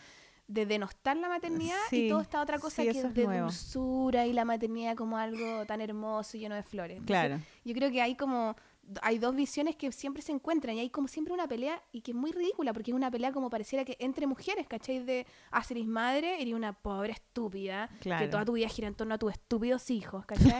de 0.53 0.65
denostar 0.65 1.17
la 1.17 1.29
maternidad 1.29 1.77
Sí, 1.89 2.05
y 2.05 2.09
toda 2.09 2.21
esta 2.21 2.41
otra 2.41 2.59
cosa 2.59 2.81
sí, 2.83 2.89
que 2.91 2.99
es 2.99 3.13
de 3.13 3.25
nuevo. 3.25 3.45
dulzura 3.45 4.25
y 4.25 4.33
la 4.33 4.45
maternidad 4.45 4.95
como 4.95 5.17
algo 5.17 5.65
tan 5.65 5.81
hermoso 5.81 6.37
y 6.37 6.41
lleno 6.41 6.55
de 6.55 6.63
flores. 6.63 6.97
Entonces, 6.97 7.27
claro 7.27 7.41
yo 7.63 7.73
creo 7.73 7.91
que 7.91 8.01
hay 8.01 8.15
como 8.15 8.55
hay 9.01 9.17
dos 9.19 9.35
visiones 9.35 9.75
que 9.75 9.91
siempre 9.91 10.21
se 10.21 10.31
encuentran 10.31 10.75
y 10.75 10.79
hay 10.79 10.89
como 10.89 11.07
siempre 11.07 11.33
una 11.33 11.47
pelea 11.47 11.81
y 11.91 12.01
que 12.01 12.11
es 12.11 12.17
muy 12.17 12.31
ridícula 12.31 12.73
porque 12.73 12.91
es 12.91 12.95
una 12.95 13.09
pelea 13.11 13.31
como 13.31 13.49
pareciera 13.49 13.85
que 13.85 13.95
entre 13.99 14.27
mujeres, 14.27 14.67
¿cachai? 14.67 14.99
De, 15.03 15.25
ah, 15.51 15.63
si 15.63 15.73
eres 15.73 15.85
madre, 15.87 16.41
eres 16.41 16.53
una 16.53 16.73
pobre 16.73 17.13
estúpida 17.13 17.89
Claro. 17.99 18.25
que 18.25 18.29
toda 18.31 18.45
tu 18.45 18.53
vida 18.53 18.67
gira 18.67 18.87
en 18.87 18.95
torno 18.95 19.15
a 19.15 19.17
tus 19.17 19.31
estúpidos 19.33 19.89
hijos, 19.89 20.25
¿cachai? 20.25 20.59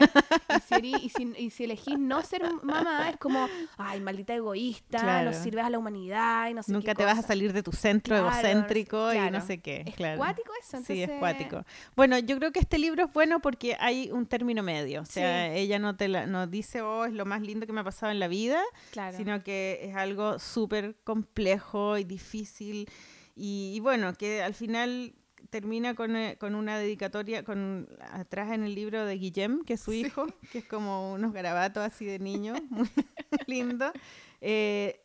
y, 0.58 0.60
si 0.62 0.96
y, 1.06 1.10
si, 1.10 1.34
y 1.38 1.50
si 1.50 1.64
elegís 1.66 1.98
no 2.00 2.22
ser 2.22 2.44
mamá, 2.64 3.10
es 3.10 3.18
como, 3.18 3.48
ay, 3.78 4.00
maldita 4.02 4.34
egoísta, 4.36 5.00
Claro. 5.00 5.32
no 5.32 5.38
sirves 5.38 5.64
a 5.66 5.70
la 5.70 5.78
humanidad 5.80 6.50
y 6.50 6.54
no 6.54 6.64
sé 6.64 6.72
nunca 6.72 6.92
qué 6.92 6.96
te 6.96 7.04
vas 7.06 7.14
a 7.14 7.16
cosa". 7.18 7.28
salir 7.30 7.54
de 7.54 7.64
tu 7.64 7.72
centro 7.72 8.16
Claro, 8.16 8.30
no 8.30 8.34
sé- 8.34 8.52
egocéntrico 8.52 9.14
y 9.14 9.32
no 9.32 9.42
sé 9.42 9.60
qué 9.62 9.84
Es 9.86 9.96
claro. 9.96 10.18
cuático 10.18 10.52
eso, 10.60 10.78
entonces... 10.78 10.96
Sí, 10.96 11.04
es 11.04 11.12
cuático. 11.20 11.64
Bueno, 11.96 12.18
yo 12.20 12.38
creo 12.38 12.52
que 12.52 12.60
este 12.60 12.78
libro 12.78 13.06
es 13.06 13.14
bueno 13.14 13.40
porque 13.42 13.76
hay 13.80 14.12
un 14.12 14.26
término 14.26 14.64
medio. 14.64 15.02
O 15.02 15.06
sea, 15.06 15.48
Sí. 15.52 15.60
ella 15.60 15.80
no 15.80 15.96
te 15.96 16.08
la, 16.08 16.26
no 16.26 16.48
dice, 16.48 16.82
oh, 16.82 17.06
es 17.06 17.14
lo 17.14 17.26
más 17.26 17.42
lindo 17.42 17.66
que 17.66 17.74
me 17.74 17.82
ha 17.82 17.84
pasado 17.84 18.12
en 18.12 18.20
la 18.22 18.30
vida, 18.30 18.62
Claro. 18.92 19.18
sino 19.18 19.44
que 19.44 19.80
es 19.84 19.96
algo 19.98 20.40
súper 20.40 20.96
complejo 21.04 21.98
y 21.98 22.06
difícil. 22.06 22.88
Y, 23.36 23.74
y 23.76 23.80
bueno, 23.82 24.14
que 24.14 24.42
al 24.42 24.54
final 24.54 25.14
termina 25.50 25.96
con, 25.96 26.16
eh, 26.16 26.38
con 26.40 26.56
una 26.56 26.78
dedicatoria, 26.80 27.44
con 27.44 27.90
atrás 28.12 28.52
en 28.54 28.64
el 28.64 28.74
libro 28.74 29.06
de 29.06 29.18
Guillem, 29.18 29.64
que 29.66 29.74
es 29.74 29.82
su 29.82 29.92
hijo, 29.92 30.26
que 30.54 30.60
es 30.60 30.66
como 30.66 31.12
unos 31.14 31.34
garabatos 31.34 31.84
así 31.84 32.06
de 32.06 32.20
niño, 32.20 32.54
muy 32.70 32.88
lindo. 33.48 33.92
Eh, 34.40 35.02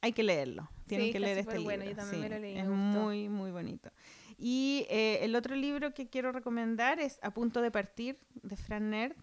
hay 0.00 0.12
que 0.12 0.22
leerlo. 0.22 0.68
Tienen 0.86 1.06
Sí, 1.08 1.12
que 1.12 1.20
leer 1.20 1.38
este 1.38 1.58
bueno, 1.58 1.84
libro. 1.84 1.90
yo 1.90 1.96
también 1.96 2.20
me 2.20 2.28
sí, 2.28 2.34
lo 2.34 2.40
leí, 2.40 2.58
es 2.58 2.64
me 2.66 2.70
muy, 2.76 3.28
muy 3.28 3.50
bonito. 3.50 3.90
Y 4.38 4.86
eh, 4.90 5.20
el 5.22 5.36
otro 5.36 5.54
libro 5.54 5.94
que 5.94 6.08
quiero 6.08 6.32
recomendar 6.32 6.98
es 7.00 7.18
A 7.22 7.30
punto 7.32 7.60
de 7.62 7.70
partir, 7.70 8.18
de 8.42 8.56
Fran 8.56 8.90
Nerd. 8.90 9.14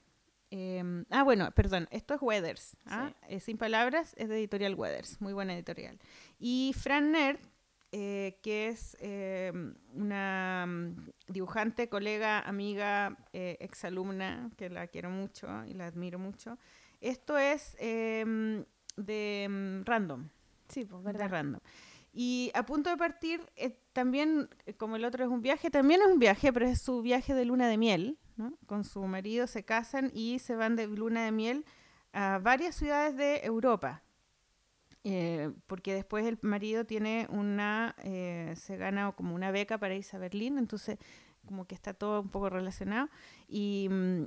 Eh, 0.52 1.04
ah, 1.12 1.24
bueno, 1.24 1.52
perdón, 1.52 1.88
esto 1.92 2.14
es 2.16 2.22
Weathers. 2.22 2.76
¿ah? 2.86 3.12
Eh, 3.28 3.40
Sin 3.40 3.58
palabras, 3.58 4.14
es 4.18 4.30
de 4.30 4.38
editorial 4.38 4.76
Weathers, 4.76 5.22
muy 5.22 5.34
buena 5.34 5.54
editorial. 5.54 6.00
Y 6.40 6.74
Fran 6.78 7.12
Nerd, 7.12 7.40
eh, 7.92 8.40
que 8.44 8.68
es 8.70 8.96
eh, 9.00 9.52
una 9.94 10.66
mm, 10.68 11.10
dibujante, 11.28 11.90
colega, 11.90 12.40
amiga, 12.42 13.18
eh, 13.34 13.58
exalumna, 13.60 14.50
que 14.58 14.70
la 14.70 14.88
quiero 14.88 15.10
mucho 15.10 15.48
y 15.66 15.74
la 15.74 15.88
admiro 15.88 16.20
mucho. 16.20 16.58
Esto 17.02 17.38
es 17.38 17.76
eh, 17.80 18.64
de 18.98 19.48
mm, 19.50 19.86
Random 19.86 20.30
Sí, 20.68 20.86
pues, 20.86 21.04
de 21.04 21.12
verdad. 21.14 21.30
random. 21.32 21.62
Y 22.14 22.52
a 22.54 22.64
punto 22.66 22.90
de 22.92 22.98
partir, 22.98 23.42
eh, 23.56 23.80
también, 23.94 24.50
como 24.78 24.96
el 24.98 25.06
otro 25.06 25.24
es 25.24 25.30
un 25.32 25.42
viaje, 25.42 25.72
también 25.72 26.02
es 26.02 26.08
un 26.08 26.20
viaje, 26.20 26.54
pero 26.54 26.68
es 26.68 26.82
su 26.82 27.02
viaje 27.02 27.34
de 27.34 27.46
luna 27.46 27.68
de 27.68 27.78
miel, 27.78 28.19
Con 28.66 28.84
su 28.84 29.02
marido 29.04 29.48
se 29.48 29.64
casan 29.64 30.12
y 30.14 30.40
se 30.40 30.56
van 30.56 30.76
de 30.76 30.88
luna 30.88 31.26
de 31.26 31.32
miel 31.32 31.66
a 32.14 32.40
varias 32.40 32.76
ciudades 32.76 33.16
de 33.16 33.42
Europa. 33.44 34.04
Eh, 35.04 35.52
porque 35.68 35.94
después 35.94 36.26
el 36.26 36.38
marido 36.42 36.86
tiene 36.86 37.28
una, 37.30 37.96
eh, 38.04 38.54
se 38.58 38.78
gana 38.78 39.12
como 39.14 39.34
una 39.34 39.52
beca 39.52 39.78
para 39.78 39.96
irse 39.96 40.18
a 40.18 40.20
Berlín, 40.20 40.58
entonces 40.58 40.98
como 41.46 41.66
que 41.66 41.76
está 41.76 41.94
todo 41.94 42.22
un 42.22 42.30
poco 42.30 42.50
relacionado. 42.50 43.10
Y, 43.48 43.88
mm, 43.90 44.26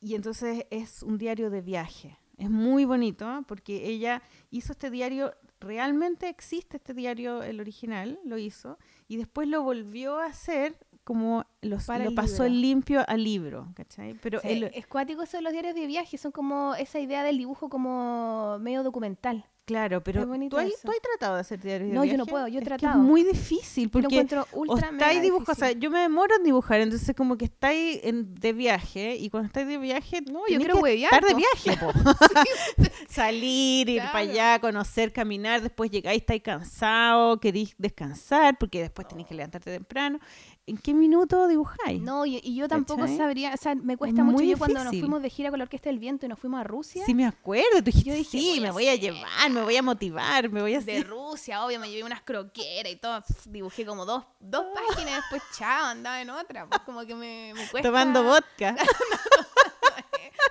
y 0.00 0.14
entonces 0.14 0.66
es 0.70 1.02
un 1.02 1.18
diario 1.18 1.50
de 1.50 1.60
viaje. 1.60 2.18
Es 2.36 2.50
muy 2.50 2.84
bonito 2.84 3.44
porque 3.46 3.86
ella 3.86 4.22
hizo 4.50 4.72
este 4.72 4.90
diario, 4.90 5.34
realmente 5.60 6.28
existe 6.28 6.78
este 6.78 6.94
diario, 6.94 7.42
el 7.42 7.60
original, 7.60 8.18
lo 8.24 8.38
hizo, 8.38 8.78
y 9.06 9.16
después 9.16 9.46
lo 9.48 9.62
volvió 9.62 10.18
a 10.18 10.26
hacer 10.26 10.76
como 11.04 11.44
los, 11.62 11.86
lo 11.88 11.94
el 11.94 12.14
pasó 12.14 12.44
libro. 12.44 12.60
limpio 12.60 13.04
al 13.06 13.22
libro, 13.22 13.68
¿cachai? 13.76 14.14
Pero 14.22 14.40
Sí, 14.40 14.48
él- 14.48 14.70
es 14.74 14.86
cuático 14.86 15.22
eso 15.22 15.36
de 15.36 15.42
los 15.42 15.52
diarios 15.52 15.74
de 15.74 15.86
viaje, 15.86 16.18
son 16.18 16.32
como 16.32 16.74
esa 16.74 16.98
idea 16.98 17.22
del 17.22 17.38
dibujo 17.38 17.68
como 17.68 18.58
medio 18.58 18.82
documental. 18.82 19.44
claro, 19.66 20.02
pero 20.04 20.26
¿tú, 20.50 20.58
has, 20.58 20.66
eso. 20.66 20.78
tú 20.84 20.90
has 20.90 21.00
tratado 21.00 21.36
de 21.36 21.40
hacer 21.40 21.58
diarios 21.60 21.88
de 21.88 21.94
No, 21.94 22.00
yo 22.04 22.10
viaje? 22.10 22.16
no 22.18 22.26
puedo, 22.26 22.48
yo 22.48 22.54
he 22.56 22.58
Es 22.58 22.64
que 22.68 22.76
tratado. 22.76 23.00
es 23.00 23.06
muy 23.08 23.22
difícil 23.22 23.84
lo 23.84 23.90
porque 23.92 24.06
encuentro 24.16 24.46
ultra 24.52 24.90
estáis 24.90 25.22
dibujando, 25.22 25.52
o 25.52 25.54
sea, 25.54 25.72
yo 25.72 25.90
me 25.90 26.00
demoro 26.00 26.36
en 26.36 26.42
dibujar, 26.44 26.80
entonces 26.82 27.14
como 27.16 27.36
que 27.38 27.46
estáis 27.46 28.00
en- 28.04 28.34
de 28.34 28.52
viaje 28.52 29.16
y 29.16 29.30
cuando 29.30 29.46
estáis 29.46 29.66
de 29.66 29.78
viaje 29.78 30.20
No, 30.22 30.40
yo 30.48 30.58
quiero 30.58 30.82
que 30.82 31.02
estar 31.04 31.24
de 31.24 31.34
viaje, 31.34 31.78
po. 31.80 31.92
salir, 33.08 33.88
ir 33.88 34.02
para 34.02 34.18
allá, 34.18 34.58
conocer, 34.60 35.12
caminar, 35.12 35.60
después 35.62 35.90
llegáis, 35.90 36.20
estáis 36.20 36.42
cansado, 36.42 37.38
queréis 37.40 37.74
descansar 37.78 38.58
porque 38.58 38.80
después 38.82 39.08
tenéis 39.08 39.28
que 39.28 39.34
levantarte 39.34 39.72
temprano. 39.72 40.18
¿En 40.66 40.78
qué 40.78 40.94
minuto 40.94 41.46
dibujáis? 41.46 42.00
No, 42.00 42.24
y, 42.24 42.40
y 42.42 42.54
yo 42.56 42.68
tampoco 42.68 43.02
¿Cachai? 43.02 43.18
sabría, 43.18 43.52
o 43.52 43.56
sea, 43.58 43.74
me 43.74 43.98
cuesta 43.98 44.22
Es 44.22 44.26
mucho. 44.26 44.44
Yo 44.44 44.56
cuando 44.56 44.76
nos 44.76 44.84
difícil. 44.84 45.00
fuimos 45.02 45.22
de 45.22 45.28
gira 45.28 45.50
con 45.50 45.58
la 45.58 45.64
Orquesta 45.64 45.90
del 45.90 45.98
Viento 45.98 46.24
y 46.24 46.28
nos 46.30 46.38
fuimos 46.38 46.60
a 46.60 46.64
Rusia, 46.64 47.04
Sí 47.04 47.14
me 47.14 47.26
acuerdo, 47.26 47.78
tú 47.78 47.84
dijiste, 47.84 48.08
Yo 48.10 48.16
dije, 48.16 48.30
sí, 48.38 48.48
voy 48.52 48.60
me 48.60 48.70
voy 48.70 48.88
a 48.88 48.94
llevar, 48.94 49.50
me 49.50 49.62
voy 49.62 49.76
a 49.76 49.82
motivar, 49.82 50.48
me 50.48 50.62
voy 50.62 50.74
a 50.74 50.80
de 50.80 50.92
hacer... 50.96 51.06
Rusia, 51.08 51.64
obvio, 51.66 51.78
me 51.80 51.90
llevé 51.90 52.04
unas 52.04 52.22
croqueras 52.22 52.90
y 52.90 52.96
todo, 52.96 53.22
dibujé 53.44 53.84
como 53.84 54.06
dos, 54.06 54.24
dos 54.40 54.64
páginas 54.74 55.16
después 55.16 55.42
chao, 55.58 55.86
andaba 55.86 56.22
en 56.22 56.30
otra, 56.30 56.66
pues 56.66 56.80
como 56.80 57.04
que 57.04 57.14
me, 57.14 57.52
me 57.54 57.68
cuesta. 57.68 57.88
Tomando 57.88 58.22
vodka. 58.24 58.74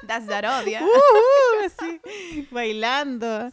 Das 0.03 0.25
Zarovia. 0.25 0.81
Uh, 0.85 1.65
así, 1.65 2.47
bailando. 2.51 3.49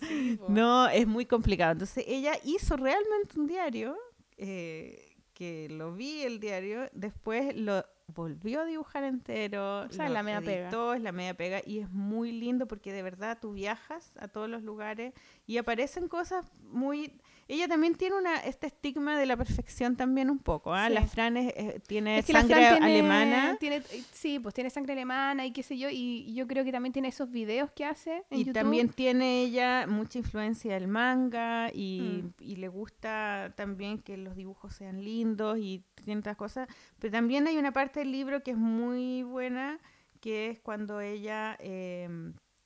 No, 0.49 0.89
es 0.89 1.07
muy 1.07 1.25
complicado. 1.25 1.73
Entonces 1.73 2.05
ella 2.09 2.33
hizo 2.45 2.77
realmente 2.77 3.39
un 3.39 3.47
diario, 3.47 3.97
eh, 4.37 5.10
que 5.41 5.71
lo 5.71 5.95
vi 5.95 6.21
el 6.21 6.39
diario, 6.39 6.91
después 6.93 7.57
lo 7.57 7.83
volvió 8.15 8.61
a 8.63 8.65
dibujar 8.65 9.05
entero. 9.05 9.81
O 9.83 9.93
sea, 9.93 10.09
lo 10.09 10.15
la 10.15 10.23
media 10.23 10.41
pega. 10.41 10.63
editó, 10.67 10.95
es 10.95 11.01
la 11.03 11.13
media 11.13 11.35
pega 11.35 11.61
y 11.67 11.79
es 11.81 11.91
muy 11.91 12.33
lindo 12.33 12.67
porque 12.67 12.93
de 12.93 13.03
verdad 13.03 13.39
tú 13.41 13.53
viajas 13.53 14.13
a 14.19 14.29
todos 14.29 14.49
los 14.49 14.63
lugares 14.63 15.13
y 15.47 15.59
aparecen 15.59 16.09
cosas 16.09 16.51
muy... 16.71 17.13
Ella 17.49 17.67
también 17.67 17.97
tiene 17.97 18.17
una 18.17 18.37
este 18.37 18.69
estigma 18.69 19.19
de 19.19 19.27
la 19.27 19.37
perfección 19.37 19.97
también 19.97 20.31
un 20.31 20.39
poco. 20.39 20.73
¿ah? 20.73 20.87
Sí. 20.87 20.95
La 20.95 21.05
Fran 21.09 21.37
es- 21.37 21.53
eh, 21.57 21.81
tiene 21.85 22.19
Es 22.21 22.27
que 22.27 22.33
sangre 22.33 22.55
tiene- 22.55 22.87
alemana. 22.87 23.57
tiene- 23.59 23.83
sí, 24.13 24.39
pues 24.39 24.55
tiene 24.55 24.71
sangre 24.71 24.93
alemana 24.93 25.45
y 25.47 25.53
qué 25.53 25.65
sé 25.65 25.77
yo, 25.77 25.91
y, 25.91 26.25
y 26.29 26.35
yo 26.35 26.47
creo 26.47 26.63
que 26.65 26.71
también 26.71 26.93
tiene 26.93 27.09
esos 27.09 27.29
videos 27.33 27.73
que 27.73 27.85
hace 27.85 28.23
en 28.31 28.39
Y 28.39 28.45
YouTube. 28.45 28.53
también 28.55 28.89
tiene 28.91 29.43
ella 29.43 29.87
mucha 29.89 30.19
influencia 30.19 30.75
del 30.75 30.87
manga 30.87 31.71
y, 31.75 32.23
Mm. 32.23 32.33
y 32.39 32.57
le 32.57 32.69
gusta 32.69 33.53
también 33.57 33.99
que 33.99 34.17
los 34.17 34.37
dibujos 34.37 34.75
sean 34.77 35.03
lindos 35.05 35.59
y 35.59 35.83
otras 36.19 36.37
cosas. 36.37 36.69
Pero 36.99 37.13
también 37.13 37.47
hay 37.47 37.57
una 37.59 37.73
parte 37.73 38.01
del 38.01 38.13
libro 38.13 38.43
que 38.43 38.53
es 38.53 38.57
muy 38.57 39.23
buena, 39.23 39.79
que 40.21 40.51
es 40.51 40.61
cuando 40.61 41.01
ella 41.01 41.57
eh, 41.61 42.09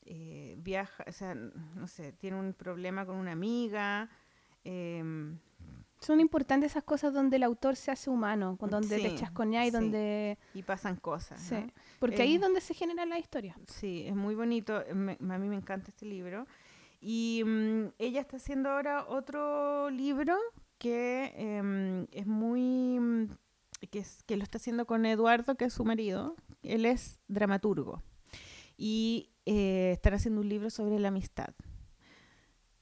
eh, 0.06 0.56
viaja, 0.58 1.04
o 1.06 1.12
sea, 1.12 1.34
no 1.34 1.86
sé, 1.86 2.12
tiene 2.12 2.38
un 2.38 2.52
problema 2.52 3.06
con 3.06 3.16
una 3.16 3.32
amiga. 3.32 4.08
em, 4.64 5.38
Son 6.00 6.20
importantes 6.20 6.72
esas 6.72 6.84
cosas 6.84 7.14
donde 7.14 7.36
el 7.36 7.42
autor 7.44 7.76
se 7.76 7.90
hace 7.90 8.10
humano, 8.10 8.56
con 8.58 8.70
donde 8.70 8.98
te 8.98 9.10
Sí, 9.10 9.16
chasconea 9.16 9.62
y 9.66 9.70
sí. 9.70 9.76
donde... 9.76 10.38
y 10.52 10.62
pasan 10.62 10.96
cosas. 10.96 11.40
Sí, 11.40 11.54
¿no? 11.54 11.66
porque 11.98 12.20
ahí 12.22 12.32
Eh, 12.32 12.34
es 12.36 12.40
donde 12.42 12.60
se 12.60 12.74
generan 12.74 13.08
las 13.08 13.20
historias. 13.20 13.56
Sí, 13.68 14.04
es 14.06 14.14
muy 14.14 14.34
bonito. 14.34 14.82
me- 14.94 15.16
a 15.18 15.38
mí 15.38 15.48
me 15.48 15.56
encanta 15.56 15.88
este 15.90 16.04
libro. 16.06 16.46
Y 17.00 17.42
mm, 17.44 17.92
ella 17.98 18.20
está 18.20 18.36
haciendo 18.36 18.70
ahora 18.70 19.06
otro 19.06 19.88
libro 19.90 20.36
que 20.84 21.32
em, 21.36 22.06
es 22.12 22.26
muy... 22.26 22.98
mm, 23.00 23.28
Que, 23.90 23.98
es- 24.00 24.22
que 24.26 24.36
lo 24.36 24.42
está 24.44 24.58
haciendo 24.58 24.84
con 24.86 25.04
Eduardo, 25.06 25.56
que 25.56 25.66
es 25.66 25.72
su 25.74 25.84
marido. 25.84 26.36
Él 26.62 26.84
es 26.86 27.18
dramaturgo. 27.28 28.02
Y 28.76 29.30
eh, 29.46 29.92
están 29.92 30.14
haciendo 30.14 30.40
un 30.40 30.48
libro 30.48 30.68
sobre 30.70 30.98
la 30.98 31.08
amistad. 31.08 31.50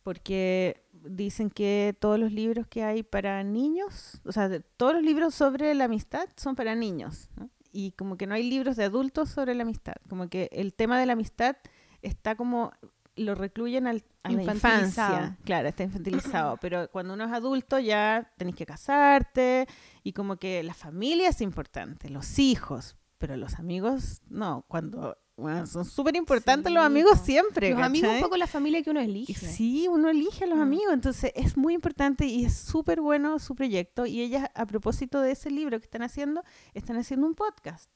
porque 0.03 0.85
dicen 0.93 1.51
que 1.51 1.97
todos 2.01 2.19
los 2.19 2.33
libros 2.33 2.67
que 2.67 2.83
hay 2.83 3.03
para 3.03 3.43
niños, 3.45 4.21
o 4.25 4.33
sea, 4.33 4.49
todos 4.77 4.95
los 4.95 5.03
libros 5.03 5.35
sobre 5.35 5.75
la 5.75 5.85
amistad 5.85 6.27
son 6.37 6.57
para 6.57 6.75
niños, 6.75 7.29
y 7.73 7.93
como 7.93 8.17
que 8.17 8.27
no 8.27 8.35
hay 8.35 8.43
libros 8.49 8.77
de 8.77 8.85
adultos 8.85 9.31
sobre 9.31 9.55
la 9.55 9.63
amistad, 9.63 9.95
como 10.09 10.29
que 10.29 10.49
el 10.53 10.75
tema 10.75 10.99
de 10.99 11.07
la 11.07 11.13
amistad 11.15 11.57
está 12.03 12.35
como 12.35 12.73
lo 13.17 13.35
recluyen 13.35 13.87
al, 13.87 14.05
a 14.23 14.31
la 14.33 14.43
Infantilizado. 14.43 15.15
infancia, 15.17 15.39
claro, 15.45 15.69
está 15.69 15.83
infantilizado, 15.85 16.57
pero 16.61 16.91
cuando 16.91 17.15
uno 17.15 17.25
es 17.25 17.33
adulto 17.33 17.79
ya 17.79 18.33
tenés 18.39 18.55
que 18.57 18.65
casarte 18.67 19.67
y 20.03 20.13
como 20.13 20.37
que 20.37 20.63
la 20.63 20.75
familia 20.75 21.29
es 21.29 21.41
importante, 21.41 22.09
los 22.09 22.39
hijos, 22.39 22.97
pero 23.19 23.37
los 23.37 23.55
amigos 23.57 24.23
no, 24.29 24.65
cuando 24.69 25.17
bueno, 25.37 25.67
son 25.67 25.85
súper 25.87 26.15
importantes 26.17 26.69
Sí, 26.71 26.75
los 26.75 26.85
amigos 26.85 27.19
siempre. 27.25 27.71
Los 27.71 27.81
amigos 27.83 28.13
un 28.15 28.21
poco 28.21 28.37
la 28.37 28.47
familia 28.47 28.83
que 28.83 28.91
uno 28.91 29.01
elige. 29.01 29.35
Sí, 29.35 29.89
uno 29.89 30.09
elige 30.11 30.45
a 30.45 30.47
los 30.47 30.59
Mm. 30.59 30.63
amigos, 30.63 30.93
entonces 30.93 31.33
es 31.35 31.57
muy 31.57 31.73
importante 31.75 32.27
y 32.27 32.45
es 32.45 32.55
súper 32.55 33.01
bueno 33.01 33.39
su 33.39 33.55
proyecto. 33.55 34.05
Y 34.05 34.21
ellas, 34.21 34.51
a 34.55 34.67
propósito 34.67 35.21
de 35.21 35.33
ese 35.33 35.51
libro 35.51 35.79
que 35.81 35.85
están 35.87 36.03
haciendo, 36.03 36.45
están 36.75 36.97
haciendo 36.99 37.27
un 37.27 37.35
podcast 37.35 37.91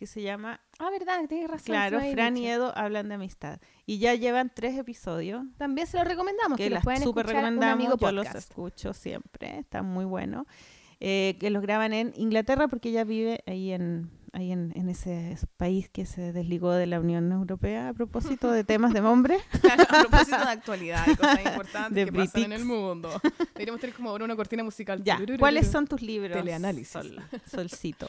que 0.00 0.06
se 0.06 0.22
llama, 0.22 0.60
Ah, 0.78 0.88
verdad, 0.90 1.20
tienes 1.28 1.50
razón. 1.50 1.66
claro, 1.66 2.00
Fran 2.12 2.34
y 2.38 2.40
dicho. 2.40 2.52
Edo 2.54 2.72
hablan 2.76 3.10
de 3.10 3.16
amistad. 3.16 3.60
Y 3.84 3.98
ya 3.98 4.14
llevan 4.14 4.50
tres 4.54 4.78
episodios 4.78 5.44
También 5.58 5.86
se 5.86 5.98
lo 5.98 6.04
recomendamos, 6.04 6.56
que, 6.56 6.64
que 6.64 6.70
los 6.70 6.76
las 6.78 6.84
pueden 6.84 7.02
súper 7.02 7.26
escuchar 7.26 7.44
un 7.44 7.50
recomendamos, 7.60 7.84
amigo 7.84 7.98
yo 8.00 8.12
los 8.12 8.34
escucho 8.34 8.94
siempre, 8.94 9.58
están 9.58 9.84
muy 9.84 10.06
buenos. 10.06 10.46
Eh, 11.00 11.36
que 11.38 11.50
los 11.50 11.62
graban 11.62 11.92
en 11.92 12.12
Inglaterra 12.16 12.66
porque 12.68 12.88
ella 12.90 13.04
vive 13.04 13.40
ahí 13.46 13.72
en 13.72 14.10
ahí 14.32 14.52
en, 14.52 14.70
en 14.76 14.88
ese 14.88 15.36
país 15.56 15.88
que 15.88 16.06
se 16.06 16.32
desligó 16.32 16.70
de 16.72 16.86
la 16.86 17.00
Unión 17.00 17.32
Europea 17.32 17.88
a 17.88 17.92
propósito 17.94 18.50
de 18.52 18.62
temas 18.64 18.92
de 18.94 19.00
hombres. 19.00 19.42
Claro, 19.60 19.82
a 19.82 20.00
propósito 20.02 20.36
de 20.38 20.42
actualidad 20.50 21.04
y 21.08 21.16
cosas 21.16 21.40
importantes 21.44 21.94
De 21.94 22.04
que 22.06 22.12
pasan 22.12 22.42
en 22.44 22.52
el 22.52 22.64
mundo. 22.64 23.10
Deberíamos 23.54 23.80
tener 23.80 23.94
como 23.96 24.10
ahora 24.10 24.24
una 24.24 24.36
cortina 24.36 24.62
musical. 24.64 25.02
Ya. 25.04 25.18
¿cuáles 25.38 25.70
son 25.70 25.86
tus 25.86 26.00
libros? 26.00 26.32
Teleanálisis. 26.38 26.92
Sol- 26.92 27.20
Solcito. 27.44 28.06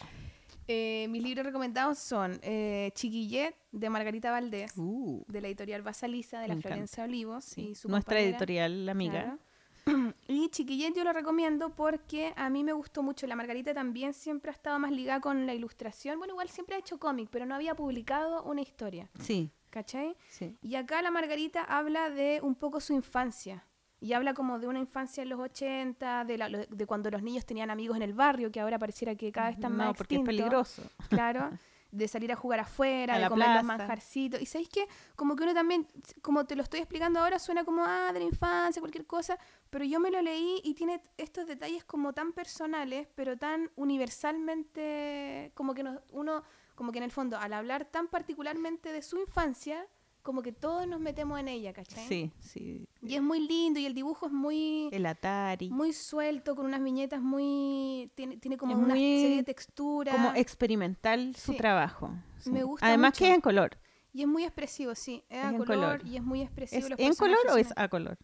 Eh, 0.68 1.07
mis 1.09 1.22
libros 1.24 1.45
recomendados 1.45 1.97
son 1.99 2.39
eh, 2.43 2.91
Chiquillet, 2.93 3.55
de 3.72 3.89
Margarita 3.89 4.32
Valdés, 4.32 4.74
Uh, 4.78 5.24
de 5.28 5.41
la 5.41 5.47
editorial 5.47 5.82
Basaliza, 5.82 6.39
de 6.39 6.47
la. 6.49 6.55
Florencia 6.57 7.03
Olivos. 7.03 7.43
sí. 7.45 7.70
y 7.70 7.76
su 7.76 7.89
Nuestra 7.89 8.16
compañera. 8.16 8.38
editorial, 8.38 8.86
la 8.86 8.91
amiga. 8.91 9.22
Claro. 9.24 9.39
Y 10.28 10.49
Chiquillet 10.49 10.93
yo 10.95 11.03
lo 11.03 11.12
recomiendo 11.12 11.76
porque 11.76 12.34
a 12.38 12.49
mí 12.49 12.64
me 12.64 12.72
gustó 12.74 13.01
mucho. 13.03 13.26
La 13.28 13.36
Margarita 13.36 13.74
también 13.74 14.14
siempre 14.14 14.51
ha 14.51 14.53
estado 14.53 14.78
más 14.80 14.91
ligada 14.91 15.20
con 15.20 15.45
la 15.47 15.53
ilustración. 15.55 16.20
Bueno, 16.20 16.34
igual 16.34 16.49
siempre 16.49 16.76
ha 16.76 16.80
hecho 16.80 16.99
cómic, 16.99 17.30
pero 17.32 17.45
no 17.45 17.55
había 17.55 17.74
publicado 17.76 18.43
una 18.43 18.62
historia. 18.62 19.09
Sí, 19.20 19.49
¿Cachai? 19.72 20.16
sí. 20.30 20.55
Y 20.62 20.76
acá 20.76 21.01
la 21.01 21.09
Margarita 21.12 21.64
habla 21.64 22.09
de 22.12 22.39
un 22.43 22.55
poco 22.55 22.80
su 22.80 22.93
infancia. 22.93 23.66
Y 24.02 24.14
habla 24.14 24.34
como 24.34 24.60
de 24.60 24.68
una 24.68 24.80
infancia 24.80 25.24
en 25.24 25.30
los 25.30 25.39
80, 25.39 26.26
de, 26.26 26.38
la- 26.38 26.49
de 26.49 26.86
cuando 26.88 27.10
los 27.12 27.22
niños 27.24 27.45
tenían 27.45 27.70
amigos 27.70 27.95
en 27.95 28.02
el 28.04 28.14
barrio, 28.14 28.52
que 28.52 28.60
ahora 28.60 28.78
pareciera 28.80 29.16
que 29.16 29.32
cada 29.32 29.47
vez 29.47 29.56
están 29.58 29.72
no, 29.78 29.78
más 29.86 29.95
porque 29.95 30.16
es 30.16 30.22
extintos. 30.22 30.26
peligroso. 30.36 30.82
Claro, 31.10 31.52
de 31.91 32.08
salir 32.08 32.32
a 32.32 32.38
jugar 32.38 32.62
afuera, 32.62 33.16
A 33.16 33.20
de 33.20 33.28
comer 33.28 33.49
los 33.49 33.54
plaza. 33.64 33.64
manjarcitos. 33.78 34.41
Y 34.41 34.45
sabéis 34.45 34.70
que, 34.70 34.88
como 35.18 35.36
que 35.36 35.43
uno 35.43 35.54
también, 35.54 35.86
como 36.22 36.45
te 36.45 36.56
lo 36.56 36.64
estoy 36.64 36.80
explicando 36.80 37.20
ahora, 37.20 37.38
suena 37.38 37.64
como, 37.66 37.84
ah, 37.86 38.12
de 38.14 38.20
la 38.20 38.26
infancia, 38.26 38.80
cualquier 38.82 39.06
cosa, 39.06 39.38
pero 39.70 39.84
yo 39.86 39.99
me 39.99 40.10
lo 40.10 40.22
leí 40.22 40.62
y 40.64 40.74
tiene 40.74 41.02
estos 41.18 41.45
detalles 41.47 41.84
como 41.84 42.14
tan 42.14 42.32
personales, 42.32 43.08
pero 43.14 43.38
tan 43.38 43.70
universalmente, 43.76 45.52
como 45.54 45.74
que 45.74 45.84
nos- 45.84 45.99
uno, 46.12 46.43
como 46.76 46.91
que 46.91 46.97
en 46.99 47.04
el 47.04 47.12
fondo, 47.12 47.38
al 47.38 47.54
hablar 47.54 47.86
tan 47.86 48.08
particularmente 48.08 48.91
de 48.91 49.02
su 49.02 49.18
infancia, 49.20 49.86
como 50.22 50.42
que 50.42 50.52
todos 50.52 50.88
nos 50.88 51.00
metemos 51.00 51.40
en 51.40 51.48
ella, 51.48 51.74
¿cachai? 51.74 52.06
Sí, 52.08 52.32
sí. 52.40 52.88
Y 53.02 53.16
es 53.16 53.22
muy 53.22 53.48
lindo 53.48 53.80
y 53.80 53.86
el 53.86 53.94
dibujo 53.94 54.28
es 54.28 54.32
muy 54.32 54.90
El 54.92 55.06
Atari. 55.06 55.70
muy 55.70 55.94
suelto, 55.94 56.56
con 56.56 56.66
unas 56.66 56.84
viñetas 56.84 57.22
muy... 57.22 58.12
Tiene, 58.16 58.38
tiene 58.38 58.58
como 58.58 58.74
Es 58.74 58.78
una 58.78 58.94
muy 58.94 59.22
serie 59.22 59.38
de 59.38 59.44
texturas. 59.44 60.16
como 60.16 60.34
experimental 60.36 61.36
su 61.36 61.52
Sí. 61.54 61.58
trabajo. 61.58 62.12
sí. 62.40 62.52
Me 62.52 62.64
gusta 62.64 62.86
Además 62.88 63.14
que 63.18 63.30
es 63.30 63.36
en 63.36 63.42
color. 63.42 63.78
Y 64.14 64.22
es 64.22 64.28
muy 64.28 64.44
expresivo, 64.44 64.94
sí. 64.94 65.24
Es, 65.30 65.38
Es 65.40 65.44
a 65.46 65.50
en 65.50 65.58
color, 65.58 65.68
color. 66.00 66.02
y 66.08 66.18
es 66.18 66.24
muy 66.24 66.42
expresivo. 66.42 66.80
¿Es 66.84 66.90
los 66.90 67.00
en 67.00 67.14
color 67.16 67.38
o 67.54 67.58
es 67.58 67.70
a 67.76 67.88
color? 67.88 68.18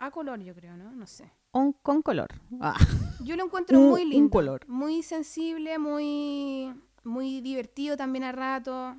A 0.00 0.10
color, 0.10 0.40
yo 0.40 0.54
creo, 0.54 0.76
¿no? 0.76 0.92
No 0.92 1.06
sé. 1.06 1.30
On- 1.52 1.72
con 1.72 2.02
color. 2.02 2.28
Ah, 2.60 2.74
Yo 3.24 3.36
lo 3.36 3.44
encuentro 3.44 3.78
Un- 3.80 3.88
muy 3.88 4.02
un 4.02 4.10
lindo. 4.10 4.30
color. 4.30 4.68
Muy 4.68 5.02
sensible, 5.02 5.78
muy, 5.78 6.72
muy 7.04 7.40
divertido 7.40 7.96
también 7.96 8.24
a 8.24 8.32
rato. 8.32 8.96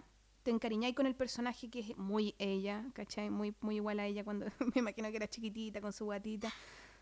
Te 0.49 0.55
encariñáis 0.55 0.95
con 0.95 1.05
el 1.05 1.13
personaje 1.13 1.69
que 1.69 1.81
es 1.81 1.95
muy 1.95 2.33
ella, 2.39 2.83
¿cachai? 2.93 3.29
Muy, 3.29 3.53
muy 3.61 3.75
igual 3.75 3.99
a 3.99 4.07
ella 4.07 4.23
cuando 4.23 4.47
me 4.73 4.79
imagino 4.79 5.07
que 5.11 5.17
era 5.17 5.27
chiquitita 5.27 5.79
con 5.79 5.93
su 5.93 6.07
gatita. 6.07 6.51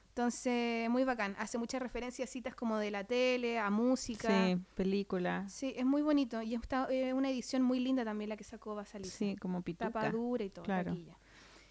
Entonces, 0.09 0.89
muy 0.89 1.05
bacán. 1.05 1.33
Hace 1.39 1.57
muchas 1.57 1.81
referencias 1.81 2.29
a 2.29 2.31
citas 2.33 2.55
como 2.55 2.77
de 2.77 2.91
la 2.91 3.05
tele, 3.05 3.57
a 3.57 3.69
música. 3.69 4.27
sí, 4.27 4.57
película. 4.75 5.47
Sí, 5.47 5.73
es 5.77 5.85
muy 5.85 6.01
bonito. 6.01 6.41
Y 6.41 6.55
está 6.55 6.89
eh, 6.91 7.13
una 7.13 7.29
edición 7.29 7.61
muy 7.61 7.79
linda 7.79 8.03
también 8.03 8.27
la 8.27 8.35
que 8.35 8.43
sacó 8.43 8.75
Basaliza. 8.75 9.15
Sí, 9.15 9.37
como 9.37 9.61
pituca. 9.61 9.93
Tapa 9.93 10.09
dura 10.09 10.43
y 10.43 10.49
todo. 10.49 10.65
claro. 10.65 10.91
taquilla. 10.91 11.17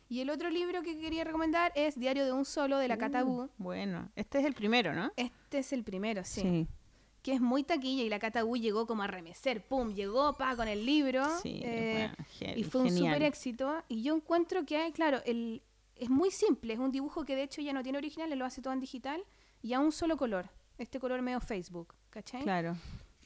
Y 0.08 0.20
el 0.20 0.30
otro 0.30 0.48
libro 0.48 0.80
que 0.82 0.98
quería 0.98 1.24
recomendar 1.24 1.72
es 1.74 1.98
Diario 1.98 2.24
de 2.24 2.32
un 2.32 2.46
Solo, 2.46 2.78
de 2.78 2.88
la 2.88 2.94
Uh, 2.94 2.98
Catabú. 2.98 3.50
Bueno, 3.58 4.08
este 4.16 4.38
es 4.38 4.46
el 4.46 4.54
primero, 4.54 4.94
¿no? 4.94 5.12
Este 5.16 5.58
es 5.58 5.74
el 5.74 5.84
primero, 5.84 6.24
sí. 6.24 6.66
Que 7.26 7.32
es 7.32 7.40
muy 7.40 7.64
taquilla 7.64 8.04
y 8.04 8.08
la 8.08 8.20
Catabú 8.20 8.56
llegó 8.56 8.86
como 8.86 9.02
a 9.02 9.08
remecer. 9.08 9.66
¡Pum! 9.66 9.92
Llegó, 9.94 10.34
pa, 10.34 10.54
con 10.54 10.68
el 10.68 10.86
libro. 10.86 11.24
Sí, 11.42 11.60
eh, 11.64 12.08
bueno, 12.40 12.54
y 12.56 12.62
fue 12.62 12.82
un 12.82 12.90
súper 12.96 13.24
éxito. 13.24 13.82
Y 13.88 14.02
yo 14.04 14.14
encuentro 14.14 14.64
que 14.64 14.76
hay, 14.76 14.92
claro, 14.92 15.20
el, 15.26 15.60
es 15.96 16.08
muy 16.08 16.30
simple. 16.30 16.74
Es 16.74 16.78
un 16.78 16.92
dibujo 16.92 17.24
que 17.24 17.34
de 17.34 17.42
hecho 17.42 17.60
ya 17.60 17.72
no 17.72 17.82
tiene 17.82 17.98
original, 17.98 18.30
él 18.32 18.38
lo 18.38 18.44
hace 18.44 18.62
todo 18.62 18.72
en 18.72 18.78
digital 18.78 19.24
y 19.60 19.72
a 19.72 19.80
un 19.80 19.90
solo 19.90 20.16
color. 20.16 20.48
Este 20.78 21.00
color 21.00 21.20
medio 21.20 21.40
Facebook, 21.40 21.94
¿cachai? 22.10 22.44
Claro. 22.44 22.76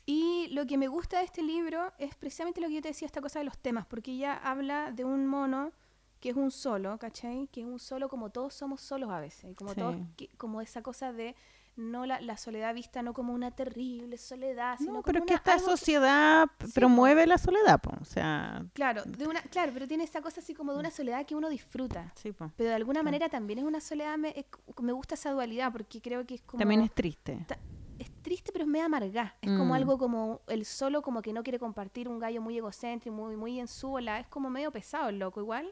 Y 0.06 0.48
lo 0.52 0.66
que 0.66 0.78
me 0.78 0.88
gusta 0.88 1.18
de 1.18 1.24
este 1.26 1.42
libro 1.42 1.92
es 1.98 2.14
precisamente 2.14 2.62
lo 2.62 2.68
que 2.68 2.76
yo 2.76 2.80
te 2.80 2.88
decía, 2.88 3.04
esta 3.04 3.20
cosa 3.20 3.38
de 3.40 3.44
los 3.44 3.58
temas, 3.58 3.84
porque 3.84 4.12
ella 4.12 4.34
habla 4.42 4.92
de 4.92 5.04
un 5.04 5.26
mono 5.26 5.72
que 6.20 6.30
es 6.30 6.36
un 6.36 6.50
solo, 6.50 6.98
¿cachai? 6.98 7.48
Que 7.52 7.60
es 7.60 7.66
un 7.66 7.78
solo 7.78 8.08
como 8.08 8.30
todos 8.30 8.54
somos 8.54 8.80
solos 8.80 9.10
a 9.10 9.20
veces, 9.20 9.54
como 9.56 9.74
Sí. 9.74 9.80
todos, 9.80 9.96
que- 10.16 10.28
como 10.38 10.62
esa 10.62 10.80
cosa 10.82 11.12
de 11.12 11.34
no 11.80 12.06
la, 12.06 12.20
la 12.20 12.36
soledad 12.36 12.74
vista 12.74 13.02
no 13.02 13.12
como 13.12 13.32
una 13.32 13.50
terrible 13.50 14.16
soledad, 14.18 14.76
sino 14.78 14.90
No, 14.92 14.94
como 14.96 15.02
pero 15.04 15.18
es 15.20 15.24
que 15.26 15.32
una- 15.32 15.38
esta 15.38 15.54
que- 15.54 15.60
sociedad 15.60 16.48
Sí, 16.64 16.72
promueve 16.74 17.26
la 17.26 17.38
soledad, 17.38 17.80
po. 17.80 17.90
o 18.00 18.04
sea, 18.04 18.64
claro, 18.74 19.02
de 19.04 19.26
una, 19.26 19.40
claro, 19.42 19.72
pero 19.72 19.88
tiene 19.88 20.04
esa 20.04 20.20
cosa 20.22 20.40
así 20.40 20.54
como 20.54 20.72
de 20.72 20.78
una 20.78 20.90
soledad 20.90 21.24
que 21.26 21.34
uno 21.34 21.48
disfruta. 21.48 22.12
sí, 22.16 22.32
po. 22.32 22.50
Pero 22.56 22.68
de 22.70 22.76
alguna 22.76 23.00
Claro. 23.00 23.04
manera 23.04 23.28
también 23.28 23.58
es 23.60 23.64
una 23.64 23.80
soledad, 23.80 24.16
me, 24.18 24.30
es- 24.36 24.46
me 24.82 24.92
gusta 24.92 25.14
esa 25.14 25.32
dualidad, 25.32 25.72
porque 25.72 26.00
creo 26.00 26.24
que 26.26 26.34
es 26.36 26.42
como... 26.42 26.58
también 26.58 26.82
es 26.82 26.92
triste. 26.92 27.44
ta- 27.48 27.58
es 27.98 28.10
triste, 28.22 28.50
pero 28.52 28.64
es 28.64 28.80
amarga. 28.82 29.34
Es 29.42 29.50
como 29.50 29.66
Mm. 29.66 29.72
algo 29.72 29.98
como 29.98 30.40
el 30.46 30.64
solo, 30.64 31.02
como 31.02 31.20
que 31.20 31.32
no 31.34 31.42
quiere 31.42 31.58
compartir 31.58 32.08
un 32.08 32.18
gallo 32.18 32.40
muy 32.40 32.56
egocéntrico, 32.56 33.14
muy, 33.14 33.36
muy 33.36 33.60
en 33.60 33.68
su 33.68 33.92
ola. 33.92 34.20
Es 34.20 34.26
como 34.28 34.48
medio 34.48 34.70
pesado 34.72 35.08
el 35.10 35.18
loco, 35.18 35.40
igual. 35.40 35.70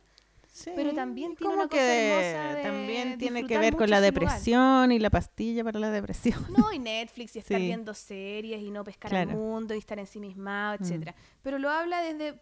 Pero 0.75 0.91
Sí, 0.91 0.97
también 0.97 1.37
tiene 1.37 1.55
una 1.55 1.69
cosa 1.69 1.77
que 1.83 2.09
hermosa 2.11 2.55
de 2.57 2.63
también 2.63 3.19
tiene 3.19 3.47
que 3.47 3.59
ver 3.59 3.77
con 3.77 3.89
la 3.91 3.99
lugar. 4.01 4.13
depresión 4.13 4.93
y 4.93 4.99
la 4.99 5.11
pastilla 5.11 5.63
para 5.65 5.79
la 5.79 5.91
depresión. 5.91 6.45
No, 6.57 6.73
y 6.73 6.79
Netflix 6.79 7.37
y 7.37 7.39
estar 7.41 7.59
Sí. 7.59 7.67
viendo 7.67 7.95
series 7.95 8.61
y 8.63 8.71
no 8.71 8.83
pescar 8.85 9.11
Claro. 9.11 9.31
al 9.31 9.37
mundo 9.37 9.75
y 9.75 9.79
estar 9.79 9.99
ensimismado, 9.99 10.77
Mm. 10.79 10.83
etcétera. 10.83 11.15
Pero 11.43 11.59
lo 11.59 11.71
habla 11.71 12.01
desde 12.03 12.41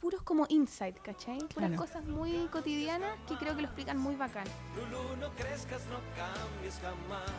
puros 0.00 0.22
como 0.22 0.46
insight, 0.48 0.96
¿cachai? 1.02 1.38
Puras 1.38 1.70
Claro. 1.70 1.76
cosas 1.76 2.04
muy 2.04 2.46
cotidianas 2.52 3.10
que 3.26 3.34
creo 3.36 3.54
que 3.56 3.62
lo 3.62 3.66
explican 3.68 3.98
muy 3.98 4.14
bacán. 4.14 4.44
Lulú, 4.76 5.16
no 5.20 5.30
crezcas, 5.30 5.80
no 5.90 5.98
cambies 6.16 6.78
jamás. 6.82 7.30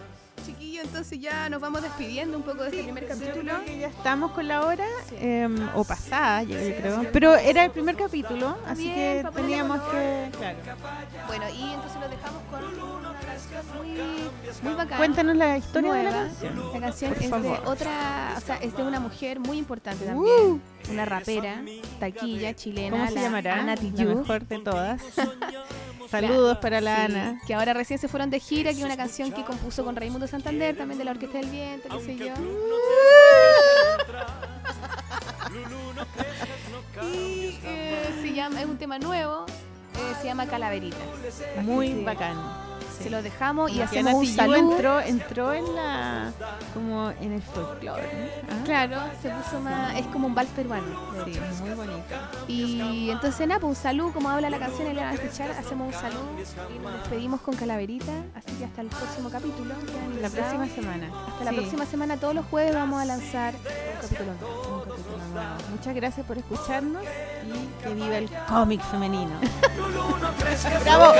Chiquillo, 0.45 0.81
entonces 0.81 1.19
ya 1.19 1.49
nos 1.49 1.59
vamos 1.59 1.81
despidiendo 1.81 2.37
un 2.37 2.43
poco 2.43 2.63
de 2.63 2.69
este 2.69 2.83
primer 2.83 3.07
capítulo. 3.07 3.53
Ya 3.65 3.87
estamos 3.87 4.31
con 4.31 4.47
la 4.47 4.65
hora, 4.65 4.85
Sí. 5.09 5.15
em, 5.19 5.69
o 5.75 5.83
pasada, 5.83 6.43
yo, 6.43 6.55
creo. 6.55 7.05
Pero 7.11 7.35
era 7.35 7.65
el 7.65 7.71
primer 7.71 7.95
capítulo, 7.97 8.55
así 8.65 8.83
Bien, 8.83 9.23
que 9.25 9.31
teníamos 9.33 9.79
que. 9.89 10.29
Claro. 10.37 10.57
Bueno, 11.27 11.45
y 11.49 11.73
entonces 11.73 11.99
lo 11.99 12.07
dejamos 12.09 12.41
con 12.49 12.63
una 12.63 13.19
canción 13.19 13.63
muy, 13.77 14.29
muy 14.63 14.73
bacán. 14.75 14.97
Cuéntanos 14.97 15.35
la 15.35 15.57
historia 15.57 15.93
de 15.93 16.03
la 16.03 16.11
canción. 16.11 16.73
La 16.73 16.79
canción 16.79 17.13
Por 17.13 17.23
es 17.23 17.29
favor. 17.29 17.61
de 17.63 17.67
otra, 17.67 18.33
o 18.37 18.41
sea, 18.41 18.55
es 18.57 18.77
de 18.77 18.83
una 18.83 18.99
mujer 18.99 19.39
muy 19.39 19.57
importante 19.57 20.05
también. 20.05 20.61
Una 20.89 21.05
rapera, 21.05 21.61
taquilla, 21.99 22.53
chilena. 22.55 22.91
¿Cómo 22.97 23.07
se 23.07 23.15
la 23.15 23.21
llamará? 23.21 23.59
Ana 23.59 23.75
La 23.75 24.05
mejor 24.05 24.47
de 24.47 24.59
todas. 24.59 25.01
Saludos 26.09 26.57
para 26.59 26.79
la 26.79 26.95
Sí, 26.95 27.01
Ana. 27.01 27.41
Que 27.45 27.53
ahora 27.53 27.73
recién 27.73 27.99
se 27.99 28.07
fueron 28.07 28.29
de 28.29 28.39
gira, 28.39 28.71
que 28.71 28.77
es 28.79 28.83
una 28.85 28.95
canción 28.95 29.31
que 29.31 29.43
compuso 29.43 29.83
con 29.83 29.95
Raimundo 29.95 30.25
Santander, 30.27 30.77
también 30.77 30.97
de 30.97 31.03
la 31.03 31.11
Orquesta 31.11 31.37
del 31.39 31.49
Viento, 31.49 31.89
qué 31.89 32.05
sé 32.05 32.15
yo. 32.15 32.33
Y 37.13 37.59
eh, 37.63 38.09
se 38.21 38.33
llama, 38.33 38.61
es 38.61 38.65
un 38.67 38.77
tema 38.77 38.97
nuevo, 38.99 39.45
eh, 39.95 40.13
se 40.21 40.27
llama 40.27 40.47
Calaverita. 40.47 40.97
Muy 41.61 41.87
Sí. 41.89 42.03
bacán. 42.03 42.35
Se 43.01 43.09
lo 43.09 43.21
dejamos 43.21 43.71
y, 43.71 43.81
hacemos 43.81 44.13
un 44.13 44.25
saludo. 44.25 45.01
Entró, 45.01 45.53
en 45.53 45.75
la 45.75 46.31
como 46.73 47.11
en 47.21 47.33
el 47.33 47.41
folclore. 47.41 48.31
Ah. 48.49 48.63
Claro, 48.65 48.97
se 49.21 49.29
puso 49.29 49.59
más 49.59 49.95
es 49.95 50.05
como 50.07 50.27
un 50.27 50.35
vals 50.35 50.49
peruano. 50.51 50.85
Sí, 51.25 51.33
sí. 51.33 51.39
muy 51.63 51.71
bonito. 51.71 52.03
Y 52.47 53.09
entonces 53.09 53.47
nada, 53.47 53.59
pues, 53.59 53.77
un 53.77 53.81
saludo 53.81 54.13
como 54.13 54.29
habla 54.29 54.49
la 54.49 54.59
canción 54.59 54.91
y 54.91 54.93
la 54.93 55.03
van 55.03 55.11
a 55.11 55.15
escuchar, 55.15 55.51
hacemos 55.51 55.93
un 55.93 55.99
saludo 55.99 56.27
y 56.75 56.79
nos 56.79 56.93
despedimos 56.93 57.41
con 57.41 57.55
calaverita, 57.55 58.11
así 58.35 58.51
que 58.57 58.65
hasta 58.65 58.81
el 58.81 58.87
próximo 58.87 59.29
capítulo. 59.29 59.75
La 60.21 60.29
próxima 60.29 60.67
semana. 60.67 61.09
Hasta 61.27 61.43
la 61.43 61.51
próxima 61.51 61.85
semana 61.85 62.17
todos 62.17 62.35
los 62.35 62.45
jueves 62.45 62.73
vamos 62.73 63.01
a 63.01 63.05
lanzar 63.05 63.53
un 63.55 64.01
capítulo. 64.01 64.31
Muchas 65.71 65.95
gracias 65.95 66.25
por 66.25 66.37
escucharnos 66.37 67.03
y 67.03 67.83
que 67.83 67.93
viva 67.93 68.17
el 68.17 68.29
cómic 68.47 68.81
femenino. 68.81 69.31
¡Bravo! 70.83 71.13